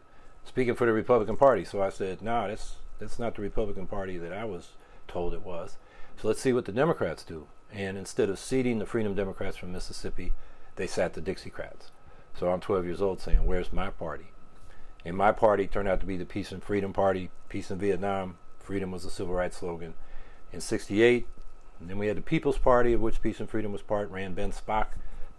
speaking 0.44 0.74
for 0.74 0.86
the 0.86 0.92
Republican 0.92 1.36
Party. 1.36 1.64
So 1.64 1.82
I 1.82 1.88
said, 1.88 2.20
no, 2.20 2.48
that's, 2.48 2.76
that's 2.98 3.18
not 3.18 3.34
the 3.34 3.42
Republican 3.42 3.86
Party 3.86 4.18
that 4.18 4.32
I 4.32 4.44
was 4.44 4.70
told 5.06 5.32
it 5.32 5.42
was. 5.42 5.78
So 6.20 6.28
let's 6.28 6.40
see 6.40 6.52
what 6.52 6.66
the 6.66 6.72
Democrats 6.72 7.22
do. 7.22 7.46
And 7.72 7.98
instead 7.98 8.30
of 8.30 8.38
seating 8.38 8.78
the 8.78 8.86
Freedom 8.86 9.14
Democrats 9.14 9.56
from 9.56 9.72
Mississippi, 9.72 10.32
they 10.76 10.86
sat 10.86 11.14
the 11.14 11.20
Dixiecrats. 11.20 11.90
So 12.38 12.50
I'm 12.50 12.60
12 12.60 12.84
years 12.84 13.02
old 13.02 13.20
saying, 13.20 13.44
where's 13.44 13.72
my 13.72 13.90
party? 13.90 14.32
And 15.04 15.16
my 15.16 15.32
party 15.32 15.66
turned 15.66 15.88
out 15.88 16.00
to 16.00 16.06
be 16.06 16.16
the 16.16 16.24
Peace 16.24 16.52
and 16.52 16.62
Freedom 16.62 16.92
Party, 16.92 17.30
Peace 17.48 17.70
in 17.70 17.78
Vietnam. 17.78 18.38
Freedom 18.58 18.90
was 18.90 19.04
the 19.04 19.10
civil 19.10 19.34
rights 19.34 19.58
slogan. 19.58 19.94
In 20.52 20.60
68, 20.60 21.26
and 21.80 21.88
then 21.88 21.98
we 21.98 22.06
had 22.06 22.16
the 22.16 22.22
People's 22.22 22.58
Party, 22.58 22.92
of 22.92 23.00
which 23.00 23.22
Peace 23.22 23.40
and 23.40 23.48
Freedom 23.48 23.72
was 23.72 23.82
part, 23.82 24.10
ran 24.10 24.34
Ben 24.34 24.52
Spock, 24.52 24.88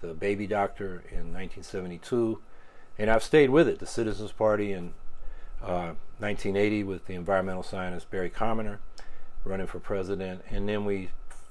the 0.01 0.13
baby 0.13 0.47
doctor, 0.47 1.03
in 1.11 1.33
1972. 1.33 2.39
And 2.97 3.09
I've 3.09 3.23
stayed 3.23 3.49
with 3.49 3.67
it, 3.67 3.79
the 3.79 3.85
Citizens 3.85 4.31
Party 4.31 4.71
in 4.71 4.93
uh, 5.61 5.93
1980 6.19 6.83
with 6.83 7.05
the 7.05 7.15
environmental 7.15 7.63
scientist 7.63 8.09
Barry 8.09 8.29
Commoner 8.29 8.79
running 9.43 9.67
for 9.67 9.79
president. 9.79 10.43
And 10.49 10.67
then 10.67 10.85
we 10.85 11.09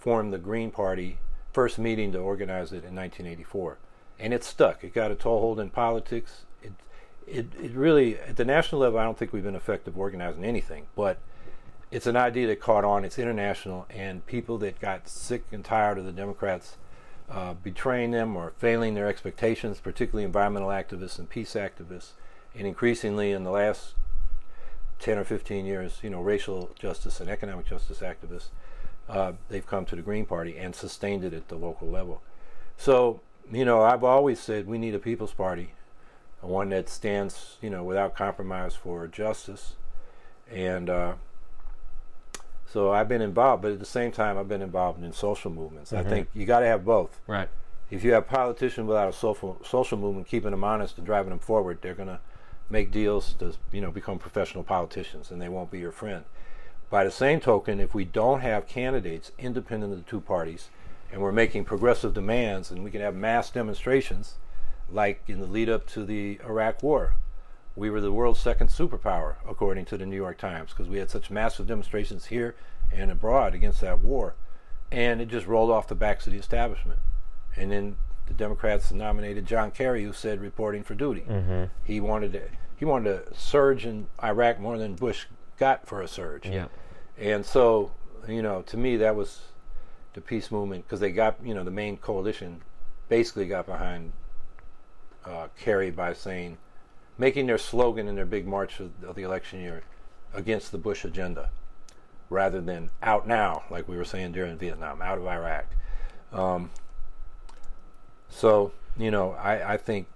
formed 0.08 0.32
the 0.32 0.38
Green 0.38 0.70
Party, 0.70 1.18
first 1.52 1.78
meeting 1.78 2.12
to 2.12 2.18
organize 2.18 2.72
it 2.72 2.82
in 2.82 2.96
1984. 2.96 3.76
And 4.18 4.32
it 4.32 4.42
stuck. 4.42 4.82
It 4.82 4.94
got 4.94 5.10
a 5.10 5.14
toehold 5.14 5.60
in 5.60 5.68
politics. 5.68 6.46
It, 6.62 6.72
it, 7.26 7.46
it 7.62 7.72
really, 7.72 8.18
at 8.18 8.36
the 8.36 8.44
national 8.46 8.80
level, 8.80 8.98
I 8.98 9.04
don't 9.04 9.18
think 9.18 9.34
we've 9.34 9.44
been 9.44 9.54
effective 9.54 9.98
organizing 9.98 10.46
anything, 10.46 10.86
but 10.96 11.18
it's 11.90 12.06
an 12.06 12.16
idea 12.16 12.46
that 12.46 12.58
caught 12.58 12.86
on. 12.86 13.04
It's 13.04 13.18
international, 13.18 13.84
and 13.90 14.24
people 14.24 14.56
that 14.58 14.80
got 14.80 15.10
sick 15.10 15.44
and 15.52 15.62
tired 15.62 15.98
of 15.98 16.06
the 16.06 16.12
Democrats 16.12 16.78
uh, 17.30 17.52
betraying 17.52 18.12
them 18.12 18.34
or 18.34 18.54
failing 18.56 18.94
their 18.94 19.08
expectations, 19.08 19.78
particularly 19.78 20.24
environmental 20.24 20.70
activists 20.70 21.18
and 21.18 21.28
peace 21.28 21.52
activists, 21.52 22.12
and 22.54 22.66
increasingly 22.66 23.32
in 23.32 23.44
the 23.44 23.50
last 23.50 23.92
10 25.00 25.18
or 25.18 25.24
15 25.24 25.66
years, 25.66 25.98
you 26.02 26.08
know, 26.08 26.22
racial 26.22 26.70
justice 26.78 27.20
and 27.20 27.28
economic 27.28 27.66
justice 27.66 27.98
activists, 27.98 28.48
uh, 29.08 29.32
they've 29.48 29.66
come 29.66 29.84
to 29.86 29.96
the 29.96 30.02
Green 30.02 30.26
Party 30.26 30.56
and 30.58 30.74
sustained 30.74 31.24
it 31.24 31.32
at 31.32 31.48
the 31.48 31.56
local 31.56 31.88
level. 31.88 32.22
So, 32.76 33.20
you 33.50 33.64
know, 33.64 33.82
I've 33.82 34.04
always 34.04 34.38
said 34.38 34.66
we 34.66 34.78
need 34.78 34.94
a 34.94 34.98
People's 34.98 35.32
Party, 35.32 35.72
one 36.40 36.68
that 36.70 36.88
stands, 36.88 37.56
you 37.60 37.70
know, 37.70 37.82
without 37.82 38.14
compromise 38.14 38.74
for 38.74 39.06
justice. 39.06 39.74
And 40.50 40.88
uh, 40.90 41.14
so 42.70 42.92
I've 42.92 43.08
been 43.08 43.22
involved, 43.22 43.62
but 43.62 43.72
at 43.72 43.78
the 43.78 43.86
same 43.86 44.12
time, 44.12 44.36
I've 44.36 44.48
been 44.48 44.62
involved 44.62 45.02
in 45.02 45.12
social 45.12 45.50
movements. 45.50 45.92
I 45.92 46.02
think 46.02 46.28
you 46.34 46.44
got 46.44 46.60
to 46.60 46.66
have 46.66 46.84
both. 46.84 47.20
Right. 47.26 47.48
If 47.90 48.04
you 48.04 48.12
have 48.12 48.28
politicians 48.28 48.86
without 48.86 49.08
a 49.08 49.12
social 49.14 49.58
social 49.64 49.96
movement 49.96 50.26
keeping 50.26 50.50
them 50.50 50.62
honest 50.62 50.98
and 50.98 51.06
driving 51.06 51.30
them 51.30 51.38
forward, 51.38 51.78
they're 51.80 51.94
going 51.94 52.08
to 52.08 52.20
make 52.68 52.90
deals 52.90 53.32
to 53.38 53.54
you 53.72 53.80
know 53.80 53.90
become 53.90 54.18
professional 54.18 54.62
politicians, 54.62 55.30
and 55.30 55.40
they 55.40 55.48
won't 55.48 55.70
be 55.70 55.78
your 55.78 55.92
friend. 55.92 56.24
By 56.90 57.05
the 57.05 57.11
same 57.11 57.40
token, 57.40 57.81
if 57.81 57.94
we 57.94 58.05
don't 58.05 58.40
have 58.40 58.66
candidates 58.66 59.33
independent 59.38 59.92
of 59.92 59.98
the 59.98 60.11
two 60.11 60.20
parties, 60.20 60.70
and 61.12 61.20
we're 61.20 61.33
making 61.33 61.64
progressive 61.64 62.14
demands, 62.14 62.70
and 62.70 62.83
we 62.83 62.90
can 62.90 63.01
have 63.01 63.14
mass 63.14 63.51
demonstrations, 63.51 64.37
like 64.90 65.22
in 65.27 65.40
the 65.40 65.46
lead 65.46 65.68
up 65.68 65.87
to 65.88 66.05
the 66.05 66.40
Iraq 66.44 66.83
War, 66.83 67.14
we 67.77 67.90
were 67.90 68.01
the 68.01 68.12
world's 68.12 68.40
second 68.40 68.68
superpower, 68.68 69.37
according 69.48 69.85
to 69.87 69.98
the 69.98 70.07
New 70.07 70.16
York 70.16 70.38
Times, 70.38 70.70
because 70.70 70.88
we 70.88 70.98
had 70.98 71.11
such 71.11 71.31
massive 71.31 71.66
demonstrations 71.66 72.27
here 72.27 72.57
and 72.92 73.11
abroad 73.11 73.55
against 73.55 73.81
that 73.83 74.01
war. 74.01 74.35
And 74.90 75.20
it 75.20 75.29
just 75.29 75.46
rolled 75.46 75.70
off 75.70 75.88
the 75.88 75.94
backs 75.94 76.27
of 76.27 76.33
the 76.33 76.38
establishment. 76.38 76.98
And 77.55 77.70
then 77.70 77.96
the 78.27 78.35
Democrats 78.35 78.90
nominated 78.90 79.46
John 79.46 79.70
Kerry, 79.70 80.05
who 80.05 80.12
said 80.12 80.40
reporting 80.40 80.83
for 80.83 80.94
duty. 80.94 81.24
Mm-hmm. 81.29 81.64
He 81.85 82.01
wanted 82.01 82.33
to, 82.33 82.42
he 82.77 82.85
wanted 82.85 83.27
to 83.27 83.35
surge 83.38 83.85
in 83.85 84.07
Iraq 84.22 84.59
more 84.59 84.79
than 84.79 84.94
Bush 84.94 85.27
got 85.58 85.86
for 85.86 86.02
a 86.02 86.08
surge. 86.08 86.46
Yeah. 86.46 86.68
And 87.18 87.44
so, 87.44 87.92
you 88.28 88.42
know, 88.42 88.62
to 88.62 88.76
me, 88.76 88.96
that 88.96 89.16
was 89.16 89.42
the 90.14 90.20
peace 90.20 90.50
movement 90.50 90.84
because 90.84 91.00
they 91.00 91.10
got, 91.10 91.36
you 91.44 91.54
know, 91.54 91.64
the 91.64 91.70
main 91.70 91.96
coalition 91.96 92.62
basically 93.08 93.46
got 93.46 93.66
behind 93.66 94.12
uh, 95.24 95.48
Kerry 95.58 95.90
by 95.90 96.12
saying, 96.12 96.58
making 97.16 97.46
their 97.46 97.58
slogan 97.58 98.06
in 98.08 98.14
their 98.14 98.26
big 98.26 98.46
march 98.46 98.80
of, 98.80 98.92
of 99.04 99.16
the 99.16 99.22
election 99.22 99.60
year 99.60 99.82
against 100.32 100.72
the 100.72 100.78
Bush 100.78 101.04
agenda 101.04 101.50
rather 102.30 102.60
than 102.60 102.90
out 103.02 103.26
now, 103.26 103.64
like 103.70 103.88
we 103.88 103.96
were 103.96 104.04
saying 104.04 104.32
during 104.32 104.56
Vietnam, 104.56 105.02
out 105.02 105.18
of 105.18 105.26
Iraq. 105.26 105.66
Um, 106.32 106.70
so, 108.28 108.72
you 108.96 109.10
know, 109.10 109.32
I, 109.32 109.74
I 109.74 109.76
think, 109.76 110.06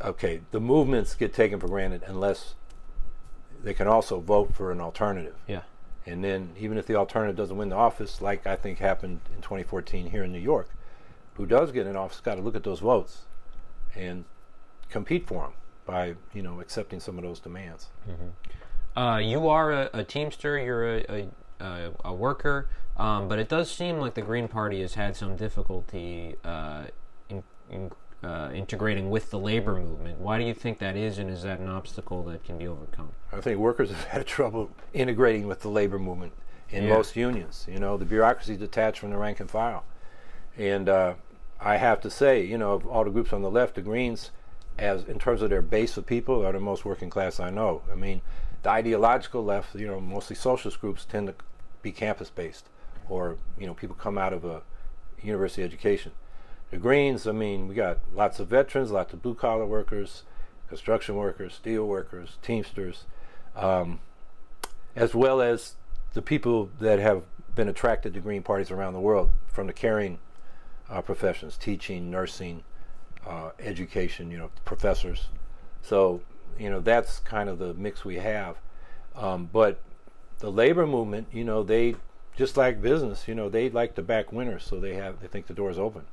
okay, 0.00 0.40
the 0.50 0.60
movements 0.60 1.14
get 1.14 1.32
taken 1.32 1.60
for 1.60 1.68
granted 1.68 2.02
unless 2.06 2.54
they 3.62 3.74
can 3.74 3.86
also 3.86 4.20
vote 4.20 4.54
for 4.54 4.70
an 4.72 4.80
alternative. 4.80 5.34
Yeah. 5.46 5.62
And 6.06 6.24
then, 6.24 6.50
even 6.58 6.78
if 6.78 6.86
the 6.86 6.94
alternative 6.94 7.36
doesn't 7.36 7.56
win 7.56 7.68
the 7.68 7.76
office, 7.76 8.22
like 8.22 8.46
I 8.46 8.56
think 8.56 8.78
happened 8.78 9.20
in 9.34 9.42
2014 9.42 10.10
here 10.10 10.24
in 10.24 10.32
New 10.32 10.38
York, 10.38 10.70
who 11.34 11.44
does 11.44 11.70
get 11.70 11.86
an 11.86 11.96
office 11.96 12.20
got 12.20 12.36
to 12.36 12.40
look 12.40 12.56
at 12.56 12.64
those 12.64 12.80
votes 12.80 13.22
and 13.94 14.24
compete 14.88 15.26
for 15.26 15.42
them 15.42 15.52
by, 15.84 16.14
you 16.32 16.42
know, 16.42 16.60
accepting 16.60 17.00
some 17.00 17.18
of 17.18 17.24
those 17.24 17.40
demands. 17.40 17.88
Uh, 18.96 19.18
you 19.18 19.48
are 19.48 19.70
a, 19.70 19.90
a 19.92 20.04
teamster. 20.04 20.58
You're 20.58 20.96
a 20.96 21.04
a, 21.08 21.28
a, 21.60 21.90
a 22.06 22.14
worker, 22.14 22.68
um, 22.96 23.28
but 23.28 23.38
it 23.38 23.48
does 23.48 23.70
seem 23.70 23.98
like 23.98 24.14
the 24.14 24.22
Green 24.22 24.48
Party 24.48 24.80
has 24.80 24.94
had 24.94 25.16
some 25.16 25.36
difficulty 25.36 26.36
uh, 26.44 26.84
in, 27.28 27.42
in, 27.70 27.92
uh, 28.22 28.50
integrating 28.52 29.10
with 29.10 29.30
the 29.30 29.38
labor 29.38 29.74
movement. 29.74 30.18
Why 30.18 30.38
do 30.38 30.44
you 30.44 30.54
think 30.54 30.78
that 30.78 30.96
is, 30.96 31.18
and 31.18 31.30
is 31.30 31.42
that 31.44 31.60
an 31.60 31.68
obstacle 31.68 32.22
that 32.24 32.44
can 32.44 32.58
be 32.58 32.66
overcome? 32.66 33.10
I 33.32 33.40
think 33.40 33.58
workers 33.58 33.90
have 33.90 34.04
had 34.08 34.26
trouble 34.26 34.70
integrating 34.92 35.46
with 35.46 35.60
the 35.60 35.68
labor 35.68 35.98
movement 35.98 36.32
in 36.70 36.84
Yeah. 36.84 36.94
most 36.94 37.14
unions. 37.16 37.66
You 37.70 37.78
know, 37.78 37.96
the 37.96 38.04
bureaucracy 38.04 38.54
is 38.54 38.58
detached 38.58 38.98
from 39.00 39.10
the 39.10 39.16
rank 39.16 39.40
and 39.40 39.50
file. 39.50 39.84
And 40.56 40.88
uh, 40.88 41.14
I 41.60 41.76
have 41.76 42.00
to 42.00 42.10
say, 42.10 42.44
you 42.44 42.58
know, 42.58 42.72
of 42.72 42.86
all 42.86 43.04
the 43.04 43.10
groups 43.10 43.32
on 43.32 43.42
the 43.42 43.50
left, 43.50 43.76
the 43.76 43.82
Greens, 43.82 44.32
as 44.78 45.04
in 45.04 45.18
terms 45.18 45.40
of 45.42 45.50
their 45.50 45.62
base 45.62 45.96
of 45.96 46.04
people, 46.06 46.44
are 46.44 46.52
the 46.52 46.60
most 46.60 46.84
working 46.84 47.10
class 47.10 47.38
I 47.38 47.50
know. 47.50 47.82
I 47.90 47.94
mean, 47.94 48.20
the 48.64 48.70
ideological 48.70 49.44
left, 49.44 49.74
you 49.76 49.86
know, 49.86 50.00
mostly 50.00 50.34
socialist 50.34 50.80
groups 50.80 51.04
tend 51.04 51.28
to 51.28 51.34
be 51.82 51.92
campus 51.92 52.30
based, 52.30 52.66
or 53.08 53.36
you 53.56 53.66
know, 53.66 53.74
people 53.74 53.94
come 53.94 54.18
out 54.18 54.32
of 54.32 54.44
a 54.44 54.62
university 55.22 55.62
education. 55.62 56.10
The 56.70 56.76
Greens, 56.76 57.26
I 57.26 57.32
mean, 57.32 57.66
we 57.66 57.74
got 57.74 58.00
lots 58.14 58.40
of 58.40 58.48
veterans, 58.48 58.90
lots 58.90 59.12
of 59.14 59.22
blue 59.22 59.34
collar 59.34 59.64
workers, 59.64 60.24
construction 60.68 61.16
workers, 61.16 61.54
steel 61.54 61.86
workers, 61.86 62.36
Teamsters, 62.42 63.04
um, 63.56 64.00
as 64.94 65.14
well 65.14 65.40
as 65.40 65.76
the 66.12 66.20
people 66.20 66.70
that 66.78 66.98
have 66.98 67.22
been 67.54 67.68
attracted 67.68 68.12
to 68.14 68.20
Green 68.20 68.42
parties 68.42 68.70
around 68.70 68.92
the 68.92 69.00
world 69.00 69.30
from 69.46 69.66
the 69.66 69.72
caring 69.72 70.18
uh, 70.90 71.00
professions, 71.00 71.56
teaching, 71.56 72.10
nursing, 72.10 72.62
uh, 73.26 73.50
education, 73.58 74.30
you 74.30 74.38
know, 74.38 74.50
professors. 74.64 75.28
So, 75.82 76.20
you 76.58 76.68
know, 76.68 76.80
that's 76.80 77.18
kind 77.20 77.48
of 77.48 77.58
the 77.58 77.74
mix 77.74 78.04
we 78.04 78.16
have. 78.16 78.56
Um, 79.16 79.48
but 79.52 79.80
the 80.38 80.50
labor 80.50 80.86
movement, 80.86 81.28
you 81.32 81.44
know, 81.44 81.62
they 81.62 81.96
just 82.36 82.56
like 82.56 82.80
business, 82.80 83.26
you 83.26 83.34
know, 83.34 83.48
they 83.48 83.70
like 83.70 83.94
to 83.96 84.02
back 84.02 84.32
winners, 84.32 84.64
so 84.64 84.78
they 84.78 84.94
have 84.94 85.20
they 85.20 85.26
think 85.26 85.46
the 85.46 85.54
door's 85.54 85.78
open. 85.78 86.04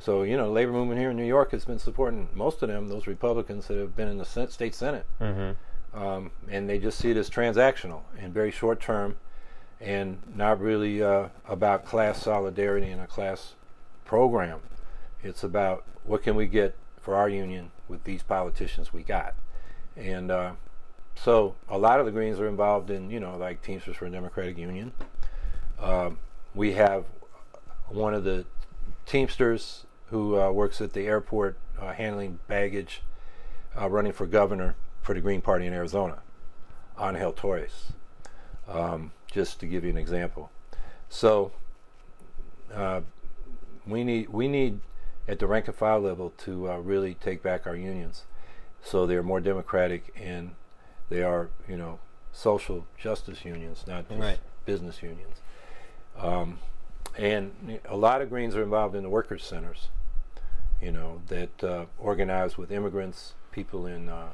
So, 0.00 0.22
you 0.22 0.36
know, 0.36 0.50
labor 0.50 0.72
movement 0.72 0.98
here 0.98 1.10
in 1.10 1.16
New 1.16 1.26
York 1.26 1.50
has 1.52 1.64
been 1.64 1.78
supporting 1.78 2.28
most 2.34 2.62
of 2.62 2.68
them, 2.68 2.88
those 2.88 3.06
Republicans 3.06 3.68
that 3.68 3.76
have 3.76 3.94
been 3.94 4.08
in 4.08 4.18
the 4.18 4.24
sen- 4.24 4.48
state 4.50 4.74
senate, 4.74 5.06
Mm-hmm. 5.20 5.98
um, 6.02 6.30
and 6.48 6.68
they 6.68 6.78
just 6.78 6.98
see 6.98 7.10
it 7.10 7.16
as 7.16 7.28
transactional 7.28 8.00
and 8.18 8.32
very 8.32 8.50
short 8.50 8.80
term. 8.80 9.16
and 9.82 10.18
not 10.34 10.60
really 10.60 11.02
uh, 11.02 11.28
about 11.48 11.84
class 11.86 12.20
solidarity 12.22 12.90
and 12.90 13.00
a 13.00 13.06
class 13.06 13.54
program. 14.04 14.60
It's 15.22 15.42
about 15.42 15.84
what 16.04 16.22
can 16.22 16.34
we 16.36 16.46
get 16.46 16.74
for 17.00 17.14
our 17.16 17.28
union 17.30 17.70
with 17.88 18.04
these 18.04 18.22
politicians 18.22 18.92
we 18.92 19.02
got, 19.02 19.34
and 19.96 20.30
uh, 20.30 20.52
so 21.14 21.54
a 21.68 21.78
lot 21.78 21.98
of 21.98 22.04
the 22.06 22.12
Greens 22.12 22.38
are 22.40 22.46
involved 22.48 22.90
in 22.90 23.10
you 23.10 23.20
know 23.20 23.36
like 23.38 23.62
Teamsters 23.62 23.96
for 23.96 24.04
a 24.06 24.10
Democratic 24.10 24.58
Union. 24.58 24.92
Um, 25.78 26.18
we 26.54 26.72
have 26.74 27.04
one 27.88 28.12
of 28.12 28.24
the 28.24 28.44
Teamsters 29.06 29.86
who 30.10 30.38
uh, 30.40 30.50
works 30.50 30.80
at 30.80 30.92
the 30.92 31.06
airport 31.06 31.56
uh, 31.80 31.92
handling 31.92 32.38
baggage, 32.48 33.02
uh, 33.80 33.88
running 33.88 34.12
for 34.12 34.26
governor 34.26 34.74
for 35.02 35.14
the 35.14 35.20
Green 35.20 35.40
Party 35.40 35.66
in 35.66 35.72
Arizona, 35.72 36.18
Angel 37.00 37.32
Torres. 37.32 37.92
Um, 38.68 39.12
just 39.30 39.60
to 39.60 39.66
give 39.66 39.84
you 39.84 39.90
an 39.90 39.96
example. 39.96 40.50
So 41.08 41.52
uh, 42.74 43.00
we 43.86 44.04
need 44.04 44.28
we 44.28 44.48
need 44.48 44.80
at 45.28 45.38
the 45.38 45.46
rank 45.46 45.66
and 45.68 45.76
file 45.76 46.00
level 46.00 46.32
to 46.38 46.70
uh, 46.70 46.78
really 46.78 47.14
take 47.14 47.42
back 47.42 47.66
our 47.66 47.76
unions, 47.76 48.24
so 48.82 49.06
they're 49.06 49.22
more 49.22 49.40
democratic 49.40 50.12
and 50.16 50.52
they 51.08 51.22
are 51.22 51.48
you 51.68 51.76
know 51.76 51.98
social 52.32 52.86
justice 52.98 53.44
unions, 53.44 53.84
not 53.86 54.08
just 54.08 54.20
Right. 54.20 54.38
business 54.66 55.02
unions. 55.02 55.36
Um, 56.18 56.58
and 57.18 57.80
a 57.86 57.96
lot 57.96 58.20
of 58.22 58.28
Greens 58.30 58.54
are 58.54 58.62
involved 58.62 58.94
in 58.94 59.02
the 59.02 59.08
workers' 59.10 59.44
centers, 59.44 59.88
you 60.80 60.92
know, 60.92 61.20
that 61.28 61.64
uh, 61.64 61.84
organize 61.98 62.56
with 62.56 62.70
immigrants, 62.72 63.34
people 63.52 63.86
in, 63.86 64.08
uh, 64.08 64.28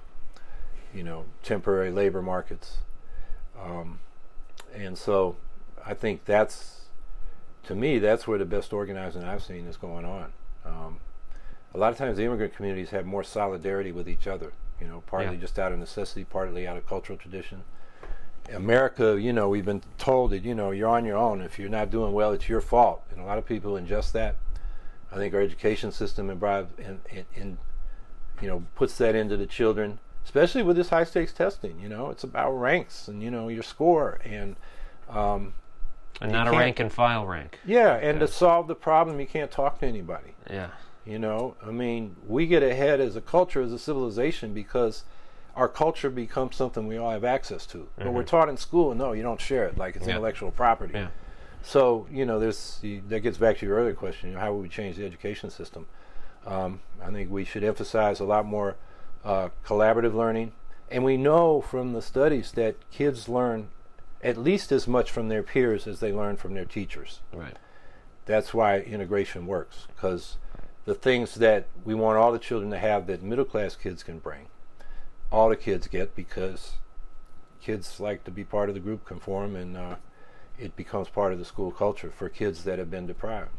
you 0.94 1.02
know, 1.02 1.24
temporary 1.42 1.90
labor 1.90 2.22
markets. 2.22 2.78
Um, 3.60 3.98
and 4.74 4.96
so 4.96 5.36
I 5.84 5.94
think 5.94 6.24
that's, 6.24 6.86
to 7.64 7.74
me, 7.74 7.98
that's 7.98 8.26
where 8.28 8.38
the 8.38 8.44
best 8.44 8.72
organizing 8.72 9.24
I've 9.24 9.42
seen 9.42 9.66
is 9.66 9.76
going 9.76 10.04
on. 10.04 10.32
Um, 10.64 11.00
a 11.74 11.78
lot 11.78 11.92
of 11.92 11.98
times 11.98 12.16
the 12.16 12.24
immigrant 12.24 12.54
communities 12.54 12.90
have 12.90 13.04
more 13.06 13.24
solidarity 13.24 13.92
with 13.92 14.08
each 14.08 14.26
other, 14.26 14.52
you 14.80 14.86
know, 14.86 15.02
partly 15.06 15.34
Yeah. 15.34 15.40
just 15.40 15.58
out 15.58 15.72
of 15.72 15.78
necessity, 15.78 16.24
partly 16.24 16.66
out 16.66 16.76
of 16.76 16.86
cultural 16.86 17.18
tradition. 17.18 17.64
America, 18.52 19.20
you 19.20 19.32
know, 19.32 19.48
we've 19.48 19.64
been 19.64 19.82
told 19.98 20.30
that, 20.30 20.44
you 20.44 20.54
know, 20.54 20.70
you're 20.70 20.88
on 20.88 21.04
your 21.04 21.16
own. 21.16 21.42
If 21.42 21.58
you're 21.58 21.68
not 21.68 21.90
doing 21.90 22.12
well, 22.12 22.30
it's 22.30 22.48
your 22.48 22.60
fault. 22.60 23.02
And 23.10 23.20
a 23.20 23.24
lot 23.24 23.38
of 23.38 23.44
people 23.44 23.72
ingest 23.72 24.12
that. 24.12 24.36
I 25.12 25.16
think 25.16 25.34
our 25.34 25.40
education 25.40 25.92
system 25.92 26.30
imbibe 26.30 26.68
and, 26.78 27.00
and, 27.14 27.24
and 27.36 27.58
you 28.40 28.48
know, 28.48 28.64
puts 28.74 28.98
that 28.98 29.14
into 29.14 29.36
the 29.36 29.46
children, 29.46 29.98
especially 30.24 30.62
with 30.62 30.76
this 30.76 30.88
high 30.90 31.04
stakes 31.04 31.32
testing. 31.32 31.78
You 31.80 31.88
know, 31.88 32.10
it's 32.10 32.24
about 32.24 32.52
ranks 32.52 33.08
and, 33.08 33.22
you 33.22 33.30
know, 33.30 33.48
your 33.48 33.62
score. 33.62 34.18
And, 34.24 34.56
um, 35.08 35.54
And 36.20 36.32
not 36.32 36.48
a 36.48 36.50
rank 36.50 36.80
and 36.80 36.92
file 36.92 37.26
rank. 37.26 37.58
yeah, 37.64 37.94
and 37.94 38.20
to 38.20 38.28
solve 38.28 38.66
the 38.68 38.74
problem, 38.74 39.20
you 39.20 39.26
can't 39.26 39.50
talk 39.50 39.78
to 39.80 39.86
anybody. 39.86 40.34
Yeah. 40.50 40.68
You 41.04 41.18
know, 41.20 41.54
I 41.64 41.70
mean, 41.70 42.16
we 42.26 42.46
get 42.48 42.62
ahead 42.64 43.00
as 43.00 43.14
a 43.14 43.20
culture, 43.20 43.62
as 43.62 43.72
a 43.72 43.78
civilization, 43.78 44.52
because 44.52 45.04
our 45.54 45.68
culture 45.68 46.10
becomes 46.10 46.56
something 46.56 46.86
we 46.88 46.96
all 46.98 47.10
have 47.12 47.24
access 47.24 47.64
to. 47.66 47.88
But 47.96 48.12
we're 48.12 48.24
taught 48.24 48.48
in 48.48 48.56
school, 48.56 48.94
no, 48.94 49.12
you 49.12 49.22
don't 49.22 49.40
share 49.40 49.66
it, 49.66 49.78
like 49.78 49.94
it's 49.94 50.02
Mm-hmm. 50.02 50.10
Yeah. 50.10 50.16
intellectual 50.16 50.50
property. 50.50 50.94
Yeah. 50.94 51.08
So, 51.66 52.06
you 52.12 52.24
know, 52.24 52.38
there's 52.38 52.78
that 53.08 53.20
gets 53.20 53.38
back 53.38 53.58
to 53.58 53.66
your 53.66 53.76
earlier 53.76 53.94
question: 53.94 54.28
you 54.28 54.34
know, 54.36 54.40
how 54.40 54.52
would 54.54 54.62
we 54.62 54.68
change 54.68 54.96
the 54.96 55.04
education 55.04 55.50
system? 55.50 55.86
Um, 56.46 56.80
I 57.02 57.10
think 57.10 57.28
we 57.28 57.44
should 57.44 57.64
emphasize 57.64 58.20
a 58.20 58.24
lot 58.24 58.46
more 58.46 58.76
uh, 59.24 59.48
collaborative 59.64 60.14
learning, 60.14 60.52
and 60.90 61.02
we 61.04 61.16
know 61.16 61.60
from 61.60 61.92
the 61.92 62.02
studies 62.02 62.52
that 62.52 62.76
kids 62.92 63.28
learn 63.28 63.68
at 64.22 64.36
least 64.36 64.70
as 64.72 64.86
much 64.86 65.10
from 65.10 65.28
their 65.28 65.42
peers 65.42 65.86
as 65.86 66.00
they 66.00 66.12
learn 66.12 66.36
from 66.36 66.54
their 66.54 66.64
teachers 66.64 67.20
Right. 67.32 67.56
that's 68.24 68.54
why 68.54 68.78
integration 68.80 69.46
works 69.46 69.86
because 69.94 70.38
the 70.84 70.94
things 70.94 71.34
that 71.34 71.66
we 71.84 71.94
want 71.94 72.16
all 72.16 72.32
the 72.32 72.38
children 72.38 72.70
to 72.70 72.78
have 72.78 73.06
that 73.06 73.22
middle 73.22 73.44
class 73.44 73.76
kids 73.76 74.02
can 74.02 74.18
bring 74.18 74.46
all 75.30 75.48
the 75.48 75.56
kids 75.56 75.86
get 75.86 76.14
because 76.16 76.74
kids 77.60 78.00
like 78.00 78.24
to 78.24 78.30
be 78.30 78.42
part 78.42 78.68
of 78.68 78.74
the 78.74 78.80
group 78.80 79.04
conform 79.04 79.54
and 79.54 79.76
uh, 79.76 79.96
it 80.58 80.74
becomes 80.76 81.08
part 81.08 81.32
of 81.32 81.38
the 81.38 81.44
school 81.44 81.70
culture 81.70 82.10
for 82.10 82.28
kids 82.28 82.64
that 82.64 82.78
have 82.78 82.90
been 82.90 83.06
deprived 83.06 83.50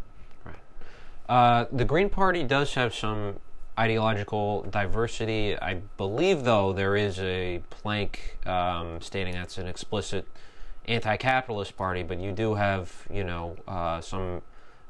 Uh, 1.29 1.65
the 1.71 1.83
Green 1.83 2.09
Party 2.09 2.43
does 2.43 2.75
have 2.75 2.95
some 2.95 3.35
ideological 3.77 4.63
diversity. 4.63 5.59
I 5.59 5.81
believe, 5.97 6.45
though, 6.45 6.71
there 6.73 6.95
is 6.95 7.19
a 7.19 7.61
plank 7.69 8.37
um, 8.45 9.01
stating 9.01 9.33
that's 9.33 9.57
an 9.57 9.67
explicit 9.67 10.25
anti-capitalist 10.85 11.75
party, 11.75 12.01
but 12.01 12.19
you 12.19 12.31
do 12.31 12.55
have, 12.55 13.05
you 13.11 13.23
know, 13.23 13.57
uh, 13.67 13.99
some 13.99 14.41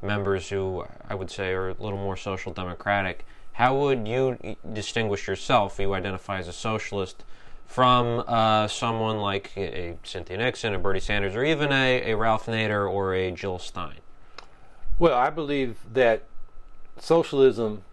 members 0.01 0.49
who 0.49 0.86
I 1.10 1.16
would 1.16 1.32
say 1.32 1.53
are 1.53 1.70
a 1.70 1.76
little 1.80 1.97
more 1.97 2.16
social 2.16 2.53
democratic. 2.53 3.26
How 3.53 3.76
would 3.76 4.08
you 4.08 4.55
distinguish 4.72 5.28
yourself? 5.28 5.80
You 5.80 5.95
identify 5.95 6.38
as 6.38 6.47
a 6.47 6.53
socialist 6.53 7.24
from 7.68 8.24
uh, 8.28 8.68
someone 8.68 9.18
like 9.18 9.51
a, 9.57 9.97
Cynthia 10.03 10.38
Nixon, 10.38 10.74
a 10.74 10.80
Bernie 10.80 10.99
Sanders, 10.99 11.36
or 11.36 11.43
even 11.43 11.72
a, 11.72 12.11
a 12.11 12.18
Ralph 12.18 12.47
Nader 12.47 12.89
or 12.89 13.13
a 13.13 13.30
Jill 13.32 13.59
Stein. 13.59 13.99
Well, 14.97 15.13
I 15.13 15.30
believe 15.30 15.78
that 15.93 16.24
socialism, 16.97 17.84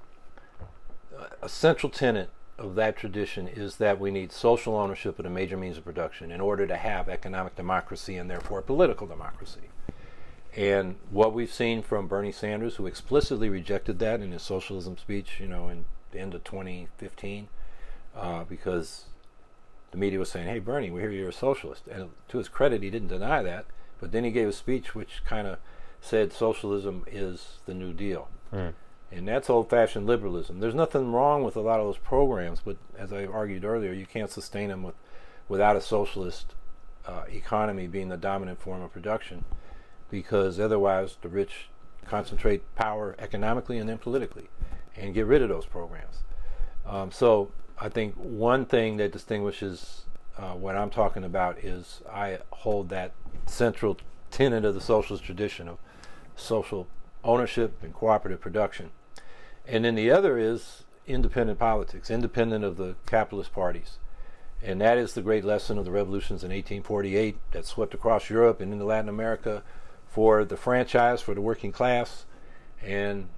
a 1.43 1.49
central 1.49 1.91
tenet 1.91 2.31
of 2.57 2.77
that 2.77 2.97
tradition 2.97 3.49
is 3.49 3.77
that 3.77 3.99
we 3.99 4.11
need 4.11 4.33
social 4.33 4.77
ownership 4.77 5.18
of 5.18 5.25
the 5.25 5.31
major 5.31 5.57
means 5.57 5.77
of 5.77 5.85
production 5.85 6.31
in 6.31 6.41
order 6.41 6.66
to 6.66 6.77
have 6.77 7.09
economic 7.09 7.57
democracy 7.57 8.16
and 8.16 8.31
therefore 8.31 8.62
political 8.62 9.07
democracy. 9.07 9.68
And 10.57 10.97
what 11.11 11.35
we've 11.35 11.53
seen 11.53 11.83
from 11.83 12.07
Bernie 12.07 12.31
Sanders, 12.31 12.77
who 12.77 12.87
explicitly 12.87 13.49
rejected 13.49 13.99
that 13.99 14.20
in 14.20 14.31
his 14.31 14.43
socialism 14.43 14.97
speech, 14.97 15.41
you 15.41 15.49
know, 15.49 15.68
in 15.68 15.85
the 16.12 16.20
end 16.20 16.33
of 16.33 16.45
2015, 16.45 17.49
uh, 18.16 18.45
because 18.45 19.07
the 19.95 20.01
media 20.01 20.18
was 20.18 20.28
saying, 20.28 20.49
"Hey, 20.49 20.59
Bernie, 20.59 20.90
we 20.90 21.01
hear 21.01 21.11
you're 21.12 21.28
a 21.28 21.32
socialist," 21.32 21.86
and 21.86 22.11
to 22.26 22.38
his 22.38 22.49
credit, 22.49 22.82
he 22.82 22.90
didn't 22.90 23.09
deny 23.09 23.45
that. 23.45 23.64
But 24.01 24.11
then 24.11 24.24
he 24.24 24.32
gave 24.32 24.49
a 24.49 24.53
speech 24.53 24.92
which 24.92 25.22
kind 25.24 25.47
of 25.47 25.59
said 26.01 26.32
socialism 26.32 27.05
is 27.07 27.59
the 27.64 27.74
New 27.74 27.92
Deal, 27.92 28.28
and 29.12 29.28
that's 29.28 29.49
old-fashioned 29.49 30.05
liberalism. 30.05 30.59
There's 30.59 30.74
nothing 30.74 31.12
wrong 31.12 31.45
with 31.45 31.55
a 31.55 31.61
lot 31.61 31.78
of 31.78 31.86
those 31.86 31.99
programs, 31.99 32.61
but 32.61 32.76
as 32.99 33.12
I 33.12 33.24
argued 33.24 33.64
earlier, 33.64 33.92
you 33.92 34.05
can't 34.05 34.30
sustain 34.30 34.68
them 34.68 34.82
with 34.82 34.97
without 35.49 35.76
a 35.76 35.80
socialist 35.80 36.55
uh, 37.07 37.22
economy 37.28 37.86
being 37.86 38.09
the 38.09 38.16
dominant 38.16 38.61
form 38.61 38.82
of 38.82 38.92
production, 38.92 39.45
because 40.11 40.59
otherwise 40.59 41.18
the 41.22 41.28
rich 41.28 41.68
concentrate 42.05 42.62
power 42.74 43.14
economically 43.20 43.78
and 43.78 43.88
then 43.88 43.99
politically, 43.99 44.49
and 44.97 45.14
get 45.14 45.24
rid 45.24 45.40
of 45.40 45.49
those 45.49 45.66
programs. 45.66 46.24
Um, 46.84 47.12
so 47.12 47.53
I 47.85 47.91
think 47.91 48.14
one 48.14 48.64
thing 48.64 48.97
that 48.97 49.12
distinguishes 49.12 50.05
uh, 50.39 50.53
what 50.53 50.74
I'm 50.74 50.89
talking 50.89 51.22
about 51.22 51.59
is 51.59 52.01
I 52.11 52.39
hold 52.51 52.89
that 52.89 53.12
central 53.45 53.99
tenet 54.30 54.64
of 54.64 54.74
the 54.74 54.80
socialist 54.80 55.22
tradition 55.22 55.68
of 55.68 55.76
social 56.35 56.87
ownership 57.22 57.82
and 57.82 57.93
cooperative 57.93 58.41
production. 58.41 58.89
And 59.66 59.85
then 59.85 59.97
the 59.97 60.11
other 60.11 60.39
is 60.39 60.85
independent 61.07 61.59
politics, 61.59 62.11
independent 62.11 62.64
of 62.64 62.78
the 62.78 62.97
capitalist 63.05 63.53
parties. 63.53 63.99
And 64.62 64.80
that 64.80 64.97
is 64.97 65.12
the 65.12 65.20
great 65.20 65.45
lesson 65.45 65.76
of 65.76 65.85
the 65.85 65.91
revolutions 65.91 66.43
in 66.43 66.49
1848 66.49 67.37
that 67.53 67.66
swept 67.66 67.93
across 67.93 68.30
Europe 68.30 68.62
and 68.62 68.72
into 68.72 68.87
Latin 68.87 69.11
America 69.11 69.62
for 70.09 70.43
the 70.47 70.57
franchise 70.57 71.20
for 71.20 71.35
the 71.35 71.43
working 71.43 71.70
class. 71.70 72.24
And 72.82 73.28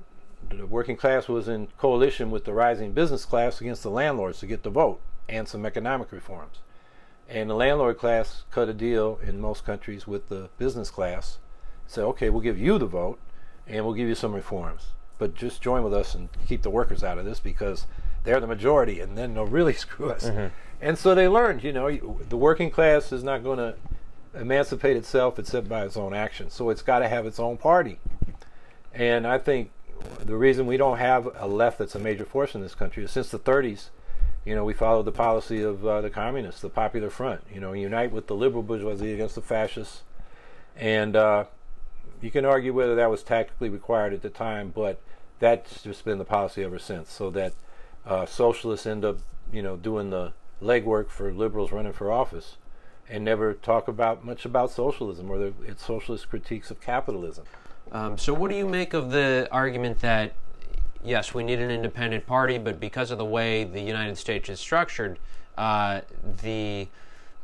the 0.50 0.66
working 0.66 0.96
class 0.96 1.28
was 1.28 1.48
in 1.48 1.68
coalition 1.78 2.30
with 2.30 2.44
the 2.44 2.52
rising 2.52 2.92
business 2.92 3.24
class 3.24 3.60
against 3.60 3.82
the 3.82 3.90
landlords 3.90 4.40
to 4.40 4.46
get 4.46 4.62
the 4.62 4.70
vote 4.70 5.00
and 5.28 5.48
some 5.48 5.66
economic 5.66 6.12
reforms. 6.12 6.58
And 7.28 7.50
the 7.50 7.54
landlord 7.54 7.98
class 7.98 8.44
cut 8.50 8.68
a 8.68 8.74
deal 8.74 9.18
in 9.22 9.40
most 9.40 9.64
countries 9.64 10.06
with 10.06 10.28
the 10.28 10.48
business 10.58 10.90
class. 10.90 11.38
Said, 11.86 12.04
okay, 12.04 12.30
we'll 12.30 12.40
give 12.40 12.58
you 12.58 12.78
the 12.78 12.86
vote 12.86 13.18
and 13.66 13.84
we'll 13.84 13.94
give 13.94 14.08
you 14.08 14.14
some 14.14 14.34
reforms. 14.34 14.88
But 15.18 15.34
just 15.34 15.62
join 15.62 15.82
with 15.82 15.94
us 15.94 16.14
and 16.14 16.28
keep 16.46 16.62
the 16.62 16.70
workers 16.70 17.02
out 17.02 17.18
of 17.18 17.24
this 17.24 17.40
because 17.40 17.86
they're 18.24 18.40
the 18.40 18.46
majority 18.46 19.00
and 19.00 19.16
then 19.16 19.34
they'll 19.34 19.46
really 19.46 19.72
screw 19.84 20.10
us. 20.10 20.24
Mm-hmm. 20.24 20.54
And 20.80 20.98
so 20.98 21.14
they 21.14 21.26
learned, 21.26 21.64
you 21.64 21.72
know, 21.72 21.90
the 22.28 22.36
working 22.36 22.70
class 22.70 23.10
is 23.10 23.24
not 23.24 23.42
going 23.42 23.58
to 23.58 23.76
emancipate 24.34 24.96
itself 24.96 25.38
except 25.38 25.68
by 25.68 25.84
its 25.84 25.96
own 25.96 26.12
actions. 26.12 26.52
So 26.52 26.70
it's 26.70 26.82
got 26.82 26.98
to 27.00 27.08
have 27.08 27.26
its 27.26 27.40
own 27.40 27.56
party. 27.56 27.98
And 28.92 29.26
I 29.26 29.38
think 29.38 29.70
the 30.24 30.36
reason 30.36 30.66
we 30.66 30.76
don't 30.76 30.98
have 30.98 31.28
a 31.36 31.46
left 31.46 31.78
that's 31.78 31.94
a 31.94 31.98
major 31.98 32.24
force 32.24 32.54
in 32.54 32.60
this 32.60 32.74
country 32.74 33.04
is 33.04 33.10
since 33.10 33.30
the 33.30 33.38
30s, 33.38 33.88
you 34.44 34.54
know, 34.54 34.64
we 34.64 34.74
followed 34.74 35.04
the 35.04 35.12
policy 35.12 35.62
of 35.62 35.84
uh, 35.84 36.00
the 36.00 36.10
communists, 36.10 36.60
the 36.60 36.68
Popular 36.68 37.10
Front. 37.10 37.42
You 37.52 37.60
know, 37.60 37.72
unite 37.72 38.12
with 38.12 38.28
the 38.28 38.36
liberal 38.36 38.62
bourgeoisie 38.62 39.12
against 39.12 39.34
the 39.34 39.42
fascists. 39.42 40.02
And 40.76 41.16
uh, 41.16 41.44
you 42.20 42.30
can 42.30 42.44
argue 42.44 42.72
whether 42.72 42.94
that 42.94 43.10
was 43.10 43.22
tactically 43.22 43.68
required 43.68 44.12
at 44.12 44.22
the 44.22 44.30
time, 44.30 44.72
but 44.74 45.00
that's 45.38 45.82
just 45.82 46.04
been 46.04 46.18
the 46.18 46.24
policy 46.24 46.62
ever 46.62 46.78
since. 46.78 47.12
So 47.12 47.30
that 47.30 47.54
uh, 48.06 48.26
socialists 48.26 48.86
end 48.86 49.04
up, 49.04 49.18
you 49.52 49.62
know, 49.62 49.76
doing 49.76 50.10
the 50.10 50.32
legwork 50.62 51.08
for 51.10 51.32
liberals 51.32 51.72
running 51.72 51.92
for 51.92 52.10
office. 52.12 52.56
and 53.08 53.24
never 53.24 53.54
talk 53.54 53.86
about 53.88 54.24
much 54.24 54.44
about 54.44 54.70
socialism 54.70 55.30
or 55.30 55.38
the, 55.38 55.52
its 55.64 55.84
socialist 55.84 56.28
critiques 56.28 56.70
of 56.70 56.80
capitalism. 56.80 57.44
Um, 57.92 58.18
so, 58.18 58.34
what 58.34 58.50
do 58.50 58.56
you 58.56 58.66
make 58.66 58.94
of 58.94 59.10
the 59.10 59.48
argument 59.50 60.00
that 60.00 60.32
yes, 61.06 61.32
we 61.32 61.44
need 61.44 61.60
an 61.60 61.70
independent 61.70 62.26
party, 62.26 62.58
but 62.58 62.80
because 62.80 63.10
of 63.10 63.18
the 63.18 63.24
way 63.24 63.64
the 63.64 63.80
United 63.80 64.18
States 64.18 64.48
is 64.48 64.60
structured, 64.60 65.18
uh, 65.56 66.00
the 66.42 66.88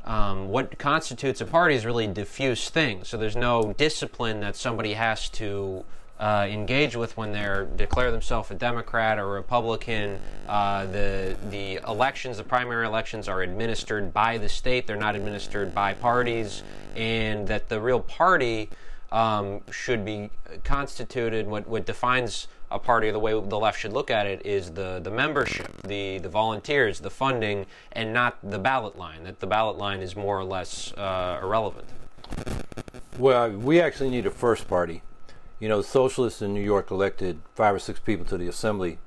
um, 0.04 0.48
what 0.48 0.78
constitutes 0.78 1.40
a 1.40 1.46
party 1.46 1.76
is 1.76 1.86
really 1.86 2.06
a 2.06 2.08
diffuse 2.08 2.68
thing. 2.68 3.04
So 3.04 3.16
there's 3.16 3.36
no 3.36 3.72
discipline 3.72 4.40
that 4.40 4.56
somebody 4.56 4.94
has 4.94 5.28
to 5.30 5.84
uh, 6.18 6.46
engage 6.50 6.96
with 6.96 7.16
when 7.16 7.32
they 7.32 7.66
declare 7.76 8.10
themselves 8.10 8.50
a 8.50 8.54
Democrat 8.54 9.18
or 9.18 9.28
Republican. 9.28 10.18
Uh, 10.48 10.86
the 10.86 11.36
the 11.50 11.76
elections, 11.86 12.36
the 12.36 12.44
primary 12.44 12.84
elections, 12.84 13.28
are 13.28 13.42
administered 13.42 14.12
by 14.12 14.38
the 14.38 14.48
state. 14.48 14.86
They're 14.86 14.96
not 14.96 15.14
administered 15.14 15.72
by 15.72 15.94
parties, 15.94 16.64
and 16.96 17.46
that 17.46 17.68
the 17.68 17.80
real 17.80 18.00
party 18.00 18.70
um, 19.12 19.60
should 19.70 20.04
be 20.04 20.30
constituted. 20.64 21.46
What 21.46 21.68
what 21.68 21.86
defines 21.86 22.48
a 22.70 22.78
party, 22.78 23.10
the 23.10 23.18
way 23.18 23.32
the 23.32 23.58
left 23.58 23.78
should 23.78 23.92
look 23.92 24.10
at 24.10 24.26
it, 24.26 24.44
is 24.44 24.72
the 24.72 24.98
the 25.00 25.10
membership, 25.10 25.70
the 25.82 26.18
the 26.18 26.28
volunteers, 26.28 27.00
the 27.00 27.10
funding, 27.10 27.66
and 27.92 28.12
not 28.12 28.38
the 28.42 28.58
ballot 28.58 28.98
line. 28.98 29.24
That 29.24 29.40
the 29.40 29.46
ballot 29.46 29.76
line 29.76 30.00
is 30.00 30.16
more 30.16 30.38
or 30.38 30.44
less 30.44 30.92
uh, 30.94 31.38
irrelevant. 31.42 31.88
Well, 33.18 33.50
we 33.50 33.80
actually 33.80 34.10
need 34.10 34.26
a 34.26 34.30
first 34.30 34.66
party. 34.66 35.02
You 35.60 35.68
know, 35.68 35.76
the 35.82 35.86
socialists 35.86 36.42
in 36.42 36.54
New 36.54 36.62
York 36.62 36.90
elected 36.90 37.40
five 37.54 37.74
or 37.74 37.78
six 37.78 38.00
people 38.00 38.24
to 38.26 38.38
the 38.38 38.48
assembly 38.48 38.98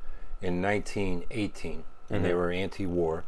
in 0.41 0.61
1918, 0.61 1.83
and 2.09 2.23
they 2.23 2.33
were 2.33 2.51
anti-war, 2.51 3.23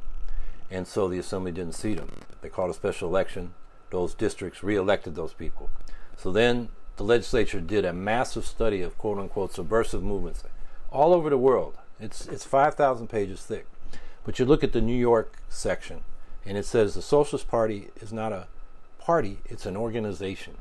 and 0.69 0.87
so 0.87 1.09
the 1.09 1.17
assembly 1.17 1.51
didn't 1.51 1.73
seat 1.73 1.97
them. 1.97 2.09
They 2.41 2.47
called 2.47 2.69
a 2.69 2.73
special 2.73 3.09
election. 3.09 3.53
Those 3.89 4.13
districts 4.13 4.63
re-elected 4.63 5.15
those 5.15 5.33
people. 5.33 5.69
So 6.17 6.31
then 6.31 6.69
the 6.97 7.03
legislature 7.03 7.61
did 7.61 7.85
a 7.85 7.93
massive 7.93 8.45
study 8.45 8.81
of 8.81 8.97
quote 8.97 9.19
unquote 9.19 9.53
subversive 9.53 10.03
movements 10.03 10.43
all 10.91 11.13
over 11.13 11.29
the 11.29 11.37
world. 11.37 11.75
It's 11.99 12.27
it's 12.27 12.43
5,000 12.43 13.07
pages 13.07 13.41
thick. 13.43 13.67
But 14.25 14.39
you 14.39 14.45
look 14.45 14.63
at 14.63 14.73
the 14.73 14.81
New 14.81 14.97
York 14.97 15.37
section 15.47 16.01
and 16.45 16.57
it 16.57 16.65
says 16.65 16.93
the 16.95 17.01
Socialist 17.01 17.47
Party 17.47 17.89
is 18.01 18.11
not 18.11 18.33
a 18.33 18.47
party, 18.99 19.39
it's 19.45 19.65
an 19.65 19.77
organization. 19.77 20.57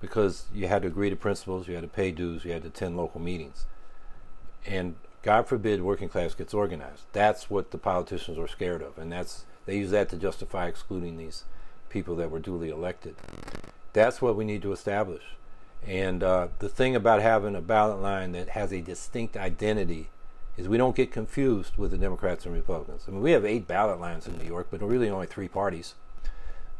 Because 0.00 0.46
you 0.52 0.68
had 0.68 0.82
to 0.82 0.88
agree 0.88 1.10
to 1.10 1.16
principles, 1.16 1.68
you 1.68 1.74
had 1.74 1.82
to 1.82 1.88
pay 1.88 2.10
dues, 2.10 2.44
you 2.44 2.52
had 2.52 2.62
to 2.62 2.68
attend 2.68 2.96
local 2.96 3.20
meetings. 3.20 3.66
And 4.66 4.96
God 5.22 5.46
forbid 5.46 5.82
working 5.82 6.08
class 6.08 6.34
gets 6.34 6.54
organized. 6.54 7.04
That's 7.12 7.50
what 7.50 7.70
the 7.70 7.78
politicians 7.78 8.38
are 8.38 8.48
scared 8.48 8.82
of. 8.82 8.98
And 8.98 9.12
that's 9.12 9.44
they 9.66 9.76
use 9.76 9.90
that 9.90 10.08
to 10.10 10.16
justify 10.16 10.66
excluding 10.66 11.16
these 11.16 11.44
people 11.88 12.16
that 12.16 12.30
were 12.30 12.40
duly 12.40 12.70
elected. 12.70 13.16
That's 13.92 14.22
what 14.22 14.36
we 14.36 14.44
need 14.44 14.62
to 14.62 14.72
establish. 14.72 15.22
And 15.86 16.22
uh, 16.22 16.48
the 16.60 16.68
thing 16.68 16.94
about 16.94 17.20
having 17.22 17.56
a 17.56 17.60
ballot 17.60 18.00
line 18.00 18.32
that 18.32 18.50
has 18.50 18.72
a 18.72 18.80
distinct 18.80 19.36
identity 19.36 20.08
is 20.56 20.68
we 20.68 20.76
don't 20.78 20.94
get 20.96 21.10
confused 21.10 21.76
with 21.76 21.90
the 21.90 21.98
Democrats 21.98 22.44
and 22.44 22.54
Republicans. 22.54 23.04
I 23.08 23.10
mean, 23.10 23.22
we 23.22 23.32
have 23.32 23.44
eight 23.44 23.66
ballot 23.66 24.00
lines 24.00 24.26
in 24.26 24.38
New 24.38 24.44
York, 24.44 24.68
but 24.70 24.80
really 24.82 25.08
only 25.08 25.26
three 25.26 25.48
parties. 25.48 25.94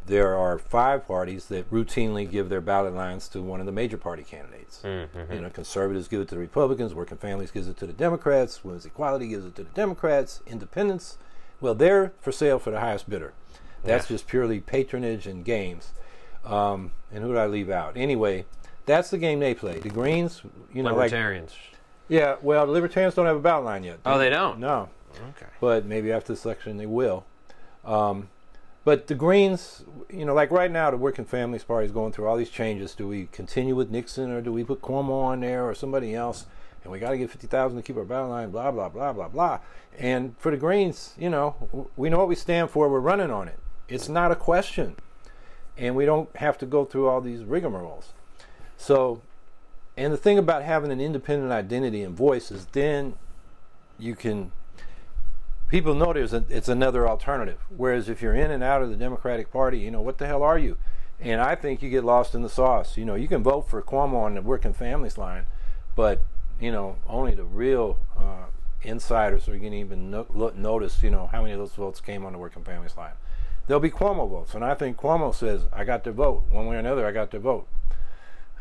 There 0.04 0.36
are 0.36 0.58
five 0.58 1.06
parties 1.06 1.46
that 1.46 1.70
routinely 1.70 2.28
give 2.28 2.48
their 2.48 2.60
ballot 2.60 2.94
lines 2.94 3.28
to 3.28 3.40
one 3.40 3.60
of 3.60 3.66
the 3.66 3.72
major 3.72 3.96
party 3.96 4.24
candidates. 4.24 4.80
Mm-hmm. 4.84 5.32
You 5.32 5.40
know, 5.40 5.50
conservatives 5.50 6.08
give 6.08 6.20
it 6.20 6.28
to 6.28 6.34
the 6.34 6.40
Republicans, 6.40 6.92
working 6.94 7.18
families 7.18 7.50
gives 7.50 7.68
it 7.68 7.76
to 7.78 7.86
the 7.86 7.92
Democrats, 7.92 8.64
women's 8.64 8.84
equality 8.84 9.28
gives 9.28 9.46
it 9.46 9.54
to 9.56 9.64
the 9.64 9.70
Democrats, 9.70 10.42
independents, 10.46 11.18
well, 11.60 11.74
they're 11.74 12.12
for 12.20 12.32
sale 12.32 12.58
for 12.58 12.72
the 12.72 12.80
highest 12.80 13.08
bidder. 13.08 13.32
That's 13.84 14.10
Yeah. 14.10 14.14
just 14.16 14.26
purely 14.26 14.60
patronage 14.60 15.26
and 15.28 15.44
games. 15.44 15.92
Um, 16.44 16.90
and 17.12 17.22
who 17.22 17.28
did 17.32 17.38
I 17.38 17.46
leave 17.46 17.70
out? 17.70 17.96
Anyway, 17.96 18.44
that's 18.86 19.10
the 19.10 19.18
game 19.18 19.40
they 19.40 19.54
play. 19.54 19.78
The 19.78 19.88
Greens, 19.90 20.42
you 20.72 20.82
know, 20.82 20.90
like 20.90 21.10
Libertarians. 21.12 21.54
yeah. 22.08 22.36
Well, 22.42 22.66
the 22.66 22.72
Libertarians 22.72 23.14
don't 23.14 23.26
have 23.26 23.36
a 23.36 23.40
ballot 23.40 23.64
line 23.64 23.84
yet. 23.84 24.00
oh, 24.04 24.18
they 24.18 24.30
don't. 24.30 24.58
No, 24.58 24.88
Okay. 25.30 25.46
but 25.60 25.84
maybe 25.86 26.10
after 26.12 26.32
this 26.32 26.44
election 26.44 26.78
they 26.78 26.86
will. 26.86 27.24
Um, 27.84 28.28
but 28.84 29.06
the 29.06 29.14
Greens, 29.14 29.84
you 30.10 30.24
know, 30.24 30.34
like 30.34 30.50
right 30.50 30.70
now, 30.70 30.90
the 30.90 30.96
Working 30.96 31.24
Families 31.24 31.62
Party 31.62 31.86
is 31.86 31.92
going 31.92 32.12
through 32.12 32.26
all 32.26 32.36
these 32.36 32.50
changes. 32.50 32.94
Do 32.96 33.06
we 33.06 33.28
continue 33.30 33.76
with 33.76 33.90
Nixon 33.90 34.32
or 34.32 34.40
do 34.40 34.52
we 34.52 34.64
put 34.64 34.82
Cuomo 34.82 35.22
on 35.22 35.40
there 35.40 35.64
or 35.68 35.74
somebody 35.74 36.14
else? 36.16 36.46
And 36.82 36.90
we 36.90 36.98
got 36.98 37.10
to 37.10 37.18
get 37.18 37.30
fifty 37.30 37.46
thousand 37.46 37.76
to 37.76 37.82
keep 37.84 37.96
our 37.96 38.02
ballot 38.04 38.30
line. 38.30 38.50
Blah 38.50 38.72
blah 38.72 38.88
blah 38.88 39.12
blah 39.12 39.28
blah. 39.28 39.60
And 39.96 40.34
for 40.38 40.50
the 40.50 40.56
Greens, 40.56 41.14
you 41.16 41.30
know, 41.30 41.88
we 41.96 42.10
know 42.10 42.18
what 42.18 42.26
we 42.26 42.34
stand 42.34 42.70
for. 42.70 42.88
We're 42.88 42.98
running 42.98 43.30
on 43.30 43.46
it. 43.46 43.58
It's 43.88 44.08
not 44.08 44.32
a 44.32 44.34
question, 44.36 44.96
and 45.76 45.96
we 45.96 46.04
don't 46.04 46.34
have 46.36 46.58
to 46.58 46.66
go 46.66 46.84
through 46.84 47.08
all 47.08 47.20
these 47.20 47.40
rigmaroles. 47.40 48.06
So, 48.76 49.22
and 49.96 50.12
the 50.12 50.16
thing 50.16 50.38
about 50.38 50.62
having 50.62 50.90
an 50.90 51.00
independent 51.00 51.52
identity 51.52 52.02
and 52.02 52.16
voice 52.16 52.50
is 52.50 52.66
then 52.66 53.14
you 53.98 54.14
can 54.14 54.52
people 55.72 55.94
know 55.94 56.12
there's 56.12 56.34
a, 56.34 56.44
it's 56.50 56.68
another 56.68 57.08
alternative. 57.08 57.58
Whereas 57.74 58.08
if 58.08 58.20
you're 58.20 58.34
in 58.34 58.50
and 58.50 58.62
out 58.62 58.82
of 58.82 58.90
the 58.90 58.96
Democratic 58.96 59.50
Party, 59.50 59.78
you 59.78 59.90
know 59.90 60.02
what 60.02 60.18
the 60.18 60.26
hell 60.26 60.42
are 60.42 60.58
you? 60.58 60.76
And 61.18 61.40
I 61.40 61.54
think 61.54 61.82
you 61.82 61.88
get 61.88 62.04
lost 62.04 62.34
in 62.34 62.42
the 62.42 62.48
sauce. 62.48 62.96
You 62.96 63.04
know, 63.04 63.14
you 63.14 63.26
can 63.26 63.42
vote 63.42 63.62
for 63.62 63.80
Cuomo 63.80 64.22
on 64.22 64.34
the 64.34 64.42
Working 64.42 64.74
Families 64.74 65.16
line, 65.16 65.46
but 65.96 66.22
you 66.60 66.70
know 66.70 66.96
only 67.06 67.34
the 67.34 67.44
real 67.44 67.98
uh, 68.18 68.46
insiders 68.82 69.48
are 69.48 69.56
going 69.56 69.72
to 69.72 69.78
even 69.78 70.10
no- 70.10 70.26
look, 70.30 70.54
notice. 70.56 71.02
You 71.02 71.10
know 71.10 71.28
how 71.32 71.40
many 71.40 71.54
of 71.54 71.58
those 71.58 71.72
votes 71.72 72.00
came 72.00 72.24
on 72.26 72.32
the 72.32 72.38
Working 72.38 72.64
Families 72.64 72.96
line. 72.96 73.14
There'll 73.66 73.80
be 73.80 73.90
Cuomo 73.90 74.28
votes, 74.28 74.54
and 74.54 74.64
I 74.64 74.74
think 74.74 74.96
Cuomo 74.96 75.34
says, 75.34 75.66
"I 75.72 75.84
got 75.84 76.04
to 76.04 76.12
vote 76.12 76.44
one 76.50 76.66
way 76.66 76.76
or 76.76 76.78
another. 76.80 77.06
I 77.06 77.12
got 77.12 77.30
to 77.30 77.38
vote." 77.38 77.68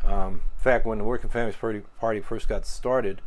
Um, 0.04 0.34
in 0.56 0.62
fact, 0.62 0.86
when 0.86 0.98
the 0.98 1.04
Working 1.04 1.30
Families 1.30 1.56
Party, 1.56 2.20
first 2.20 2.48
got 2.48 2.66
started, 2.66 3.20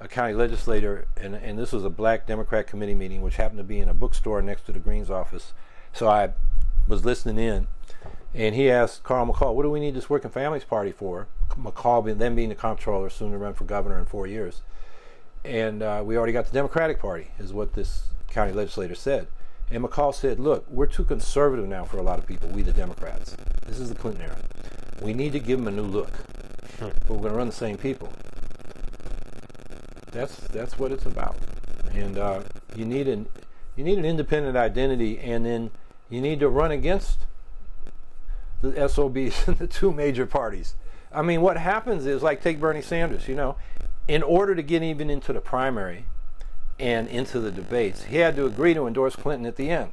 a 0.00 0.08
county 0.08 0.34
legislator, 0.34 1.06
and, 1.16 1.34
and 1.34 1.58
this 1.58 1.72
was 1.72 1.84
a 1.84 1.90
black 1.90 2.26
Democrat 2.26 2.66
committee 2.66 2.94
meeting, 2.94 3.22
which 3.22 3.36
happened 3.36 3.58
to 3.58 3.64
be 3.64 3.80
in 3.80 3.88
a 3.88 3.94
bookstore 3.94 4.42
next 4.42 4.66
to 4.66 4.72
the 4.72 4.78
Greens 4.78 5.10
office. 5.10 5.52
So 5.92 6.08
I 6.08 6.30
was 6.86 7.04
listening 7.04 7.38
in, 7.38 7.68
and 8.34 8.54
he 8.54 8.70
asked 8.70 9.02
Carl 9.02 9.26
McCall, 9.26 9.54
"What 9.54 9.64
do 9.64 9.70
we 9.70 9.80
need 9.80 9.94
this 9.94 10.10
Working 10.10 10.30
Families 10.30 10.64
Party 10.64 10.92
for?" 10.92 11.26
McCall, 11.56 12.04
being, 12.04 12.18
then 12.18 12.34
being 12.34 12.50
the 12.50 12.54
comptroller, 12.54 13.08
soon 13.08 13.32
to 13.32 13.38
run 13.38 13.54
for 13.54 13.64
governor 13.64 13.98
in 13.98 14.04
four 14.04 14.26
years, 14.26 14.62
and 15.44 15.82
uh, 15.82 16.02
we 16.04 16.16
already 16.16 16.32
got 16.32 16.46
the 16.46 16.52
Democratic 16.52 17.00
Party, 17.00 17.30
is 17.38 17.52
what 17.52 17.74
this 17.74 18.08
county 18.28 18.52
legislator 18.52 18.94
said. 18.94 19.28
And 19.70 19.82
McCall 19.82 20.14
said, 20.14 20.38
"Look, 20.38 20.64
we're 20.70 20.86
too 20.86 21.04
conservative 21.04 21.66
now 21.66 21.84
for 21.84 21.98
a 21.98 22.02
lot 22.02 22.18
of 22.18 22.26
people. 22.26 22.48
We, 22.50 22.62
the 22.62 22.72
Democrats. 22.72 23.36
This 23.66 23.80
is 23.80 23.88
the 23.88 23.94
Clinton 23.94 24.22
era. 24.22 24.38
We 25.02 25.12
need 25.12 25.32
to 25.32 25.40
give 25.40 25.58
them 25.58 25.68
a 25.68 25.72
new 25.72 25.82
look, 25.82 26.12
but 26.78 27.10
we're 27.10 27.16
going 27.16 27.32
to 27.32 27.38
run 27.38 27.46
the 27.48 27.52
same 27.52 27.76
people." 27.76 28.12
That's 30.12 30.36
that's 30.48 30.78
what 30.78 30.92
it's 30.92 31.04
about, 31.04 31.36
and 31.92 32.16
uh, 32.16 32.42
you 32.74 32.84
need 32.84 33.08
an 33.08 33.28
you 33.74 33.84
need 33.84 33.98
an 33.98 34.04
independent 34.04 34.56
identity, 34.56 35.18
and 35.18 35.44
then 35.44 35.70
you 36.08 36.20
need 36.20 36.40
to 36.40 36.48
run 36.48 36.70
against 36.70 37.26
the 38.62 38.88
SOBs 38.88 39.46
and 39.48 39.58
the 39.58 39.66
two 39.66 39.92
major 39.92 40.26
parties. 40.26 40.74
I 41.12 41.22
mean, 41.22 41.40
what 41.40 41.56
happens 41.56 42.06
is 42.06 42.22
like 42.22 42.42
take 42.42 42.60
Bernie 42.60 42.82
Sanders. 42.82 43.28
You 43.28 43.34
know, 43.34 43.56
in 44.08 44.22
order 44.22 44.54
to 44.54 44.62
get 44.62 44.82
even 44.82 45.10
into 45.10 45.32
the 45.32 45.40
primary 45.40 46.06
and 46.78 47.08
into 47.08 47.40
the 47.40 47.50
debates, 47.50 48.04
he 48.04 48.16
had 48.16 48.36
to 48.36 48.46
agree 48.46 48.74
to 48.74 48.86
endorse 48.86 49.16
Clinton 49.16 49.46
at 49.46 49.56
the 49.56 49.70
end. 49.70 49.92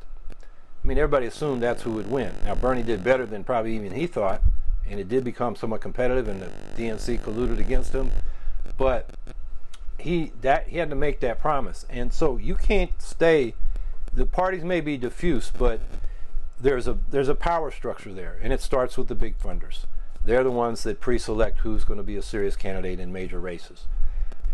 I 0.84 0.88
mean, 0.88 0.98
everybody 0.98 1.26
assumed 1.26 1.64
that's 1.64 1.84
who 1.84 1.92
would 1.94 2.12
win. 2.12 2.34
Now, 2.44 2.56
Bernie 2.56 2.84
did 2.84 3.04
better 3.04 3.26
than 3.26 3.44
probably 3.44 3.76
even 3.76 3.94
he 3.94 4.06
thought, 4.06 4.42
and 4.90 5.00
it 5.00 5.08
did 5.08 5.24
become 5.24 5.56
somewhat 5.56 5.82
competitive, 5.82 6.28
and 6.28 6.42
the 6.42 6.50
DNC 6.78 7.22
colluded 7.22 7.60
against 7.60 7.94
him. 7.94 8.12
But 8.78 9.10
he 9.98 10.34
that 10.42 10.68
he 10.68 10.78
had 10.78 10.90
to 10.90 10.96
make 10.96 11.22
that 11.22 11.40
promise, 11.40 11.86
and 11.90 12.12
so 12.14 12.38
you 12.38 12.56
can't 12.56 13.02
stay. 13.02 13.56
The 14.14 14.26
parties 14.26 14.64
may 14.64 14.82
be 14.82 14.98
diffuse, 14.98 15.52
but 15.58 15.80
there's 16.60 16.88
a 16.88 16.98
there's 17.10 17.30
a 17.30 17.36
power 17.36 17.72
structure 17.72 18.14
there, 18.14 18.38
and 18.42 18.52
it 18.52 18.62
starts 18.62 18.98
with 18.98 19.08
the 19.08 19.16
big 19.16 19.40
funders. 19.40 19.86
They're 20.26 20.44
the 20.44 20.52
ones 20.52 20.84
that 20.84 21.00
pre-select 21.00 21.60
who's 21.60 21.84
going 21.84 21.98
to 21.98 22.04
be 22.04 22.16
a 22.16 22.22
serious 22.22 22.56
candidate 22.56 23.00
in 23.00 23.12
major 23.12 23.40
races. 23.40 23.86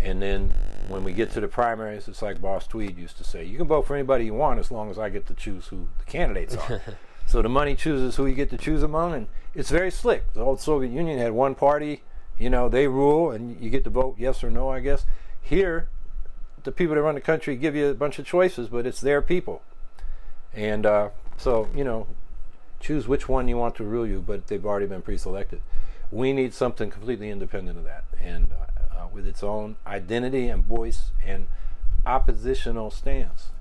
And 0.01 0.21
then 0.21 0.53
when 0.87 1.03
we 1.03 1.13
get 1.13 1.31
to 1.33 1.41
the 1.41 1.47
primaries, 1.47 2.07
it's 2.07 2.21
like 2.21 2.41
Boss 2.41 2.67
Tweed 2.67 2.97
used 2.97 3.17
to 3.17 3.23
say, 3.23 3.43
you 3.43 3.57
can 3.57 3.67
vote 3.67 3.85
for 3.85 3.95
anybody 3.95 4.25
you 4.25 4.33
want 4.33 4.59
as 4.59 4.71
long 4.71 4.89
as 4.89 4.97
I 4.97 5.09
get 5.09 5.27
to 5.27 5.33
choose 5.33 5.67
who 5.67 5.87
the 5.97 6.05
candidates 6.05 6.55
are. 6.55 6.81
so 7.25 7.41
the 7.41 7.49
money 7.49 7.75
chooses 7.75 8.15
who 8.15 8.25
you 8.25 8.35
get 8.35 8.49
to 8.51 8.57
choose 8.57 8.83
among, 8.83 9.13
and 9.13 9.27
it's 9.53 9.69
very 9.69 9.91
slick. 9.91 10.33
The 10.33 10.41
old 10.41 10.61
Soviet 10.61 10.91
Union 10.91 11.19
had 11.19 11.33
one 11.33 11.55
party, 11.55 12.03
you 12.37 12.49
know, 12.49 12.69
they 12.69 12.87
rule, 12.87 13.31
and 13.31 13.59
you 13.61 13.69
get 13.69 13.83
to 13.83 13.89
vote 13.89 14.15
yes 14.17 14.43
or 14.43 14.49
no, 14.49 14.69
I 14.69 14.79
guess. 14.79 15.05
Here, 15.41 15.89
the 16.63 16.71
people 16.71 16.95
that 16.95 17.01
run 17.01 17.15
the 17.15 17.21
country 17.21 17.55
give 17.55 17.75
you 17.75 17.87
a 17.87 17.93
bunch 17.93 18.19
of 18.19 18.25
choices, 18.25 18.69
but 18.69 18.85
it's 18.85 19.01
their 19.01 19.21
people. 19.21 19.61
And 20.53 20.85
uh, 20.85 21.09
so, 21.37 21.67
you 21.75 21.83
know, 21.83 22.07
choose 22.79 23.07
which 23.07 23.27
one 23.27 23.47
you 23.47 23.57
want 23.57 23.75
to 23.75 23.83
rule 23.83 24.07
you, 24.07 24.23
but 24.25 24.47
they've 24.47 24.65
already 24.65 24.87
been 24.87 25.01
pre-selected. 25.01 25.61
We 26.11 26.33
need 26.33 26.53
something 26.53 26.89
completely 26.89 27.29
independent 27.29 27.77
of 27.77 27.83
that, 27.83 28.05
and 28.19 28.47
uh, 28.51 28.65
with 29.11 29.27
its 29.27 29.43
own 29.43 29.75
identity 29.85 30.49
and 30.49 30.63
voice 30.63 31.11
and 31.25 31.47
oppositional 32.05 32.91
stance. 32.91 33.51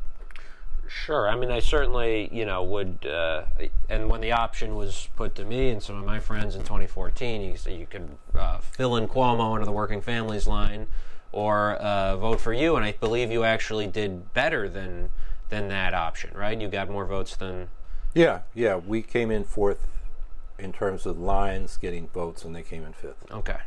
Sure. 0.88 1.28
I 1.28 1.36
mean, 1.36 1.50
I 1.50 1.60
certainly, 1.60 2.30
you 2.32 2.46
know, 2.46 2.62
would. 2.62 3.04
Uh, 3.06 3.44
and 3.90 4.08
when 4.08 4.22
the 4.22 4.32
option 4.32 4.74
was 4.74 5.08
put 5.16 5.34
to 5.34 5.44
me 5.44 5.68
and 5.68 5.82
some 5.82 5.96
of 5.96 6.04
my 6.04 6.18
friends 6.18 6.54
in 6.54 6.62
2014, 6.62 7.42
you 7.42 7.72
you 7.72 7.86
could 7.86 8.08
uh, 8.34 8.58
fill 8.58 8.96
in 8.96 9.06
Cuomo 9.06 9.54
under 9.54 9.66
the 9.66 9.72
working 9.72 10.00
families 10.00 10.46
line, 10.46 10.86
or 11.30 11.74
uh, 11.74 12.16
vote 12.16 12.40
for 12.40 12.54
you. 12.54 12.76
And 12.76 12.84
I 12.84 12.92
believe 12.92 13.30
you 13.30 13.44
actually 13.44 13.86
did 13.86 14.32
better 14.32 14.66
than 14.68 15.10
than 15.50 15.68
that 15.68 15.92
option, 15.92 16.34
right? 16.34 16.58
You 16.58 16.68
got 16.68 16.88
more 16.88 17.04
votes 17.04 17.36
than. 17.36 17.68
Yeah, 18.14 18.40
yeah. 18.54 18.76
We 18.76 19.02
came 19.02 19.30
in 19.30 19.44
fourth 19.44 19.86
in 20.58 20.72
terms 20.72 21.04
of 21.04 21.18
lines 21.18 21.76
getting 21.76 22.08
votes, 22.08 22.44
and 22.44 22.56
they 22.56 22.62
came 22.62 22.84
in 22.84 22.94
fifth. 22.94 23.30
Okay. 23.30 23.58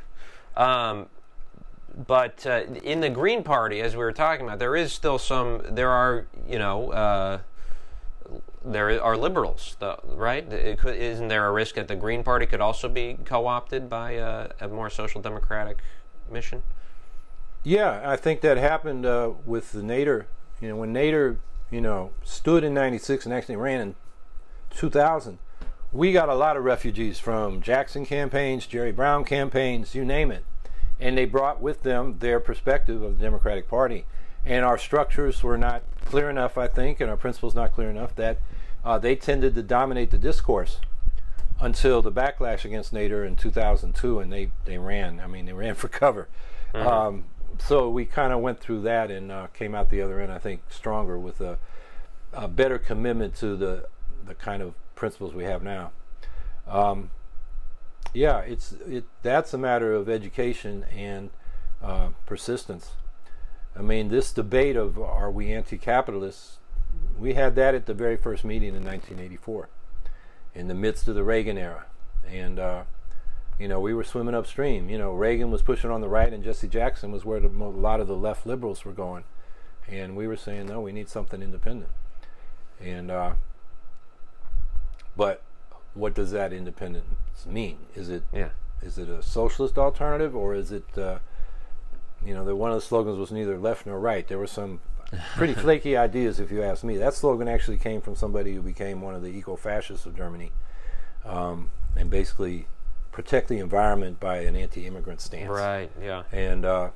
Um, 0.57 1.07
but 1.95 2.45
uh, 2.45 2.63
in 2.83 3.01
the 3.01 3.09
Green 3.09 3.43
Party, 3.43 3.81
as 3.81 3.93
we 3.93 3.99
were 3.99 4.13
talking 4.13 4.45
about, 4.45 4.59
there 4.59 4.75
is 4.75 4.93
still 4.93 5.17
some. 5.17 5.61
There 5.69 5.89
are, 5.89 6.25
you 6.47 6.57
know, 6.57 6.91
uh, 6.91 7.39
there 8.63 9.01
are 9.01 9.17
liberals, 9.17 9.75
though, 9.79 10.01
right? 10.05 10.77
Could, 10.79 10.95
isn't 10.95 11.27
there 11.27 11.45
a 11.47 11.51
risk 11.51 11.75
that 11.75 11.87
the 11.87 11.95
Green 11.95 12.23
Party 12.23 12.45
could 12.45 12.61
also 12.61 12.87
be 12.87 13.17
co-opted 13.25 13.89
by 13.89 14.17
uh, 14.17 14.49
a 14.61 14.67
more 14.67 14.89
social 14.89 15.21
democratic 15.21 15.79
mission? 16.29 16.63
Yeah, 17.63 18.01
I 18.05 18.15
think 18.15 18.41
that 18.41 18.57
happened 18.57 19.05
uh, 19.05 19.31
with 19.45 19.71
the 19.71 19.81
Nader. 19.81 20.25
You 20.61 20.69
know, 20.69 20.77
when 20.77 20.93
Nader, 20.93 21.37
you 21.69 21.81
know, 21.81 22.11
stood 22.23 22.63
in 22.63 22.73
'96 22.73 23.25
and 23.25 23.33
actually 23.33 23.57
ran 23.57 23.81
in 23.81 23.95
2000, 24.69 25.39
we 25.91 26.13
got 26.13 26.29
a 26.29 26.35
lot 26.35 26.55
of 26.55 26.63
refugees 26.63 27.19
from 27.19 27.61
Jackson 27.61 28.05
campaigns, 28.05 28.65
Jerry 28.65 28.93
Brown 28.93 29.25
campaigns, 29.25 29.93
you 29.93 30.05
name 30.05 30.31
it 30.31 30.45
and 31.01 31.17
they 31.17 31.25
brought 31.25 31.59
with 31.61 31.81
them 31.83 32.19
their 32.19 32.39
perspective 32.39 33.01
of 33.01 33.17
the 33.17 33.23
Democratic 33.23 33.67
Party. 33.67 34.05
And 34.45 34.63
our 34.63 34.77
structures 34.77 35.43
were 35.43 35.57
not 35.57 35.83
clear 36.05 36.29
enough, 36.29 36.57
I 36.57 36.67
think, 36.67 37.01
and 37.01 37.09
our 37.09 37.17
principles 37.17 37.55
not 37.55 37.73
clear 37.73 37.89
enough 37.89 38.15
that 38.15 38.39
uh, 38.85 38.97
they 38.97 39.15
tended 39.15 39.55
to 39.55 39.63
dominate 39.63 40.11
the 40.11 40.17
discourse 40.17 40.79
until 41.59 42.01
the 42.01 42.11
backlash 42.11 42.65
against 42.65 42.93
Nader 42.93 43.25
in 43.25 43.35
2002, 43.35 44.19
and 44.19 44.31
they, 44.31 44.51
they 44.65 44.77
ran. 44.77 45.19
I 45.19 45.27
mean, 45.27 45.45
they 45.45 45.53
ran 45.53 45.75
for 45.75 45.87
cover. 45.87 46.27
Mm-hmm. 46.73 46.87
Um, 46.87 47.25
so 47.59 47.89
we 47.89 48.05
kind 48.05 48.31
of 48.31 48.39
went 48.39 48.59
through 48.59 48.81
that 48.83 49.11
and 49.11 49.31
uh, 49.31 49.47
came 49.47 49.75
out 49.75 49.89
the 49.89 50.01
other 50.01 50.19
end, 50.19 50.31
I 50.31 50.37
think, 50.37 50.61
stronger 50.69 51.19
with 51.19 51.41
a, 51.41 51.57
a, 52.33 52.47
better 52.47 52.79
commitment 52.79 53.35
to 53.35 53.55
the 53.57 53.87
the 54.25 54.35
kind 54.35 54.61
of 54.61 54.73
principles 54.95 55.33
we 55.33 55.43
have 55.43 55.61
now. 55.61 55.91
Um, 56.67 57.11
yeah, 58.13 58.39
it's 58.39 58.73
it. 58.87 59.05
That's 59.21 59.53
a 59.53 59.57
matter 59.57 59.93
of 59.93 60.09
education 60.09 60.85
and 60.95 61.29
uh, 61.81 62.09
persistence. 62.25 62.91
I 63.75 63.81
mean, 63.81 64.09
this 64.09 64.33
debate 64.33 64.75
of 64.75 64.99
are 64.99 65.31
we 65.31 65.51
anti-capitalists? 65.53 66.57
We 67.17 67.35
had 67.35 67.55
that 67.55 67.73
at 67.73 67.85
the 67.85 67.93
very 67.93 68.17
first 68.17 68.43
meeting 68.43 68.69
in 68.69 68.83
1984, 68.83 69.69
in 70.53 70.67
the 70.67 70.73
midst 70.73 71.07
of 71.07 71.15
the 71.15 71.23
Reagan 71.23 71.57
era, 71.57 71.85
and 72.27 72.59
uh, 72.59 72.83
you 73.57 73.69
know 73.69 73.79
we 73.79 73.93
were 73.93 74.03
swimming 74.03 74.35
upstream. 74.35 74.89
You 74.89 74.97
know, 74.97 75.13
Reagan 75.13 75.49
was 75.49 75.61
pushing 75.61 75.89
on 75.89 76.01
the 76.01 76.09
right, 76.09 76.33
and 76.33 76.43
Jesse 76.43 76.67
Jackson 76.67 77.11
was 77.11 77.23
where 77.23 77.39
the, 77.39 77.47
a 77.47 77.49
lot 77.49 78.01
of 78.01 78.07
the 78.07 78.15
left 78.15 78.45
liberals 78.45 78.83
were 78.83 78.91
going, 78.91 79.23
and 79.87 80.17
we 80.17 80.27
were 80.27 80.35
saying 80.35 80.65
no, 80.65 80.81
we 80.81 80.91
need 80.91 81.07
something 81.07 81.41
independent, 81.41 81.91
and 82.81 83.09
uh, 83.09 83.33
but 85.15 85.41
what 85.93 86.13
does 86.13 86.31
that 86.31 86.53
independence 86.53 87.05
mean? 87.45 87.77
Is 87.95 88.09
it 88.09 88.23
yeah. 88.33 88.49
is 88.81 88.97
it 88.97 89.09
a 89.09 89.21
socialist 89.21 89.77
alternative 89.77 90.35
or 90.35 90.55
is 90.55 90.71
it 90.71 90.97
uh, 90.97 91.19
you 92.25 92.33
know, 92.33 92.45
the, 92.45 92.55
one 92.55 92.71
of 92.71 92.75
the 92.75 92.85
slogans 92.85 93.17
was 93.17 93.31
neither 93.31 93.57
left 93.57 93.85
nor 93.85 93.99
right. 93.99 94.27
There 94.27 94.37
were 94.37 94.47
some 94.47 94.79
pretty 95.35 95.53
flaky 95.59 95.97
ideas, 95.97 96.39
if 96.39 96.51
you 96.51 96.61
ask 96.63 96.83
me. 96.83 96.97
That 96.97 97.13
slogan 97.13 97.47
actually 97.47 97.77
came 97.77 98.01
from 98.01 98.15
somebody 98.15 98.53
who 98.53 98.61
became 98.61 99.01
one 99.01 99.15
of 99.15 99.21
the 99.21 99.29
eco-fascists 99.29 100.05
of 100.05 100.15
Germany, 100.15 100.51
um, 101.25 101.71
and 101.95 102.09
basically 102.09 102.67
protect 103.11 103.49
the 103.49 103.59
environment 103.59 104.19
by 104.19 104.39
an 104.39 104.55
anti-immigrant 104.55 105.21
stance. 105.21 105.49
Right. 105.49 105.91
Yeah. 106.01 106.23
And 106.31 106.63
uh, 106.63 106.89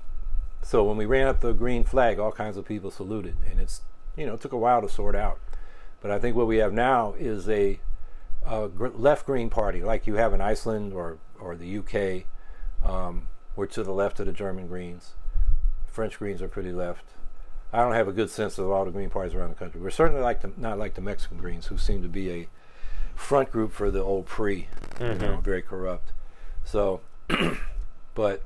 so 0.62 0.84
when 0.84 0.98
we 0.98 1.06
ran 1.06 1.28
up 1.28 1.42
the 1.42 1.54
green 1.54 1.84
flag, 1.84 2.20
all 2.20 2.32
kinds 2.32 2.58
of 2.58 2.66
people 2.66 2.92
saluted, 2.92 3.38
and 3.50 3.60
it's 3.60 3.82
you 4.16 4.26
know 4.26 4.36
it 4.36 4.42
took 4.42 4.54
a 4.54 4.58
while 4.58 4.82
to 4.82 4.90
sort 4.90 5.16
out. 5.16 5.40
But 6.02 6.12
I 6.12 6.20
think 6.20 6.36
what 6.36 6.48
we 6.48 6.58
have 6.58 6.72
now 6.72 7.16
is 7.18 7.50
a 7.50 7.80
a 8.46 8.68
left 8.68 9.26
Green 9.26 9.50
Party, 9.50 9.82
like 9.82 10.08
you 10.08 10.16
have 10.16 10.34
in 10.34 10.42
Iceland 10.42 10.94
or, 10.94 11.18
or 11.40 11.56
the 11.56 11.78
UK. 11.78 12.26
Um, 12.88 13.28
we're 13.56 13.66
to 13.68 13.84
the 13.84 13.92
left 13.92 14.20
of 14.20 14.26
the 14.26 14.32
German 14.32 14.68
Greens. 14.68 15.14
French 15.88 16.20
Greens 16.20 16.42
are 16.42 16.48
pretty 16.48 16.72
left. 16.72 17.06
I 17.74 17.80
don't 17.80 17.94
have 17.94 18.08
a 18.08 18.14
good 18.14 18.30
sense 18.30 18.58
of 18.58 18.70
all 18.70 18.86
the 18.86 18.92
Green 18.92 19.10
parties 19.10 19.34
around 19.34 19.50
the 19.50 19.56
country. 19.56 19.82
We're 19.82 19.90
certainly 19.90 20.22
like 20.22 20.42
the, 20.42 20.52
not 20.58 20.78
like 20.78 20.94
the 20.94 21.02
Mexican 21.02 21.38
Greens, 21.38 21.68
who 21.68 21.78
seem 21.78 22.02
to 22.04 22.08
be 22.08 22.32
a 22.32 22.48
front 23.16 23.52
group 23.52 23.72
for 23.72 23.90
the 23.90 24.02
old 24.02 24.26
PRI, 24.26 24.68
mm-hmm. 24.96 25.24
you 25.24 25.30
know, 25.30 25.38
very 25.38 25.62
corrupt. 25.62 26.12
So, 26.64 27.02
but 28.16 28.44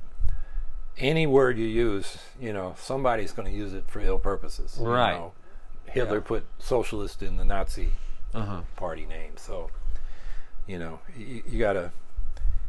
any 0.96 1.26
word 1.26 1.58
you 1.58 1.66
use, 1.66 2.18
you 2.40 2.52
know, 2.52 2.74
somebody's 2.78 3.32
going 3.32 3.50
to 3.50 3.56
use 3.56 3.74
it 3.74 3.84
for 3.88 4.00
ill 4.00 4.18
purposes. 4.18 4.78
Right. 4.80 5.12
You 5.12 5.18
know, 5.18 5.32
Hitler 5.86 6.18
yeah. 6.18 6.24
put 6.24 6.44
socialist 6.58 7.22
in 7.22 7.36
the 7.36 7.44
Nazi 7.44 7.90
uh-huh. 8.32 8.62
party 8.76 9.06
name, 9.06 9.32
so 9.36 9.70
you 10.70 10.78
know, 10.78 11.00
you, 11.18 11.42
you 11.50 11.58
gotta 11.58 11.90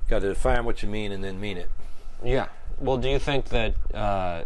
gotta 0.10 0.30
define 0.30 0.66
what 0.66 0.82
you 0.82 0.90
mean 0.90 1.12
and 1.12 1.24
then 1.24 1.40
mean 1.40 1.58
it. 1.58 1.70
Yeah. 2.24 2.48
Well, 2.80 2.98
do 2.98 3.08
you 3.08 3.20
think 3.20 3.50
that 3.50 3.76
uh, 3.94 4.44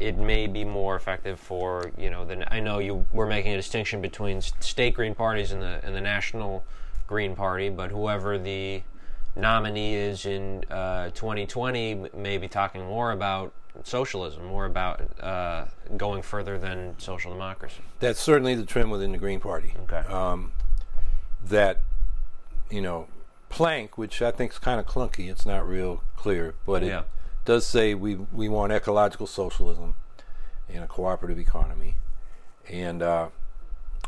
it 0.00 0.16
may 0.16 0.46
be 0.46 0.64
more 0.64 0.96
effective 0.96 1.38
for 1.38 1.92
you 1.98 2.08
know? 2.08 2.24
The, 2.24 2.52
I 2.52 2.60
know 2.60 2.78
you 2.78 3.04
were 3.12 3.26
making 3.26 3.52
a 3.52 3.56
distinction 3.56 4.00
between 4.00 4.40
state 4.40 4.94
green 4.94 5.14
parties 5.14 5.52
and 5.52 5.60
the 5.60 5.84
and 5.84 5.94
the 5.94 6.00
national 6.00 6.64
green 7.06 7.36
party, 7.36 7.68
but 7.68 7.90
whoever 7.90 8.38
the 8.38 8.82
nominee 9.36 9.94
is 9.94 10.24
in 10.24 10.64
uh, 10.70 11.10
2020 11.10 12.08
may 12.16 12.38
be 12.38 12.48
talking 12.48 12.86
more 12.86 13.12
about 13.12 13.52
socialism, 13.84 14.46
more 14.46 14.64
about 14.64 15.02
uh, 15.20 15.66
going 15.98 16.22
further 16.22 16.58
than 16.58 16.94
social 16.96 17.30
democracy. 17.30 17.82
That's 18.00 18.18
certainly 18.18 18.54
the 18.54 18.64
trend 18.64 18.90
within 18.90 19.12
the 19.12 19.18
Green 19.18 19.40
Party. 19.40 19.74
Okay. 19.82 20.08
Um, 20.08 20.52
that 21.44 21.82
you 22.70 22.80
know, 22.80 23.08
plank, 23.48 23.96
which 23.96 24.22
I 24.22 24.30
think 24.30 24.52
is 24.52 24.58
kind 24.58 24.80
of 24.80 24.86
clunky. 24.86 25.30
It's 25.30 25.46
not 25.46 25.66
real 25.66 26.02
clear, 26.16 26.54
but 26.64 26.82
it 26.82 26.88
yeah. 26.88 27.02
does 27.44 27.66
say 27.66 27.94
we 27.94 28.14
we 28.14 28.48
want 28.48 28.72
ecological 28.72 29.26
socialism 29.26 29.94
and 30.68 30.82
a 30.82 30.86
cooperative 30.86 31.38
economy, 31.38 31.96
and 32.68 33.02
uh, 33.02 33.28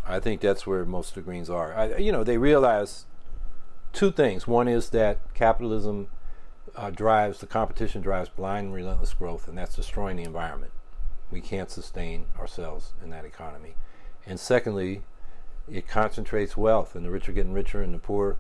I 0.06 0.20
think 0.20 0.40
that's 0.40 0.66
where 0.66 0.84
most 0.84 1.10
of 1.10 1.14
the 1.16 1.20
Greens 1.22 1.50
are. 1.50 1.74
I, 1.74 1.96
you 1.96 2.12
know, 2.12 2.24
they 2.24 2.38
realize 2.38 3.04
two 3.92 4.10
things. 4.10 4.46
One 4.46 4.68
is 4.68 4.90
that 4.90 5.18
capitalism 5.34 6.08
uh, 6.76 6.90
drives 6.90 7.40
the 7.40 7.46
competition 7.46 8.02
drives 8.02 8.28
blind, 8.28 8.74
relentless 8.74 9.14
growth, 9.14 9.48
and 9.48 9.56
that's 9.56 9.76
destroying 9.76 10.16
the 10.16 10.22
environment. 10.24 10.72
We 11.30 11.40
can't 11.40 11.70
sustain 11.70 12.26
ourselves 12.38 12.94
in 13.02 13.10
that 13.10 13.24
economy. 13.24 13.74
And 14.24 14.40
secondly, 14.40 15.02
it 15.70 15.88
concentrates 15.88 16.56
wealth, 16.56 16.94
and 16.94 17.04
the 17.04 17.10
rich 17.10 17.28
are 17.28 17.32
getting 17.32 17.52
richer, 17.52 17.82
and 17.82 17.94
the 17.94 17.98
poor 17.98 18.36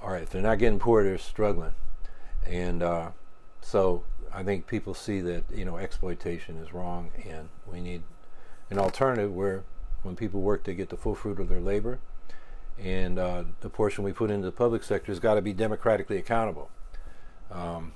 are, 0.00 0.16
if 0.16 0.30
they're 0.30 0.42
not 0.42 0.58
getting 0.58 0.78
poor, 0.78 1.04
they're 1.04 1.18
struggling. 1.18 1.72
And 2.46 2.82
uh, 2.82 3.10
so 3.60 4.04
I 4.32 4.42
think 4.42 4.66
people 4.66 4.94
see 4.94 5.20
that 5.20 5.44
you 5.54 5.64
know 5.64 5.76
exploitation 5.76 6.56
is 6.56 6.72
wrong, 6.72 7.10
and 7.28 7.48
we 7.66 7.80
need 7.80 8.02
an 8.70 8.78
alternative 8.78 9.32
where 9.32 9.64
when 10.02 10.16
people 10.16 10.40
work, 10.40 10.64
they 10.64 10.74
get 10.74 10.88
the 10.88 10.96
full 10.96 11.14
fruit 11.14 11.38
of 11.38 11.48
their 11.48 11.60
labor, 11.60 12.00
and 12.78 13.18
uh, 13.18 13.44
the 13.60 13.68
portion 13.68 14.04
we 14.04 14.12
put 14.12 14.30
into 14.30 14.46
the 14.46 14.52
public 14.52 14.82
sector 14.82 15.12
has 15.12 15.20
got 15.20 15.34
to 15.34 15.42
be 15.42 15.52
democratically 15.52 16.18
accountable. 16.18 16.70
Um, 17.50 17.92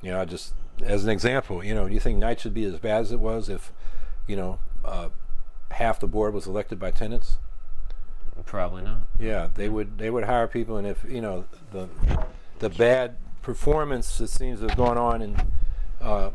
you 0.00 0.10
know, 0.10 0.20
I 0.20 0.24
just 0.24 0.54
as 0.82 1.04
an 1.04 1.10
example, 1.10 1.62
you 1.62 1.74
know, 1.74 1.86
do 1.88 1.94
you 1.94 2.00
think 2.00 2.22
NYCHA 2.22 2.38
should 2.38 2.54
be 2.54 2.64
as 2.64 2.78
bad 2.78 3.02
as 3.02 3.12
it 3.12 3.20
was 3.20 3.48
if, 3.48 3.72
you 4.26 4.36
know, 4.36 4.58
uh, 4.84 5.08
half 5.74 6.00
the 6.00 6.06
board 6.06 6.34
was 6.34 6.46
elected 6.46 6.78
by 6.78 6.90
tenants? 6.90 7.36
Probably 8.46 8.82
not. 8.82 9.00
Yeah, 9.18 9.48
they 9.54 9.68
would 9.68 9.98
they 9.98 10.10
would 10.10 10.24
hire 10.24 10.46
people, 10.46 10.76
and 10.76 10.86
if 10.86 11.04
you 11.08 11.20
know 11.20 11.44
the 11.72 11.88
the 12.58 12.68
bad 12.68 13.16
performance 13.42 14.18
that 14.18 14.28
seems 14.28 14.60
to 14.60 14.68
have 14.68 14.76
gone 14.76 14.98
on 14.98 15.22
and 15.22 15.52
uh, 16.00 16.30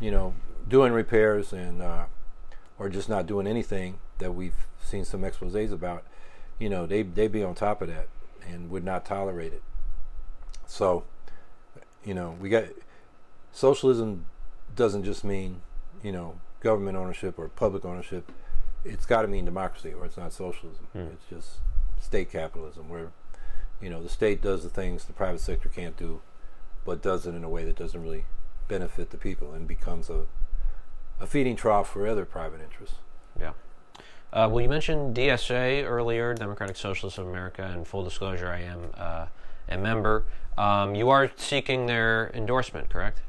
you 0.00 0.10
know 0.10 0.34
doing 0.68 0.92
repairs 0.92 1.52
and 1.52 1.82
uh, 1.82 2.04
or 2.78 2.88
just 2.88 3.08
not 3.08 3.26
doing 3.26 3.46
anything 3.46 3.98
that 4.18 4.34
we've 4.34 4.66
seen 4.82 5.04
some 5.04 5.22
exposés 5.22 5.72
about, 5.72 6.04
you 6.58 6.68
know 6.68 6.86
they 6.86 7.02
they'd 7.02 7.32
be 7.32 7.44
on 7.44 7.54
top 7.54 7.82
of 7.82 7.88
that 7.88 8.08
and 8.48 8.70
would 8.70 8.84
not 8.84 9.04
tolerate 9.04 9.52
it. 9.52 9.62
So, 10.66 11.04
you 12.04 12.14
know, 12.14 12.36
we 12.40 12.48
got 12.48 12.64
socialism 13.52 14.24
doesn't 14.74 15.04
just 15.04 15.24
mean 15.24 15.60
you 16.02 16.12
know 16.12 16.40
government 16.60 16.96
ownership 16.96 17.38
or 17.38 17.48
public 17.48 17.84
ownership 17.84 18.30
it's 18.84 19.06
got 19.06 19.22
to 19.22 19.28
mean 19.28 19.44
democracy 19.44 19.92
or 19.92 20.04
it's 20.04 20.16
not 20.16 20.32
socialism. 20.32 20.86
Mm. 20.94 21.12
It's 21.12 21.26
just 21.28 21.58
state 22.00 22.30
capitalism 22.30 22.88
where 22.88 23.12
you 23.80 23.90
know 23.90 24.02
the 24.02 24.08
state 24.08 24.40
does 24.40 24.62
the 24.62 24.70
things 24.70 25.04
the 25.04 25.12
private 25.12 25.40
sector 25.40 25.68
can't 25.68 25.96
do, 25.96 26.20
but 26.84 27.02
does 27.02 27.26
it 27.26 27.34
in 27.34 27.44
a 27.44 27.48
way 27.48 27.64
that 27.64 27.76
doesn't 27.76 28.02
really 28.02 28.24
benefit 28.68 29.10
the 29.10 29.16
people 29.16 29.52
and 29.52 29.66
becomes 29.66 30.08
a 30.08 30.26
a 31.20 31.26
feeding 31.26 31.54
trough 31.54 31.92
for 31.92 32.06
other 32.06 32.24
private 32.24 32.60
interests. 32.60 32.96
Yeah. 33.38 33.52
Uh, 34.32 34.48
well, 34.50 34.60
you 34.60 34.68
mentioned 34.68 35.14
DSA 35.16 35.84
earlier, 35.84 36.34
Democratic 36.34 36.76
Socialists 36.76 37.18
of 37.18 37.26
America, 37.26 37.62
and 37.62 37.86
full 37.86 38.04
disclosure, 38.04 38.48
I 38.48 38.60
am 38.60 38.90
uh, 38.96 39.26
a 39.68 39.76
member. 39.76 40.24
Um, 40.56 40.94
you 40.94 41.10
are 41.10 41.30
seeking 41.36 41.86
their 41.86 42.30
endorsement, 42.32 42.88
correct? 42.88 43.20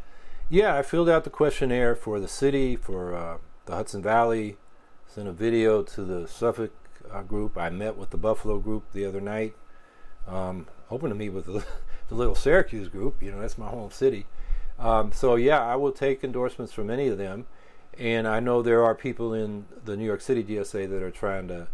Yeah, 0.50 0.78
I 0.78 0.84
filled 0.84 1.10
out 1.10 1.24
the 1.24 1.30
questionnaire 1.30 1.96
for 1.96 2.20
the 2.20 2.28
city, 2.28 2.76
for 2.76 3.16
uh, 3.16 3.38
the 3.66 3.76
Hudson 3.76 4.02
Valley, 4.02 4.58
sent 5.14 5.28
a 5.28 5.34
video 5.34 5.84
to 5.84 6.04
the 6.04 6.26
Suffolk 6.26 6.72
uh, 7.12 7.22
group. 7.24 7.58
I 7.58 7.70
met 7.70 7.98
with 7.98 8.12
the 8.12 8.18
Buffalo 8.18 8.60
group 8.60 8.92
the 8.94 9.06
other 9.06 9.20
night, 9.20 9.56
um, 10.26 10.68
hoping 10.88 11.10
to 11.10 11.16
meet 11.16 11.30
with 11.30 11.46
the, 11.46 11.66
the, 12.08 12.16
little 12.16 12.36
Syracuse 12.36 12.88
group. 12.88 13.22
You 13.22 13.32
know, 13.32 13.42
that's 13.42 13.58
my 13.58 13.68
home 13.68 13.92
city. 13.92 14.26
Um, 14.80 15.12
so, 15.12 15.36
yeah, 15.36 15.62
I 15.62 15.76
will 15.76 15.92
take 15.92 16.24
endorsements 16.24 16.72
from 16.72 16.90
any 16.90 17.08
of 17.08 17.18
them. 17.18 17.46
And 17.98 18.26
I 18.26 18.40
know 18.40 18.62
there 18.62 18.86
are 18.86 18.96
people 18.96 19.34
in 19.34 19.66
the 19.84 19.98
New 19.98 20.06
York 20.06 20.22
City 20.22 20.44
DSA 20.44 20.90
that 20.90 21.04
are 21.04 21.12
trying 21.12 21.50
to 21.50 21.68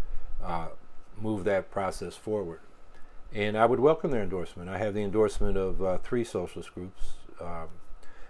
uh, 0.44 0.70
move 1.16 1.44
that 1.44 1.70
process 1.70 2.16
forward. 2.16 2.60
And 3.32 3.56
I 3.56 3.68
would 3.68 3.80
welcome 3.80 4.10
their 4.10 4.24
endorsement. 4.24 4.68
I 4.68 4.80
have 4.80 4.96
the 4.96 5.04
endorsement 5.04 5.58
of 5.58 5.84
uh, 5.84 5.98
three 6.00 6.24
socialist 6.24 6.74
groups 6.74 7.14
um, 7.40 7.68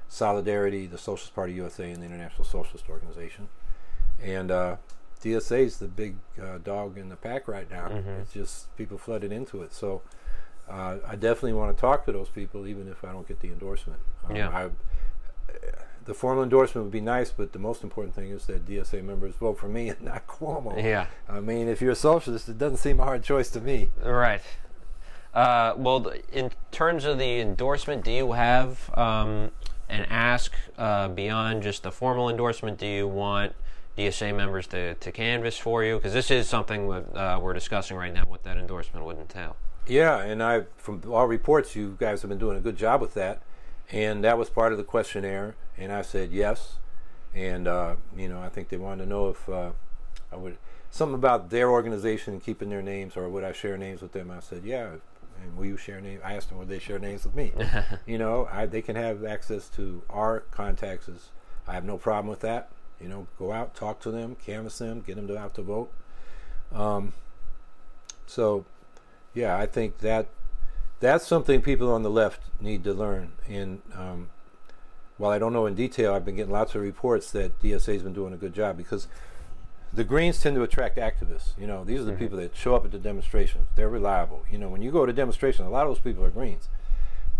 Solidarity, 0.09 0.85
the 0.85 0.97
Socialist 0.97 1.33
Party 1.33 1.53
USA, 1.53 1.89
and 1.91 2.01
the 2.01 2.05
International 2.05 2.43
Socialist 2.43 2.89
Organization. 2.89 3.47
And 4.21 4.51
uh, 4.51 4.77
DSA 5.17 5.59
is 5.59 5.77
the 5.77 5.87
big 5.87 6.15
uh, 6.41 6.57
dog 6.59 6.97
in 6.97 7.09
the 7.09 7.15
pack 7.15 7.47
right 7.47 7.69
now. 7.69 7.87
Mm-hmm. 7.87 8.09
It's 8.21 8.33
just 8.33 8.75
people 8.77 8.97
flooded 8.97 9.31
into 9.31 9.61
it. 9.61 9.73
So 9.73 10.01
uh, 10.69 10.97
I 11.07 11.15
definitely 11.15 11.53
want 11.53 11.75
to 11.75 11.79
talk 11.79 12.05
to 12.05 12.11
those 12.11 12.29
people, 12.29 12.67
even 12.67 12.87
if 12.87 13.03
I 13.03 13.11
don't 13.11 13.27
get 13.27 13.39
the 13.39 13.49
endorsement. 13.49 13.99
Um, 14.27 14.35
yeah. 14.35 14.49
I, 14.49 14.69
the 16.05 16.13
formal 16.13 16.43
endorsement 16.43 16.85
would 16.85 16.91
be 16.91 17.01
nice, 17.01 17.31
but 17.31 17.51
the 17.51 17.59
most 17.59 17.83
important 17.83 18.15
thing 18.15 18.29
is 18.29 18.45
that 18.45 18.65
DSA 18.65 19.03
members 19.03 19.35
vote 19.35 19.59
for 19.59 19.67
me 19.67 19.89
and 19.89 20.01
not 20.01 20.25
Cuomo. 20.25 20.81
Yeah. 20.81 21.07
I 21.27 21.41
mean, 21.41 21.67
if 21.67 21.81
you're 21.81 21.91
a 21.91 21.95
socialist, 21.95 22.47
it 22.47 22.57
doesn't 22.57 22.77
seem 22.77 22.99
a 22.99 23.03
hard 23.03 23.23
choice 23.23 23.49
to 23.51 23.61
me. 23.61 23.89
Right. 24.01 24.41
Uh, 25.33 25.73
well, 25.77 26.13
in 26.31 26.51
terms 26.71 27.05
of 27.05 27.19
the 27.19 27.39
endorsement, 27.39 28.03
do 28.03 28.11
you 28.11 28.31
have 28.31 28.89
um, 28.97 29.51
an 29.89 30.05
ask 30.09 30.53
uh, 30.77 31.09
beyond 31.09 31.63
just 31.63 31.83
the 31.83 31.91
formal 31.91 32.29
endorsement? 32.29 32.77
Do 32.77 32.87
you 32.87 33.07
want 33.07 33.53
DSA 33.97 34.35
members 34.35 34.67
to, 34.67 34.95
to 34.95 35.11
canvass 35.11 35.57
for 35.57 35.83
you? 35.83 35.95
Because 35.95 36.13
this 36.13 36.31
is 36.31 36.47
something 36.47 36.91
uh, 36.91 37.39
we're 37.41 37.53
discussing 37.53 37.97
right 37.97 38.13
now, 38.13 38.23
what 38.27 38.43
that 38.43 38.57
endorsement 38.57 39.05
would 39.05 39.17
entail. 39.17 39.55
Yeah, 39.87 40.19
and 40.19 40.43
I, 40.43 40.63
from 40.75 41.01
all 41.09 41.27
reports, 41.27 41.75
you 41.75 41.95
guys 41.99 42.21
have 42.21 42.29
been 42.29 42.37
doing 42.37 42.57
a 42.57 42.61
good 42.61 42.77
job 42.77 42.99
with 42.99 43.13
that, 43.13 43.41
and 43.91 44.23
that 44.23 44.37
was 44.37 44.49
part 44.49 44.71
of 44.73 44.77
the 44.77 44.83
questionnaire 44.83 45.55
and 45.77 45.91
I 45.91 46.01
said 46.01 46.31
yes. 46.31 46.77
And 47.33 47.67
uh, 47.67 47.95
you 48.15 48.27
know, 48.27 48.41
I 48.41 48.49
think 48.49 48.69
they 48.69 48.77
wanted 48.77 49.03
to 49.03 49.09
know 49.09 49.29
if 49.29 49.47
uh, 49.47 49.71
I 50.31 50.35
would 50.35 50.57
something 50.89 51.15
about 51.15 51.49
their 51.49 51.69
organization 51.69 52.33
and 52.33 52.43
keeping 52.43 52.69
their 52.69 52.81
names, 52.81 53.15
or 53.15 53.29
would 53.29 53.43
I 53.43 53.51
share 53.51 53.77
names 53.77 54.01
with 54.01 54.13
them? 54.13 54.31
I 54.31 54.39
said 54.39 54.63
yeah. 54.63 54.91
And 55.39 55.55
will 55.55 55.65
you 55.65 55.77
share 55.77 56.01
names? 56.01 56.21
I 56.25 56.33
asked 56.33 56.49
them 56.49 56.57
would 56.57 56.67
they 56.67 56.79
share 56.79 56.97
names 56.97 57.23
with 57.23 57.35
me. 57.35 57.53
you 58.07 58.17
know, 58.17 58.49
I, 58.51 58.65
they 58.65 58.81
can 58.81 58.95
have 58.95 59.23
access 59.23 59.69
to 59.69 60.01
our 60.09 60.39
contacts. 60.39 61.07
I 61.67 61.73
have 61.73 61.85
no 61.85 61.97
problem 61.97 62.27
with 62.27 62.39
that. 62.39 62.71
You 63.01 63.09
know, 63.09 63.27
go 63.37 63.51
out, 63.51 63.75
talk 63.75 63.99
to 64.01 64.11
them, 64.11 64.35
canvass 64.35 64.79
them, 64.79 65.03
get 65.05 65.15
them 65.15 65.27
to 65.27 65.37
out 65.37 65.53
to 65.55 65.61
vote. 65.61 65.91
Um, 66.73 67.13
so, 68.25 68.65
yeah, 69.33 69.57
I 69.57 69.65
think 69.65 69.99
that 69.99 70.27
that's 70.99 71.25
something 71.25 71.61
people 71.61 71.91
on 71.91 72.03
the 72.03 72.09
left 72.09 72.41
need 72.59 72.83
to 72.83 72.93
learn. 72.93 73.33
And 73.47 73.81
um, 73.93 74.29
while 75.17 75.31
I 75.31 75.39
don't 75.39 75.53
know 75.53 75.65
in 75.65 75.75
detail, 75.75 76.13
I've 76.13 76.25
been 76.25 76.35
getting 76.35 76.51
lots 76.51 76.75
of 76.75 76.81
reports 76.81 77.31
that 77.31 77.61
DSA 77.61 77.93
has 77.93 78.03
been 78.03 78.13
doing 78.13 78.33
a 78.33 78.37
good 78.37 78.53
job 78.53 78.77
because 78.77 79.07
the 79.93 80.03
Greens 80.03 80.41
tend 80.41 80.55
to 80.55 80.63
attract 80.63 80.97
activists. 80.97 81.57
You 81.57 81.67
know, 81.67 81.83
these 81.83 82.01
are 82.01 82.03
the 82.03 82.11
mm-hmm. 82.11 82.19
people 82.19 82.37
that 82.39 82.55
show 82.55 82.75
up 82.75 82.83
at 82.83 82.91
the 82.91 82.99
demonstrations. 82.99 83.67
They're 83.75 83.89
reliable. 83.89 84.43
You 84.49 84.57
know, 84.57 84.69
when 84.69 84.81
you 84.81 84.91
go 84.91 85.05
to 85.05 85.13
demonstrations, 85.13 85.67
a 85.67 85.71
lot 85.71 85.85
of 85.85 85.95
those 85.95 86.01
people 86.01 86.23
are 86.23 86.31
Greens, 86.31 86.67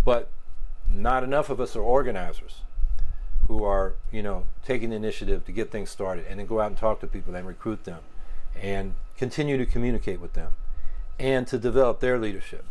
but 0.06 0.30
not 0.90 1.24
enough 1.24 1.50
of 1.50 1.60
us 1.60 1.76
are 1.76 1.82
organizers 1.82 2.62
who 3.48 3.64
are, 3.64 3.94
you 4.12 4.22
know, 4.22 4.46
taking 4.66 4.90
the 4.90 4.96
initiative 4.96 5.46
to 5.46 5.52
get 5.52 5.72
things 5.72 5.90
started 5.90 6.26
and 6.30 6.40
then 6.40 6.46
go 6.46 6.60
out 6.60 6.68
and 6.68 6.78
talk 6.78 7.00
to 7.00 7.08
people 7.08 7.34
and 7.36 7.48
recruit 7.48 7.84
them 7.86 8.02
and 8.56 8.94
continue 9.18 9.58
to 9.58 9.66
communicate 9.66 10.20
with 10.20 10.34
them 10.34 10.52
and 11.20 11.48
to 11.48 11.58
develop 11.58 12.00
their 12.00 12.18
leadership. 12.18 12.66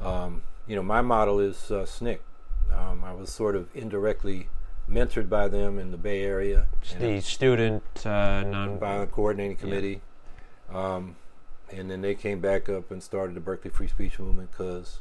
Um, 0.00 0.42
you 0.66 0.76
know, 0.76 0.82
my 0.82 1.00
model 1.00 1.40
is 1.40 1.70
uh, 1.70 1.84
SNCC, 1.84 2.18
um, 2.74 3.04
I 3.04 3.12
was 3.12 3.30
sort 3.30 3.56
of 3.56 3.68
indirectly 3.74 4.48
mentored 4.90 5.28
by 5.28 5.48
them 5.48 5.78
in 5.78 5.90
the 5.90 5.96
Bay 5.96 6.22
Area. 6.22 6.68
The 6.98 7.20
Student 7.20 7.82
uh, 8.04 8.44
Nonviolent 8.44 9.10
Coordinating 9.10 9.56
Committee. 9.56 10.00
Yeah. 10.70 10.94
Um, 10.94 11.16
and 11.72 11.90
then 11.90 12.00
they 12.00 12.14
came 12.14 12.40
back 12.40 12.68
up 12.68 12.90
and 12.90 13.02
started 13.02 13.34
the 13.34 13.40
Berkeley 13.40 13.70
Free 13.70 13.88
Speech 13.88 14.18
Movement 14.18 14.50
because 14.50 15.00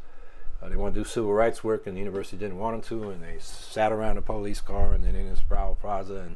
uh, 0.61 0.69
they 0.69 0.75
wanted 0.75 0.95
to 0.95 0.99
do 1.01 1.05
civil 1.05 1.33
rights 1.33 1.63
work 1.63 1.85
and 1.85 1.95
the 1.95 1.99
university 1.99 2.37
didn't 2.37 2.57
want 2.57 2.87
them 2.89 2.99
to. 2.99 3.09
And 3.09 3.23
they 3.23 3.37
sat 3.39 3.91
around 3.91 4.17
a 4.17 4.21
police 4.21 4.61
car 4.61 4.93
and 4.93 5.03
then 5.03 5.15
in 5.15 5.35
Sproul 5.35 5.75
Plaza 5.75 6.15
and 6.15 6.35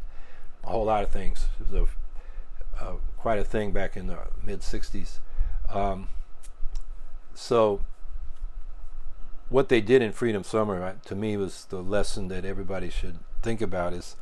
a 0.64 0.68
whole 0.68 0.86
lot 0.86 1.04
of 1.04 1.10
things. 1.10 1.48
It 1.60 1.72
was 1.72 1.88
a, 2.80 2.84
uh, 2.84 2.94
quite 3.18 3.40
a 3.40 3.44
thing 3.44 3.72
back 3.72 3.98
in 3.98 4.08
the 4.08 4.18
mid 4.44 4.62
60s. 4.62 5.20
Um, 5.70 6.08
so 7.34 7.82
what 9.50 9.70
they 9.70 9.82
did 9.82 10.02
in 10.02 10.12
Freedom 10.12 10.44
Summer 10.44 10.98
to 11.06 11.16
me 11.16 11.38
was 11.38 11.66
the 11.66 11.82
lesson 11.82 12.28
that 12.28 12.46
everybody 12.46 12.90
should 12.90 13.20
think 13.42 13.62
about 13.62 13.94
is 13.94 14.16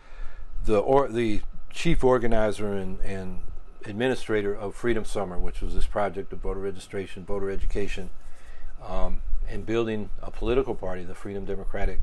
the 0.65 0.77
or 0.77 1.07
the 1.07 1.41
chief 1.71 2.03
organizer 2.03 2.73
and, 2.73 2.99
and 3.01 3.41
administrator 3.85 4.53
of 4.53 4.75
Freedom 4.75 5.05
Summer, 5.05 5.37
which 5.37 5.61
was 5.61 5.75
this 5.75 5.85
project 5.85 6.31
of 6.33 6.39
voter 6.39 6.59
registration, 6.59 7.25
voter 7.25 7.49
education, 7.49 8.09
um, 8.85 9.21
and 9.49 9.65
building 9.65 10.09
a 10.21 10.31
political 10.31 10.75
party, 10.75 11.03
the 11.03 11.15
Freedom 11.15 11.45
Democratic, 11.45 11.99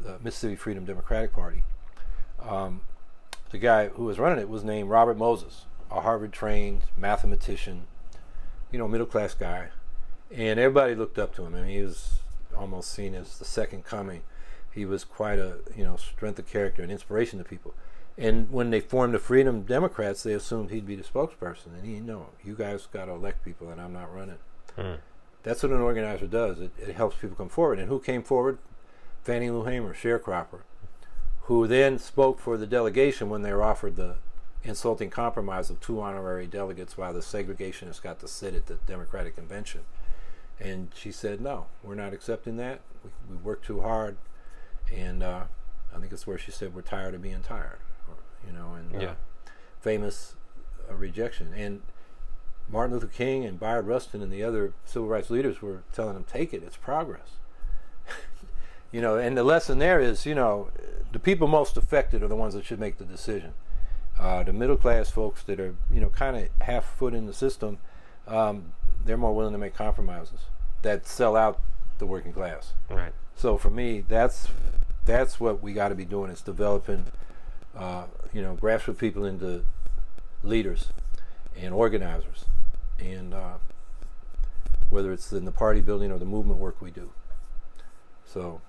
the 0.00 0.18
Mississippi 0.22 0.56
Freedom 0.56 0.84
Democratic 0.84 1.32
Party. 1.32 1.62
Um, 2.40 2.82
the 3.50 3.58
guy 3.58 3.88
who 3.88 4.04
was 4.04 4.18
running 4.18 4.38
it 4.38 4.48
was 4.48 4.64
named 4.64 4.88
Robert 4.88 5.16
Moses, 5.16 5.66
a 5.90 6.00
Harvard-trained 6.00 6.82
mathematician, 6.96 7.86
you 8.70 8.78
know, 8.78 8.86
middle-class 8.86 9.34
guy, 9.34 9.68
and 10.30 10.60
everybody 10.60 10.94
looked 10.94 11.18
up 11.18 11.34
to 11.34 11.44
him. 11.44 11.54
I 11.54 11.62
mean, 11.62 11.70
he 11.70 11.82
was 11.82 12.20
almost 12.56 12.90
seen 12.92 13.14
as 13.14 13.38
the 13.38 13.44
second 13.44 13.84
coming. 13.84 14.22
He 14.72 14.84
was 14.84 15.02
quite 15.02 15.38
a 15.38 15.58
you 15.76 15.82
know 15.82 15.96
strength 15.96 16.38
of 16.38 16.46
character 16.46 16.82
and 16.82 16.92
inspiration 16.92 17.38
to 17.38 17.44
people. 17.44 17.74
And 18.16 18.50
when 18.52 18.70
they 18.70 18.80
formed 18.80 19.14
the 19.14 19.18
Freedom 19.18 19.62
Democrats, 19.62 20.22
they 20.22 20.32
assumed 20.34 20.70
he'd 20.70 20.86
be 20.86 20.96
the 20.96 21.02
spokesperson, 21.02 21.74
and 21.74 21.84
he 21.84 22.00
no, 22.00 22.26
you 22.44 22.54
guys 22.54 22.86
got 22.92 23.06
to 23.06 23.12
elect 23.12 23.44
people, 23.44 23.70
and 23.70 23.80
I'm 23.80 23.92
not 23.92 24.14
running. 24.14 24.38
Hmm. 24.76 24.94
That's 25.42 25.62
what 25.62 25.72
an 25.72 25.80
organizer 25.80 26.26
does. 26.26 26.60
It, 26.60 26.72
it, 26.78 26.94
helps 26.94 27.16
people 27.16 27.36
come 27.36 27.48
forward. 27.48 27.78
And 27.78 27.88
who 27.88 27.98
came 27.98 28.22
forward? 28.22 28.58
Fannie 29.24 29.50
Lou 29.50 29.64
Hamer, 29.64 29.94
sharecropper, 29.94 30.60
who 31.42 31.66
then 31.66 31.98
spoke 31.98 32.38
for 32.38 32.56
the 32.56 32.66
delegation 32.66 33.28
when 33.28 33.42
they 33.42 33.52
were 33.52 33.62
offered 33.62 33.96
the 33.96 34.16
insulting 34.62 35.10
compromise 35.10 35.70
of 35.70 35.80
two 35.80 36.00
honorary 36.00 36.46
delegates 36.46 36.96
while 36.96 37.12
the 37.12 37.20
segregationists 37.20 38.02
got 38.02 38.18
to 38.20 38.28
sit 38.28 38.54
at 38.54 38.66
the 38.66 38.74
Democratic 38.86 39.34
convention. 39.36 39.80
And 40.58 40.90
she 40.94 41.10
said, 41.10 41.40
no, 41.40 41.66
we're 41.82 41.94
not 41.94 42.12
accepting 42.12 42.56
that. 42.58 42.80
We, 43.02 43.10
we 43.30 43.36
work 43.36 43.62
too 43.62 43.80
hard. 43.80 44.16
And 44.94 45.22
uh, 45.22 45.44
I 45.94 45.98
think 45.98 46.12
it's 46.12 46.26
where 46.26 46.38
she 46.38 46.50
said, 46.50 46.74
we're 46.74 46.82
tired 46.82 47.14
of 47.14 47.22
being 47.22 47.40
tired. 47.40 47.78
Or, 48.08 48.16
you 48.46 48.52
know, 48.52 48.74
and 48.74 48.94
uh, 48.94 49.00
yeah. 49.00 49.14
famous 49.80 50.34
uh, 50.90 50.94
rejection. 50.94 51.54
And 51.54 51.80
Martin 52.70 52.94
Luther 52.94 53.06
King 53.06 53.44
and 53.44 53.58
Bayard 53.58 53.86
Rustin 53.86 54.22
and 54.22 54.32
the 54.32 54.42
other 54.42 54.72
civil 54.84 55.08
rights 55.08 55.30
leaders 55.30 55.60
were 55.60 55.82
telling 55.92 56.14
them, 56.14 56.24
take 56.24 56.54
it, 56.54 56.62
it's 56.62 56.76
progress. 56.76 57.30
you 58.92 59.00
know, 59.00 59.16
and 59.16 59.36
the 59.36 59.44
lesson 59.44 59.78
there 59.78 60.00
is, 60.00 60.26
you 60.26 60.34
know, 60.34 60.70
the 61.12 61.18
people 61.18 61.48
most 61.48 61.76
affected 61.76 62.22
are 62.22 62.28
the 62.28 62.36
ones 62.36 62.54
that 62.54 62.64
should 62.64 62.80
make 62.80 62.98
the 62.98 63.04
decision. 63.04 63.52
Uh, 64.18 64.42
the 64.42 64.52
middle 64.52 64.76
class 64.76 65.10
folks 65.10 65.42
that 65.44 65.58
are, 65.58 65.74
you 65.90 66.00
know, 66.00 66.10
kind 66.10 66.36
of 66.36 66.48
half 66.60 66.84
foot 66.84 67.14
in 67.14 67.26
the 67.26 67.32
system, 67.32 67.78
um, 68.28 68.72
they're 69.04 69.16
more 69.16 69.34
willing 69.34 69.52
to 69.52 69.58
make 69.58 69.74
compromises 69.74 70.40
that 70.82 71.06
sell 71.06 71.36
out 71.36 71.60
the 71.98 72.06
working 72.06 72.32
class. 72.32 72.74
Right. 72.88 73.12
So 73.34 73.56
for 73.56 73.70
me, 73.70 74.04
that's 74.06 74.48
that's 75.06 75.40
what 75.40 75.62
we 75.62 75.72
got 75.72 75.88
to 75.88 75.94
be 75.94 76.04
doing 76.04 76.30
is 76.30 76.42
developing, 76.42 77.06
uh, 77.76 78.04
you 78.32 78.42
know, 78.42 78.56
grassroots 78.60 78.98
people 78.98 79.24
into 79.24 79.64
leaders 80.42 80.92
and 81.56 81.74
organizers, 81.74 82.44
and 83.00 83.34
uh, 83.34 83.54
whether 84.90 85.12
it's 85.12 85.32
in 85.32 85.44
the 85.44 85.52
party 85.52 85.80
building 85.80 86.10
or 86.10 86.18
the 86.18 86.24
movement 86.24 86.58
work 86.58 86.80
we 86.80 86.90
do. 86.90 87.10
So 88.24 88.60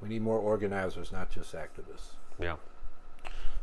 we 0.00 0.08
need 0.08 0.22
more 0.22 0.38
organizers, 0.38 1.12
not 1.12 1.30
just 1.30 1.54
activists. 1.54 2.16
Yeah. 2.38 2.56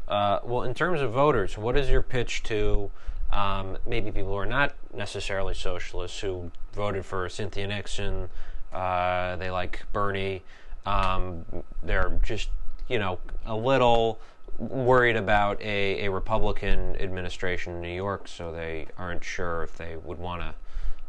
Uh, 0.07 0.39
well, 0.43 0.63
in 0.63 0.73
terms 0.73 1.01
of 1.01 1.11
voters, 1.11 1.57
what 1.57 1.77
is 1.77 1.89
your 1.89 2.01
pitch 2.01 2.41
to 2.43 2.89
um, 3.31 3.77
maybe 3.85 4.11
people 4.11 4.29
who 4.29 4.37
are 4.37 4.45
not 4.45 4.73
necessarily 4.93 5.53
socialists 5.53 6.19
who 6.19 6.51
voted 6.73 7.05
for 7.05 7.29
Cynthia 7.29 7.67
Nixon, 7.67 8.29
uh, 8.73 9.35
they 9.35 9.51
like 9.51 9.85
Bernie, 9.93 10.41
um, 10.85 11.45
they're 11.83 12.19
just, 12.23 12.49
you 12.87 12.97
know, 12.97 13.19
a 13.45 13.55
little 13.55 14.19
worried 14.59 15.15
about 15.15 15.61
a, 15.61 16.05
a 16.05 16.11
Republican 16.11 16.95
administration 16.99 17.75
in 17.75 17.81
New 17.81 17.95
York, 17.95 18.27
so 18.27 18.51
they 18.51 18.87
aren't 18.97 19.23
sure 19.23 19.63
if 19.63 19.77
they 19.77 19.95
would 19.95 20.19
want 20.19 20.41
to 20.41 20.53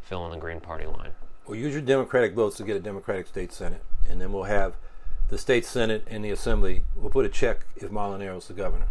fill 0.02 0.24
in 0.26 0.30
the 0.30 0.38
Green 0.38 0.60
Party 0.60 0.86
line. 0.86 1.10
Well, 1.46 1.58
use 1.58 1.72
your 1.72 1.82
Democratic 1.82 2.34
votes 2.34 2.56
to 2.58 2.64
get 2.64 2.76
a 2.76 2.80
Democratic 2.80 3.26
state 3.26 3.52
Senate, 3.52 3.82
and 4.08 4.20
then 4.20 4.32
we'll 4.32 4.44
have 4.44 4.74
the 5.28 5.38
state 5.38 5.64
Senate 5.64 6.06
and 6.08 6.24
the 6.24 6.30
Assembly. 6.30 6.82
We'll 6.94 7.10
put 7.10 7.26
a 7.26 7.28
check 7.28 7.66
if 7.76 7.90
Molinaro's 7.90 8.48
the 8.48 8.54
governor. 8.54 8.88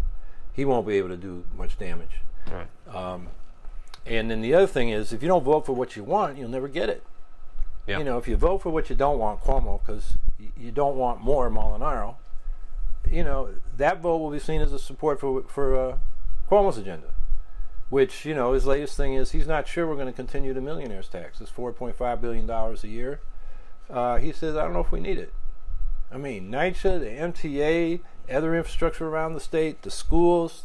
He 0.52 0.66
won't 0.66 0.86
be 0.86 0.98
able 0.98 1.10
to 1.10 1.18
do 1.18 1.46
much 1.58 1.78
damage. 1.78 2.22
Right. 2.52 2.68
Um, 2.94 3.28
and 4.06 4.30
then 4.30 4.42
the 4.42 4.54
other 4.54 4.68
thing 4.68 4.90
is, 4.90 5.14
if 5.14 5.22
you 5.22 5.28
don't 5.28 5.44
vote 5.44 5.66
for 5.66 5.74
what 5.74 5.96
you 5.96 6.04
want, 6.04 6.38
you'll 6.38 6.50
never 6.50 6.68
get 6.68 6.90
it. 6.90 7.04
Yeah. 7.88 8.00
You 8.00 8.04
know, 8.04 8.18
if 8.18 8.28
you 8.28 8.36
vote 8.36 8.60
for 8.60 8.70
what 8.70 8.90
you 8.90 8.96
don't 8.96 9.20
want, 9.20 9.42
Cuomo, 9.42 9.80
because 9.80 10.18
you 10.58 10.72
don't 10.72 10.96
want 10.96 11.22
more 11.22 11.50
Molinaro, 11.50 12.16
you 13.10 13.24
know 13.24 13.50
that 13.80 14.02
vote 14.02 14.18
will 14.18 14.30
be 14.30 14.40
seen 14.40 14.62
as 14.62 14.72
a 14.72 14.80
support 14.80 15.20
for 15.20 15.44
for 15.44 15.76
uh, 15.76 15.98
Cuomo's 16.50 16.78
agenda. 16.78 17.14
Which 17.90 18.24
you 18.24 18.36
know 18.36 18.54
his 18.54 18.68
latest 18.68 18.96
thing 18.96 19.16
is 19.16 19.32
he's 19.32 19.48
not 19.48 19.68
sure 19.68 19.88
we're 19.88 19.96
going 19.96 20.08
to 20.08 20.14
continue 20.14 20.54
the 20.54 20.62
millionaires 20.62 21.08
tax. 21.08 21.42
It's 21.42 21.50
four 21.50 21.74
point 21.74 21.96
five 21.96 22.22
billion 22.22 22.46
dollars 22.46 22.84
a 22.84 22.88
year. 22.88 23.22
Uh, 23.90 24.18
he 24.18 24.32
says 24.32 24.56
I 24.56 24.64
don't 24.64 24.74
know 24.74 24.82
if 24.82 24.92
we 24.92 25.00
need 25.00 25.18
it. 25.18 25.34
I 26.12 26.18
mean, 26.18 26.52
NYCHA, 26.52 27.00
the 27.00 27.50
MTA, 27.52 28.02
other 28.32 28.56
infrastructure 28.56 29.08
around 29.08 29.34
the 29.34 29.40
state, 29.40 29.84
the 29.84 29.92
schools, 29.92 30.64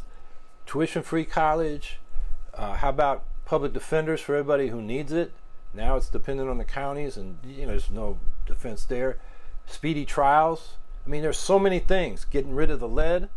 tuition-free 0.65 1.27
college. 1.27 1.99
Uh, 2.55 2.75
how 2.75 2.89
about 2.89 3.25
public 3.45 3.73
defenders 3.75 4.21
for 4.23 4.35
everybody 4.35 4.69
who 4.69 4.81
needs 4.81 5.13
it? 5.13 5.33
Now 5.75 5.97
it's 5.97 6.09
dependent 6.09 6.49
on 6.49 6.59
the 6.59 6.65
counties, 6.65 7.17
and 7.17 7.39
you 7.45 7.63
know 7.63 7.69
there's 7.69 7.91
no 7.91 8.19
defense 8.47 8.85
there. 8.85 9.19
Speedy 9.67 10.05
trials. 10.05 10.75
I 11.05 11.11
mean, 11.11 11.23
there's 11.23 11.39
so 11.39 11.59
many 11.59 11.79
things. 11.79 12.25
Getting 12.25 12.55
rid 12.55 12.71
of 12.71 12.81
the 12.81 12.89
lead. 12.89 13.29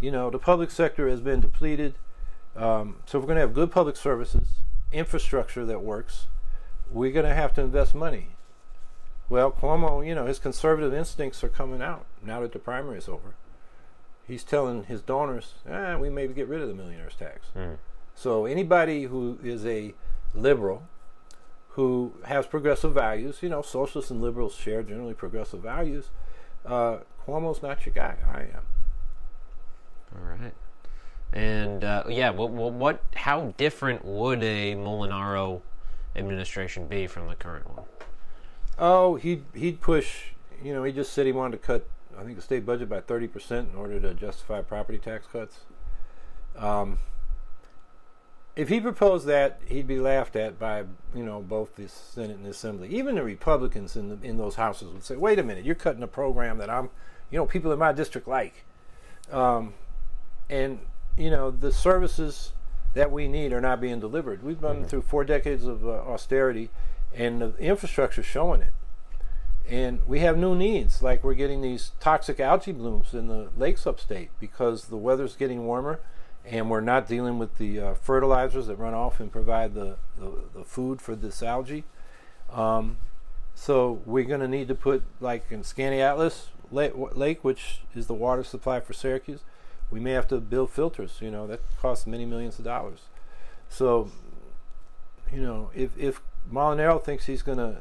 You 0.00 0.10
know, 0.10 0.30
the 0.30 0.38
public 0.38 0.70
sector 0.70 1.08
has 1.08 1.20
been 1.20 1.40
depleted. 1.40 1.94
Um, 2.54 2.96
so 3.06 3.18
if 3.18 3.22
we're 3.22 3.28
going 3.28 3.36
to 3.36 3.42
have 3.42 3.54
good 3.54 3.70
public 3.70 3.96
services, 3.96 4.48
infrastructure 4.92 5.64
that 5.66 5.82
works, 5.82 6.26
we're 6.90 7.12
going 7.12 7.26
to 7.26 7.34
have 7.34 7.54
to 7.54 7.60
invest 7.60 7.94
money. 7.94 8.30
Well, 9.28 9.50
Cuomo, 9.50 10.06
you 10.06 10.14
know, 10.14 10.26
his 10.26 10.38
conservative 10.38 10.94
instincts 10.94 11.42
are 11.42 11.48
coming 11.48 11.82
out 11.82 12.06
now 12.22 12.40
that 12.40 12.52
the 12.52 12.58
primary 12.58 12.98
is 12.98 13.08
over. 13.08 13.34
He's 14.26 14.44
telling 14.44 14.84
his 14.84 15.02
donors, 15.02 15.54
ah, 15.70 15.96
we 15.98 16.10
may 16.10 16.26
get 16.28 16.48
rid 16.48 16.60
of 16.60 16.68
the 16.68 16.74
millionaire's 16.74 17.14
tax. 17.16 17.48
So 18.14 18.46
anybody 18.46 19.04
who 19.04 19.38
is 19.42 19.66
a 19.66 19.94
liberal, 20.34 20.84
who 21.70 22.14
has 22.24 22.46
progressive 22.46 22.94
values, 22.94 23.38
you 23.42 23.48
know, 23.48 23.62
socialists 23.62 24.10
and 24.10 24.22
liberals 24.22 24.54
share 24.54 24.82
generally 24.82 25.14
progressive 25.14 25.60
values, 25.60 26.10
uh, 26.66 26.98
Cuomo's 27.26 27.62
not 27.62 27.84
your 27.86 27.94
guy. 27.94 28.16
I 28.26 28.40
am. 28.40 28.62
All 30.14 30.36
right. 30.38 30.54
And 31.32 31.84
uh, 31.84 32.04
yeah, 32.08 32.30
what, 32.30 32.50
what, 32.50 32.72
what, 32.72 33.02
how 33.14 33.54
different 33.56 34.04
would 34.04 34.42
a 34.42 34.74
Molinaro 34.74 35.62
administration 36.14 36.86
be 36.86 37.06
from 37.06 37.28
the 37.28 37.34
current 37.34 37.68
one? 37.74 37.86
Oh, 38.78 39.16
he'd 39.16 39.44
he'd 39.54 39.80
push. 39.80 40.26
You 40.62 40.72
know, 40.72 40.84
he 40.84 40.92
just 40.92 41.12
said 41.12 41.26
he 41.26 41.32
wanted 41.32 41.60
to 41.60 41.66
cut. 41.66 41.88
I 42.18 42.24
think 42.24 42.36
the 42.36 42.42
state 42.42 42.64
budget 42.64 42.88
by 42.88 43.00
thirty 43.00 43.26
percent 43.26 43.70
in 43.72 43.78
order 43.78 44.00
to 44.00 44.14
justify 44.14 44.62
property 44.62 44.98
tax 44.98 45.26
cuts. 45.26 45.60
Um, 46.56 46.98
if 48.56 48.70
he 48.70 48.80
proposed 48.80 49.26
that, 49.26 49.60
he'd 49.66 49.86
be 49.86 50.00
laughed 50.00 50.34
at 50.34 50.58
by 50.58 50.84
you 51.14 51.24
know 51.24 51.42
both 51.42 51.76
the 51.76 51.88
Senate 51.88 52.36
and 52.36 52.46
the 52.46 52.50
Assembly. 52.50 52.88
Even 52.88 53.14
the 53.14 53.22
Republicans 53.22 53.96
in 53.96 54.08
the, 54.08 54.26
in 54.26 54.38
those 54.38 54.54
houses 54.56 54.92
would 54.92 55.04
say, 55.04 55.16
"Wait 55.16 55.38
a 55.38 55.42
minute, 55.42 55.64
you're 55.64 55.74
cutting 55.74 56.02
a 56.02 56.08
program 56.08 56.58
that 56.58 56.70
I'm, 56.70 56.88
you 57.30 57.38
know, 57.38 57.46
people 57.46 57.70
in 57.70 57.78
my 57.78 57.92
district 57.92 58.26
like." 58.26 58.64
Um, 59.30 59.74
and 60.48 60.80
you 61.16 61.30
know 61.30 61.50
the 61.50 61.70
services 61.70 62.52
that 62.94 63.12
we 63.12 63.28
need 63.28 63.52
are 63.52 63.60
not 63.60 63.80
being 63.80 64.00
delivered. 64.00 64.42
We've 64.42 64.60
been 64.60 64.86
through 64.86 65.02
four 65.02 65.22
decades 65.22 65.66
of 65.66 65.86
uh, 65.86 65.90
austerity, 65.90 66.70
and 67.14 67.42
the 67.42 67.54
infrastructure 67.58 68.22
showing 68.22 68.62
it. 68.62 68.72
And 69.68 70.00
we 70.06 70.20
have 70.20 70.38
new 70.38 70.54
needs, 70.54 71.02
like 71.02 71.22
we're 71.22 71.34
getting 71.34 71.60
these 71.60 71.90
toxic 72.00 72.38
algae 72.40 72.72
blooms 72.72 73.12
in 73.12 73.26
the 73.26 73.50
lakes 73.56 73.86
upstate 73.86 74.30
because 74.38 74.86
the 74.86 74.96
weather's 74.96 75.34
getting 75.34 75.66
warmer, 75.66 76.00
and 76.46 76.70
we're 76.70 76.80
not 76.80 77.08
dealing 77.08 77.38
with 77.38 77.58
the 77.58 77.80
uh, 77.80 77.94
fertilizers 77.94 78.68
that 78.68 78.76
run 78.76 78.94
off 78.94 79.18
and 79.20 79.32
provide 79.32 79.74
the, 79.74 79.96
the, 80.16 80.32
the 80.54 80.64
food 80.64 81.02
for 81.02 81.16
this 81.16 81.42
algae. 81.42 81.84
Um, 82.52 82.98
so 83.54 84.00
we're 84.06 84.24
going 84.24 84.40
to 84.40 84.48
need 84.48 84.68
to 84.68 84.74
put, 84.74 85.02
like 85.20 85.46
in 85.50 85.62
Skaneateles 85.62 86.46
Lake, 86.70 86.92
Lake, 86.94 87.44
which 87.44 87.80
is 87.94 88.06
the 88.06 88.14
water 88.14 88.44
supply 88.44 88.80
for 88.80 88.92
Syracuse, 88.92 89.40
we 89.90 90.00
may 90.00 90.12
have 90.12 90.28
to 90.28 90.38
build 90.38 90.70
filters. 90.70 91.18
You 91.20 91.30
know 91.30 91.46
that 91.46 91.60
costs 91.80 92.06
many 92.06 92.24
millions 92.24 92.58
of 92.58 92.64
dollars. 92.64 93.02
So, 93.68 94.10
you 95.32 95.40
know, 95.40 95.70
if 95.74 95.96
if 95.96 96.20
Molinaro 96.52 97.02
thinks 97.02 97.26
he's 97.26 97.42
going 97.42 97.58
to 97.58 97.78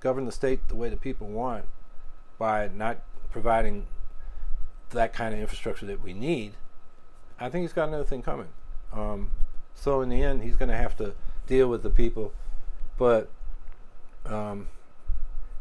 govern 0.00 0.24
the 0.24 0.32
state 0.32 0.68
the 0.68 0.74
way 0.74 0.88
the 0.88 0.96
people 0.96 1.28
want 1.28 1.64
by 2.38 2.68
not 2.74 2.98
providing 3.30 3.86
that 4.90 5.12
kind 5.12 5.34
of 5.34 5.40
infrastructure 5.40 5.86
that 5.86 6.02
we 6.02 6.12
need, 6.12 6.54
I 7.38 7.48
think 7.48 7.62
he's 7.62 7.72
got 7.72 7.88
another 7.88 8.04
thing 8.04 8.22
coming. 8.22 8.48
Um, 8.92 9.30
so 9.74 10.00
in 10.00 10.08
the 10.08 10.22
end, 10.22 10.42
he's 10.42 10.56
going 10.56 10.68
to 10.68 10.76
have 10.76 10.96
to 10.98 11.14
deal 11.46 11.68
with 11.68 11.82
the 11.82 11.90
people, 11.90 12.32
but 12.98 13.30
um, 14.26 14.68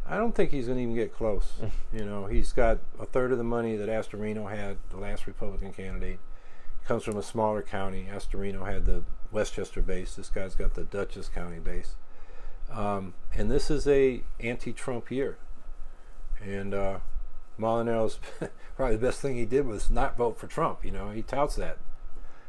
I 0.07 0.17
don't 0.17 0.35
think 0.35 0.51
he's 0.51 0.65
going 0.65 0.77
to 0.77 0.83
even 0.83 0.95
get 0.95 1.13
close. 1.13 1.53
you 1.93 2.05
know, 2.05 2.25
he's 2.25 2.53
got 2.53 2.79
a 2.99 3.05
third 3.05 3.31
of 3.31 3.37
the 3.37 3.43
money 3.43 3.75
that 3.75 3.89
Astorino 3.89 4.49
had, 4.49 4.77
the 4.89 4.97
last 4.97 5.27
Republican 5.27 5.73
candidate. 5.73 6.19
He 6.79 6.87
comes 6.87 7.03
from 7.03 7.17
a 7.17 7.23
smaller 7.23 7.61
county. 7.61 8.07
Astorino 8.11 8.65
had 8.71 8.85
the 8.85 9.03
Westchester 9.31 9.81
base. 9.81 10.15
This 10.15 10.29
guy's 10.29 10.55
got 10.55 10.73
the 10.73 10.83
Dutchess 10.83 11.29
County 11.29 11.59
base. 11.59 11.95
Um, 12.69 13.13
and 13.33 13.49
this 13.49 13.69
is 13.69 13.87
a 13.87 14.23
anti-Trump 14.39 15.11
year. 15.11 15.37
And 16.43 16.73
uh, 16.73 16.99
Molinaro's 17.59 18.19
probably 18.75 18.95
the 18.95 19.05
best 19.07 19.21
thing 19.21 19.35
he 19.35 19.45
did 19.45 19.65
was 19.65 19.89
not 19.89 20.17
vote 20.17 20.37
for 20.37 20.47
Trump. 20.47 20.83
You 20.83 20.91
know, 20.91 21.09
he 21.11 21.21
touts 21.21 21.55
that. 21.55 21.77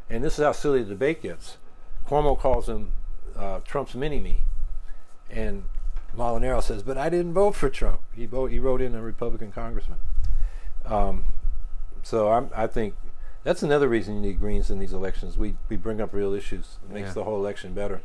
And 0.08 0.22
this 0.22 0.38
is 0.38 0.44
how 0.44 0.52
silly 0.52 0.82
the 0.82 0.90
debate 0.90 1.22
gets. 1.22 1.56
Cuomo 2.08 2.38
calls 2.38 2.68
him 2.68 2.92
uh, 3.36 3.60
Trump's 3.60 3.94
mini-me. 3.94 4.42
And 5.30 5.64
Molinaro 6.16 6.62
says, 6.62 6.82
"But 6.82 6.98
I 6.98 7.08
didn't 7.08 7.32
vote 7.32 7.54
for 7.54 7.70
Trump." 7.70 8.00
He 8.14 8.26
vote, 8.26 8.50
he 8.50 8.58
wrote 8.58 8.82
in 8.82 8.94
a 8.94 9.00
Republican 9.00 9.50
congressman. 9.52 9.98
Um, 10.84 11.24
so 12.02 12.30
I'm, 12.30 12.50
I 12.54 12.66
think 12.66 12.94
that's 13.44 13.62
another 13.62 13.88
reason 13.88 14.14
you 14.16 14.20
need 14.20 14.38
Greens 14.40 14.70
in 14.70 14.78
these 14.78 14.92
elections. 14.92 15.38
We 15.38 15.54
we 15.70 15.76
bring 15.76 16.00
up 16.02 16.12
real 16.12 16.34
issues. 16.34 16.76
It 16.86 16.92
makes 16.92 17.08
Yeah. 17.08 17.14
the 17.14 17.24
whole 17.24 17.36
election 17.36 17.72
better. 17.72 18.02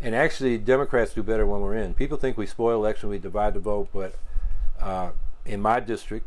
And 0.00 0.14
actually, 0.14 0.56
Democrats 0.58 1.12
do 1.14 1.22
better 1.22 1.44
when 1.46 1.60
we're 1.60 1.74
in. 1.74 1.92
People 1.94 2.16
think 2.18 2.36
we 2.38 2.46
spoil 2.46 2.76
election, 2.78 3.08
we 3.08 3.18
divide 3.18 3.54
the 3.54 3.60
vote, 3.60 3.88
but 3.92 4.14
uh, 4.80 5.10
in 5.46 5.60
my 5.60 5.80
district, 5.80 6.26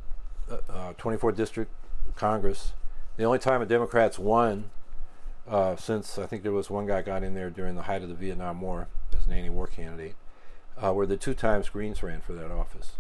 uh, 0.50 0.58
uh, 0.70 0.94
24th 0.94 1.36
district 1.36 1.72
Congress, 2.16 2.74
the 3.18 3.24
only 3.24 3.40
time 3.40 3.62
a 3.62 3.66
Democrats 3.66 4.18
won 4.18 4.72
uh, 5.48 5.76
since 5.76 6.18
I 6.20 6.26
think 6.26 6.44
there 6.44 6.52
was 6.52 6.70
one 6.70 6.86
guy 6.86 7.02
got 7.02 7.24
in 7.24 7.34
there 7.34 7.50
during 7.50 7.76
the 7.76 7.84
height 7.84 8.04
of 8.04 8.10
the 8.10 8.16
Vietnam 8.16 8.62
War 8.62 8.88
as 9.18 9.26
an 9.26 9.34
anti-war 9.34 9.68
candidate, 9.68 10.16
uh, 10.82 10.94
were 10.94 11.08
the 11.08 11.18
two 11.18 11.34
times 11.34 11.70
Greens 11.70 12.04
ran 12.04 12.22
for 12.22 12.34
that 12.34 12.52
office. 12.52 12.94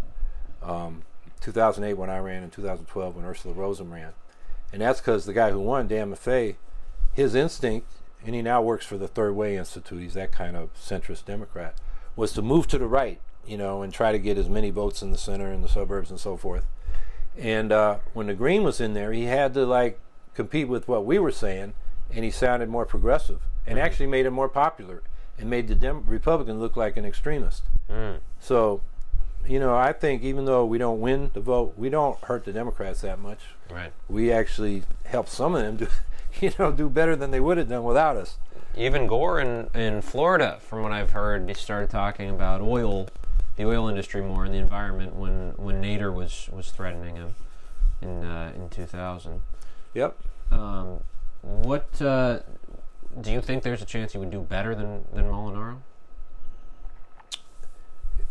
Um, 0.62 1.04
2008 1.42 1.94
when 1.94 2.10
I 2.10 2.18
ran, 2.18 2.44
and 2.44 2.52
2012 2.52 3.16
when 3.16 3.26
Ursula 3.26 3.54
Rosen 3.54 3.92
ran, 3.92 4.14
and 4.74 4.82
that's 4.82 5.00
because 5.00 5.26
the 5.26 5.34
guy 5.34 5.52
who 5.52 5.60
won, 5.60 5.88
Dan 5.88 6.12
Maffei, 6.12 6.56
his 7.14 7.36
instinct, 7.36 7.88
and 8.26 8.36
he 8.36 8.42
now 8.42 8.62
works 8.62 8.86
for 8.86 8.98
the 8.98 9.08
Third 9.08 9.36
Way 9.36 9.56
Institute. 9.56 10.02
He's 10.02 10.14
that 10.16 10.32
kind 10.32 10.58
of 10.58 10.74
centrist 10.74 11.26
Democrat, 11.26 11.76
was 12.16 12.34
to 12.34 12.42
move 12.42 12.68
to 12.68 12.78
the 12.78 12.88
right, 12.88 13.22
you 13.50 13.58
know, 13.58 13.82
and 13.82 13.92
try 13.92 14.12
to 14.12 14.20
get 14.20 14.38
as 14.38 14.48
many 14.48 14.70
votes 14.70 15.02
in 15.02 15.12
the 15.12 15.18
center 15.18 15.52
and 15.52 15.64
the 15.64 15.70
suburbs 15.70 16.12
and 16.12 16.20
so 16.20 16.38
forth. 16.38 16.66
And 17.38 17.72
uh, 17.72 17.98
when 18.14 18.28
the 18.28 18.34
Green 18.36 18.64
was 18.64 18.80
in 18.80 18.94
there, 18.94 19.12
he 19.12 19.24
had 19.26 19.54
to 19.56 19.66
like 19.66 20.00
compete 20.36 20.68
with 20.68 20.88
what 20.88 21.04
we 21.04 21.18
were 21.18 21.32
saying, 21.32 21.74
and 22.12 22.24
he 22.24 22.32
sounded 22.32 22.70
more 22.70 22.86
progressive, 22.86 23.42
and 23.66 23.80
actually 23.80 24.08
made 24.08 24.26
him 24.26 24.34
more 24.34 24.50
popular, 24.50 25.02
and 25.38 25.50
made 25.50 25.68
the 25.68 25.76
Dem- 25.76 26.06
Republican 26.06 26.60
look 26.60 26.76
like 26.78 26.96
an 26.96 27.06
extremist. 27.06 27.64
So, 28.40 28.82
you 29.48 29.60
know, 29.60 29.76
I 29.76 29.94
think 29.94 30.22
even 30.24 30.46
though 30.46 30.66
we 30.66 30.78
don't 30.78 31.02
win 31.02 31.32
the 31.34 31.40
vote, 31.40 31.74
we 31.76 31.90
don't 31.90 32.20
hurt 32.26 32.46
the 32.46 32.54
Democrats 32.54 33.02
that 33.02 33.20
much. 33.20 33.40
Right. 33.72 33.92
We 34.08 34.32
actually 34.32 34.84
help 35.06 35.28
some 35.28 35.56
of 35.56 35.62
them 35.64 35.78
do, 35.78 35.88
you 36.40 36.52
know, 36.60 36.72
do 36.72 36.88
better 36.90 37.16
than 37.16 37.32
they 37.32 37.40
would 37.40 37.58
have 37.58 37.70
done 37.70 37.84
without 37.84 38.16
us. 38.16 38.38
Even 38.78 39.08
Gore 39.08 39.40
in, 39.40 39.70
in 39.74 40.02
Florida, 40.02 40.60
from 40.62 40.84
what 40.84 40.92
I've 40.92 41.12
heard, 41.12 41.48
he 41.50 41.56
started 41.56 41.90
talking 41.90 42.30
about 42.30 42.62
oil, 42.62 43.10
the 43.60 43.66
oil 43.66 43.90
industry 43.90 44.22
more 44.22 44.46
and 44.46 44.54
the 44.54 44.58
environment 44.58 45.14
when, 45.14 45.54
when 45.58 45.82
Nader 45.84 46.14
was, 46.14 46.50
was 46.50 46.72
threatening 46.72 47.18
him 47.18 47.36
in 48.02 48.24
uh, 48.24 48.54
in 48.56 48.70
2000. 48.70 49.42
Yep. 49.94 50.18
Um, 50.50 51.02
what 51.42 52.02
uh, 52.02 52.40
do 53.20 53.32
you 53.32 53.42
think 53.42 53.64
there's 53.64 53.82
a 53.82 53.86
chance 53.86 54.14
he 54.14 54.18
would 54.18 54.32
do 54.32 54.40
better 54.40 54.74
than 54.74 55.04
than 55.12 55.26
Molinaro? 55.26 55.80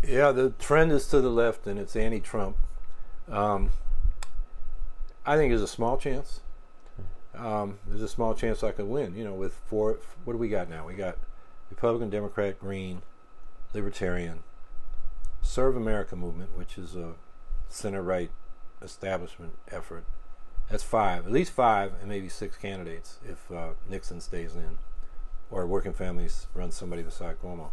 Yeah, 0.03 0.33
the 0.33 0.51
trend 0.59 0.93
is 0.93 1.07
to 1.09 1.21
the 1.21 1.29
left, 1.29 1.67
and 1.67 1.79
it's 1.79 1.95
anti-Trump. 1.95 2.57
Um, 3.29 3.73
I 5.27 5.37
think 5.37 5.51
there's 5.51 5.61
a 5.61 5.67
small 5.67 5.99
chance, 5.99 6.41
um, 7.35 7.79
there's 7.87 8.01
a 8.01 8.09
small 8.09 8.33
chance 8.33 8.63
I 8.63 8.71
could 8.71 8.87
win. 8.87 9.15
You 9.15 9.25
know, 9.25 9.35
with 9.35 9.53
four, 9.53 9.99
what 10.25 10.33
do 10.33 10.39
we 10.39 10.49
got 10.49 10.71
now? 10.71 10.87
We 10.87 10.95
got 10.95 11.19
Republican, 11.69 12.09
Democrat, 12.09 12.59
Green, 12.59 13.03
Libertarian, 13.75 14.45
Serve 15.49 15.77
America 15.77 16.15
movement, 16.15 16.55
which 16.59 16.77
is 16.77 16.95
a 16.95 17.15
center 17.71 18.03
right 18.03 18.31
establishment 18.83 19.55
effort. 19.71 20.05
That's 20.69 20.83
five, 20.83 21.25
at 21.25 21.33
least 21.33 21.53
five, 21.53 21.95
and 22.01 22.11
maybe 22.11 22.29
six 22.29 22.59
candidates 22.59 23.17
if 23.27 23.51
uh, 23.51 23.69
Nixon 23.89 24.21
stays 24.21 24.55
in, 24.55 24.77
or 25.51 25.67
Working 25.67 25.95
Families 25.95 26.49
runs 26.53 26.75
somebody 26.75 27.03
beside 27.03 27.41
Cuomo. 27.41 27.71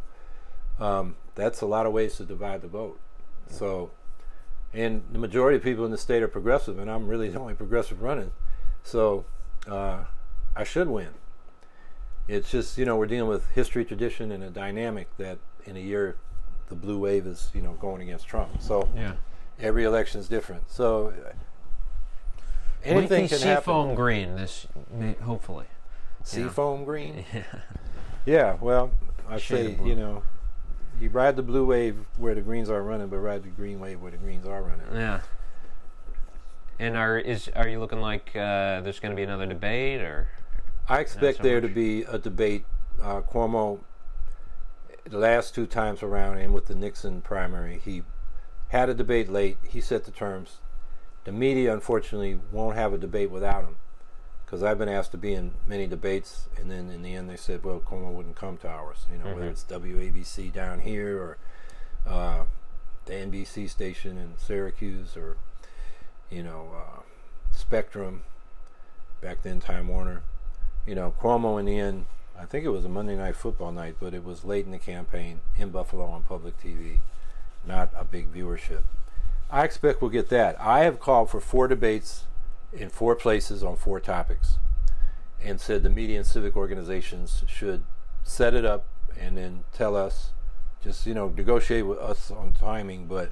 Um, 0.80 1.17
that's 1.36 1.59
a 1.59 1.65
lot 1.65 1.86
of 1.86 1.91
ways 1.91 2.15
to 2.15 2.23
divide 2.23 2.61
the 2.61 2.69
vote. 2.69 2.97
So, 3.49 3.91
and 4.73 5.03
the 5.11 5.19
majority 5.19 5.57
of 5.57 5.63
people 5.63 5.84
in 5.84 5.91
the 5.91 5.97
state 5.97 6.23
are 6.23 6.30
progressive, 6.30 6.80
and 6.80 6.89
I'm 6.89 7.09
really 7.09 7.28
the 7.28 7.39
only 7.39 7.55
progressive 7.55 8.01
running. 8.01 8.32
So, 8.84 9.26
uh, 9.69 10.05
I 10.55 10.63
should 10.63 10.88
win. 10.88 11.09
It's 12.30 12.49
just 12.49 12.78
you 12.78 12.86
know 12.86 12.95
we're 12.95 13.05
dealing 13.05 13.30
with 13.30 13.49
history, 13.49 13.84
tradition, 13.84 14.32
and 14.32 14.45
a 14.45 14.49
dynamic 14.49 15.09
that 15.17 15.39
in 15.65 15.76
a 15.76 15.82
year, 15.82 16.15
the 16.70 16.76
blue 16.76 16.99
wave 16.99 17.26
is 17.28 17.51
you 17.53 17.61
know 17.61 17.74
going 17.74 18.01
against 18.01 18.28
Trump. 18.28 18.61
So 18.61 18.89
Yeah. 18.95 19.13
every 19.59 19.84
election 19.84 20.20
is 20.20 20.28
different. 20.28 20.70
So 20.70 21.13
uh, 21.26 21.32
anything 22.84 23.24
be 23.24 23.30
can 23.30 23.39
happen. 23.39 23.61
seafoam 23.63 23.95
green. 23.95 24.36
This 24.36 24.68
hopefully. 25.24 25.66
Seafoam 26.24 26.86
green. 26.86 27.26
Yeah. 27.34 27.43
Yeah, 28.26 28.57
well, 28.59 28.89
I 29.30 29.38
say 29.38 29.78
you 29.84 29.95
know, 29.95 30.24
you 30.99 31.09
ride 31.09 31.36
the 31.36 31.43
blue 31.43 31.63
wave 31.66 31.97
where 32.18 32.34
the 32.34 32.41
greens 32.41 32.72
are 32.72 32.82
running, 32.82 33.07
but 33.07 33.20
ride 33.20 33.43
the 33.43 33.49
green 33.49 33.80
wave 33.80 34.01
where 34.01 34.09
the 34.09 34.18
greens 34.18 34.47
are 34.47 34.63
running. 34.63 34.88
Yeah. 34.93 35.22
And 36.80 36.97
are 36.97 37.18
is 37.20 37.49
are 37.55 37.68
you 37.68 37.80
looking 37.80 38.01
like 38.01 38.30
uh, 38.36 38.82
there's 38.82 38.99
going 38.99 39.11
to 39.11 39.16
be 39.16 39.22
another 39.24 39.45
debate 39.45 40.01
or? 40.01 40.28
I 40.89 40.99
expect 40.99 41.38
so 41.38 41.43
there 41.43 41.61
to 41.61 41.68
be 41.68 42.01
a 42.03 42.18
debate. 42.18 42.66
Uh, 43.01 43.22
Cuomo, 43.22 43.80
the 45.06 45.18
last 45.18 45.53
two 45.53 45.66
times 45.66 46.01
around, 46.03 46.38
and 46.38 46.53
with 46.53 46.66
the 46.66 46.76
Nixon 46.76 47.22
primary, 47.22 47.80
he 47.84 48.03
had 48.70 48.89
a 48.89 48.93
debate 48.93 49.30
late. 49.30 49.58
He 49.64 49.80
set 49.82 50.03
the 50.06 50.12
terms. 50.12 50.58
The 51.24 51.32
media, 51.32 51.74
unfortunately, 51.74 52.39
won't 52.51 52.76
have 52.76 52.93
a 52.93 52.97
debate 52.97 53.32
without 53.32 53.64
him, 53.64 53.78
because 54.45 54.64
I've 54.64 54.78
been 54.78 54.89
asked 54.89 55.12
to 55.12 55.18
be 55.18 55.34
in 55.34 55.53
many 55.68 55.88
debates, 55.88 56.49
and 56.58 56.70
then 56.70 56.89
in 56.89 57.01
the 57.01 57.16
end 57.16 57.30
they 57.30 57.38
said, 57.38 57.64
"Well, 57.64 57.80
Cuomo 57.80 58.12
wouldn't 58.12 58.36
come 58.36 58.58
to 58.58 58.68
ours." 58.70 59.06
You 59.12 59.18
know, 59.18 59.34
whether 59.34 59.47
Mhm. 59.47 59.51
it's 59.51 59.64
WABC 59.64 60.49
down 60.49 60.80
here 60.80 61.18
or 61.22 61.38
uh, 62.06 62.45
the 63.06 63.14
NBC 63.16 63.68
station 63.68 64.18
in 64.18 64.38
Syracuse, 64.38 65.18
or 65.18 65.38
you 66.30 66.43
know, 66.43 66.72
uh, 66.76 67.01
Spectrum, 67.51 68.24
back 69.22 69.41
then 69.43 69.60
Time 69.60 69.88
Warner 69.88 70.22
you 70.86 70.93
know, 70.93 71.14
Cuomo 71.20 71.60
in 71.60 71.66
the 71.66 71.80
end, 71.80 72.06
I 72.39 72.45
think 72.45 72.65
it 72.65 72.69
was 72.69 72.86
a 72.86 72.89
Monday 72.89 73.15
night 73.15 73.36
football 73.36 73.71
night, 73.71 73.95
but 73.99 74.13
it 74.13 74.23
was 74.23 74.43
late 74.43 74.65
in 74.65 74.71
the 74.71 74.77
campaign 74.79 75.39
in 75.57 75.69
Buffalo 75.69 76.05
on 76.05 76.23
public 76.23 76.59
TV, 76.61 76.99
not 77.65 77.91
a 77.95 78.03
big 78.03 78.33
viewership. 78.33 78.83
I 79.49 79.63
expect 79.63 80.01
we'll 80.01 80.11
get 80.11 80.29
that. 80.29 80.59
I 80.59 80.79
have 80.79 80.99
called 80.99 81.29
for 81.29 81.39
four 81.39 81.67
debates 81.67 82.25
in 82.73 82.89
four 82.89 83.15
places 83.15 83.63
on 83.63 83.77
four 83.77 83.99
topics 83.99 84.57
and 85.41 85.61
said 85.61 85.83
the 85.83 85.89
media 85.89 86.17
and 86.17 86.27
civic 86.27 86.55
organizations 86.57 87.43
should 87.47 87.83
set 88.23 88.53
it 88.53 88.65
up 88.65 88.86
and 89.17 89.38
then 89.38 89.63
tell 89.71 89.95
us, 89.95 90.31
just, 90.83 91.07
you 91.07 91.13
know, 91.13 91.29
negotiate 91.29 91.86
with 91.86 91.99
us 91.99 92.31
on 92.31 92.51
timing, 92.53 93.07
but 93.07 93.31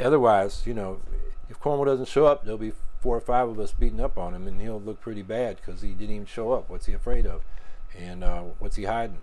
otherwise, 0.00 0.62
you 0.66 0.74
know, 0.74 1.00
if 1.50 1.60
Cuomo 1.60 1.84
doesn't 1.84 2.08
show 2.08 2.26
up, 2.26 2.44
there'll 2.44 2.58
be 2.58 2.72
four 3.00 3.16
or 3.16 3.20
five 3.20 3.48
of 3.48 3.60
us 3.60 3.72
beating 3.72 4.00
up 4.00 4.16
on 4.16 4.34
him, 4.34 4.46
and 4.46 4.60
he'll 4.60 4.80
look 4.80 5.00
pretty 5.00 5.22
bad 5.22 5.56
because 5.56 5.82
he 5.82 5.90
didn't 5.90 6.14
even 6.14 6.26
show 6.26 6.52
up. 6.52 6.70
What's 6.70 6.86
he 6.86 6.94
afraid 6.94 7.26
of? 7.26 7.42
And 7.98 8.24
uh, 8.24 8.42
what's 8.58 8.76
he 8.76 8.84
hiding? 8.84 9.18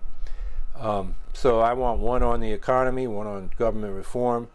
Um, 0.78 1.16
so 1.32 1.60
I 1.60 1.74
want 1.74 2.00
one 2.00 2.22
on 2.22 2.40
the 2.40 2.52
economy, 2.52 3.06
one 3.06 3.26
on 3.26 3.50
government 3.58 3.94
reform, 3.94 4.48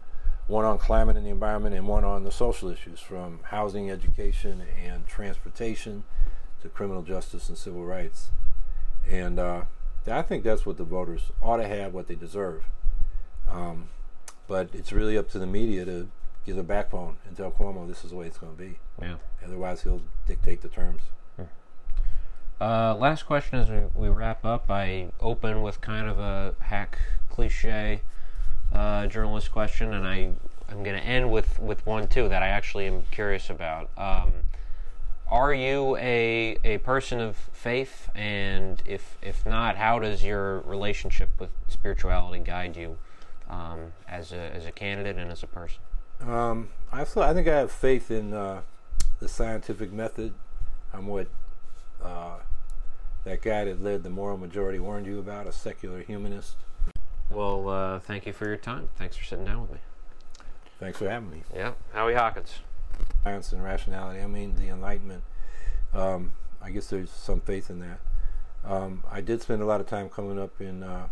one 0.46 0.64
on 0.64 0.78
climate 0.78 1.16
and 1.16 1.24
the 1.24 1.30
environment, 1.30 1.74
and 1.74 1.86
one 1.86 2.04
on 2.04 2.24
the 2.24 2.32
social 2.32 2.68
issues 2.68 3.00
from 3.00 3.40
housing, 3.44 3.90
education, 3.90 4.62
and 4.84 5.06
transportation 5.06 6.04
to 6.62 6.68
criminal 6.68 7.02
justice 7.02 7.48
and 7.48 7.56
civil 7.56 7.84
rights. 7.84 8.30
And 9.08 9.38
uh, 9.38 9.62
I 10.10 10.22
think 10.22 10.44
that's 10.44 10.66
what 10.66 10.76
the 10.76 10.84
voters 10.84 11.30
ought 11.40 11.58
to 11.58 11.68
have, 11.68 11.92
what 11.92 12.08
they 12.08 12.14
deserve. 12.14 12.64
Um, 13.48 13.88
but 14.46 14.70
it's 14.72 14.92
really 14.92 15.16
up 15.16 15.30
to 15.30 15.38
the 15.38 15.46
media 15.46 15.84
to 15.84 16.08
give 16.44 16.58
a 16.58 16.62
backbone 16.62 17.16
and 17.26 17.36
tell 17.36 17.50
Cuomo 17.50 17.86
this 17.86 18.04
is 18.04 18.10
the 18.10 18.16
way 18.16 18.26
it's 18.26 18.38
going 18.38 18.56
to 18.56 18.58
be. 18.58 18.78
Yeah. 19.00 19.16
Otherwise, 19.44 19.82
he'll 19.82 20.02
dictate 20.26 20.62
the 20.62 20.68
terms. 20.68 21.02
Uh, 22.60 22.96
last 22.96 23.24
question 23.24 23.58
as 23.58 23.68
we, 23.94 24.08
wrap 24.08 24.44
up. 24.44 24.68
I 24.68 25.10
open 25.20 25.62
with 25.62 25.80
kind 25.80 26.08
of 26.08 26.18
a 26.18 26.54
hack 26.58 26.98
cliche 27.30 28.02
uh, 28.72 29.06
journalist 29.06 29.52
question, 29.52 29.94
and 29.94 30.06
I 30.06 30.32
I'm 30.68 30.82
going 30.82 30.96
to 30.96 31.04
end 31.04 31.30
with 31.30 31.58
with 31.60 31.86
one 31.86 32.08
too 32.08 32.28
that 32.28 32.42
I 32.42 32.48
actually 32.48 32.86
am 32.86 33.04
curious 33.10 33.48
about. 33.48 33.90
Um, 33.96 34.32
are 35.30 35.54
you 35.54 35.96
a 35.98 36.58
a 36.64 36.78
person 36.78 37.20
of 37.20 37.36
faith? 37.36 38.10
And 38.14 38.82
if 38.84 39.16
if 39.22 39.46
not, 39.46 39.76
how 39.76 40.00
does 40.00 40.24
your 40.24 40.58
relationship 40.60 41.30
with 41.38 41.50
spirituality 41.68 42.42
guide 42.42 42.76
you 42.76 42.98
um, 43.48 43.92
as 44.08 44.32
a 44.32 44.54
as 44.54 44.66
a 44.66 44.72
candidate 44.72 45.16
and 45.16 45.30
as 45.30 45.44
a 45.44 45.46
person? 45.46 45.78
Um, 46.26 46.70
I 46.90 47.04
feel, 47.04 47.22
I 47.22 47.32
think 47.32 47.46
I 47.46 47.58
have 47.58 47.70
faith 47.70 48.10
in 48.10 48.34
uh, 48.34 48.62
the 49.20 49.28
scientific 49.28 49.92
method. 49.92 50.34
I'm 50.92 51.06
what 51.06 51.28
uh, 52.02 52.38
that 53.24 53.42
guy 53.42 53.64
that 53.64 53.82
led 53.82 54.02
the 54.02 54.10
moral 54.10 54.36
majority 54.36 54.78
warned 54.78 55.06
you 55.06 55.18
about, 55.18 55.46
a 55.46 55.52
secular 55.52 56.02
humanist. 56.02 56.56
Well, 57.30 57.68
uh, 57.68 57.98
thank 58.00 58.26
you 58.26 58.32
for 58.32 58.46
your 58.46 58.56
time. 58.56 58.88
Thanks 58.96 59.16
for 59.16 59.24
sitting 59.24 59.44
down 59.44 59.62
with 59.62 59.72
me. 59.72 59.78
Thanks 60.80 60.98
for 60.98 61.08
having 61.08 61.30
me. 61.30 61.42
Yeah, 61.54 61.72
Howie 61.92 62.14
Hawkins. 62.14 62.60
Science 63.24 63.52
and 63.52 63.62
rationality. 63.62 64.20
I 64.20 64.26
mean, 64.26 64.54
the 64.56 64.68
Enlightenment. 64.68 65.24
Um, 65.92 66.32
I 66.62 66.70
guess 66.70 66.88
there's 66.88 67.10
some 67.10 67.40
faith 67.40 67.68
in 67.68 67.80
that. 67.80 68.00
Um, 68.64 69.02
I 69.10 69.20
did 69.20 69.42
spend 69.42 69.62
a 69.62 69.66
lot 69.66 69.80
of 69.80 69.86
time 69.86 70.08
coming 70.08 70.38
up 70.38 70.60
in 70.60 70.82
uh, 70.82 71.08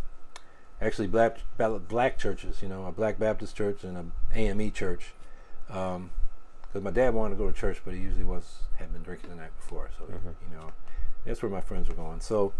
actually 0.81 1.07
black 1.07 1.37
black 1.57 2.17
churches. 2.17 2.61
You 2.61 2.69
know, 2.69 2.85
a 2.85 2.91
Black 2.91 3.19
Baptist 3.19 3.55
church 3.55 3.83
and 3.83 3.97
a 3.97 4.37
AME 4.37 4.71
church. 4.71 5.13
Because 5.67 6.81
my 6.81 6.91
dad 6.91 7.13
wanted 7.13 7.35
to 7.35 7.43
go 7.43 7.51
to 7.51 7.57
church, 7.57 7.81
but 7.83 7.93
he 7.93 7.99
usually 7.99 8.23
was 8.23 8.59
had 8.77 8.93
been 8.93 9.03
drinking 9.03 9.29
the 9.29 9.35
night 9.35 9.55
before, 9.57 9.89
so 9.97 10.05
you 10.07 10.57
know 10.57 10.71
that's 11.27 11.41
where 11.41 11.51
my 11.51 11.61
friends 11.61 11.87
were 11.89 11.95
going. 11.95 12.21
So, 12.21 12.53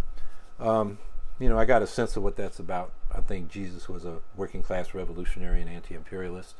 um, 0.60 1.00
you 1.40 1.50
know, 1.50 1.58
I 1.58 1.66
got 1.66 1.82
a 1.82 1.88
sense 1.88 2.16
of 2.16 2.24
what 2.24 2.36
that's 2.36 2.60
about. 2.60 2.92
I 3.12 3.22
think 3.22 3.50
Jesus 3.50 3.88
was 3.88 4.06
a 4.06 4.20
working 4.36 4.64
class 4.64 4.94
revolutionary 4.94 5.62
and 5.62 5.70
anti-imperialist. 5.70 6.56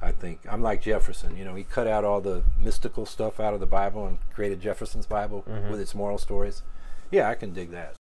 I 0.00 0.12
think 0.12 0.40
I'm 0.48 0.62
like 0.62 0.82
Jefferson. 0.82 1.36
You 1.36 1.44
know, 1.44 1.54
he 1.56 1.64
cut 1.64 1.88
out 1.88 2.04
all 2.04 2.20
the 2.20 2.44
mystical 2.58 3.04
stuff 3.04 3.40
out 3.40 3.54
of 3.54 3.60
the 3.60 3.66
Bible 3.66 4.06
and 4.06 4.18
created 4.32 4.60
Jefferson's 4.60 5.06
Bible 5.06 5.44
with 5.70 5.80
its 5.80 5.94
moral 5.94 6.18
stories. 6.18 6.62
Yeah, 7.10 7.28
I 7.28 7.34
can 7.34 7.52
dig 7.52 7.70
that. 7.72 7.94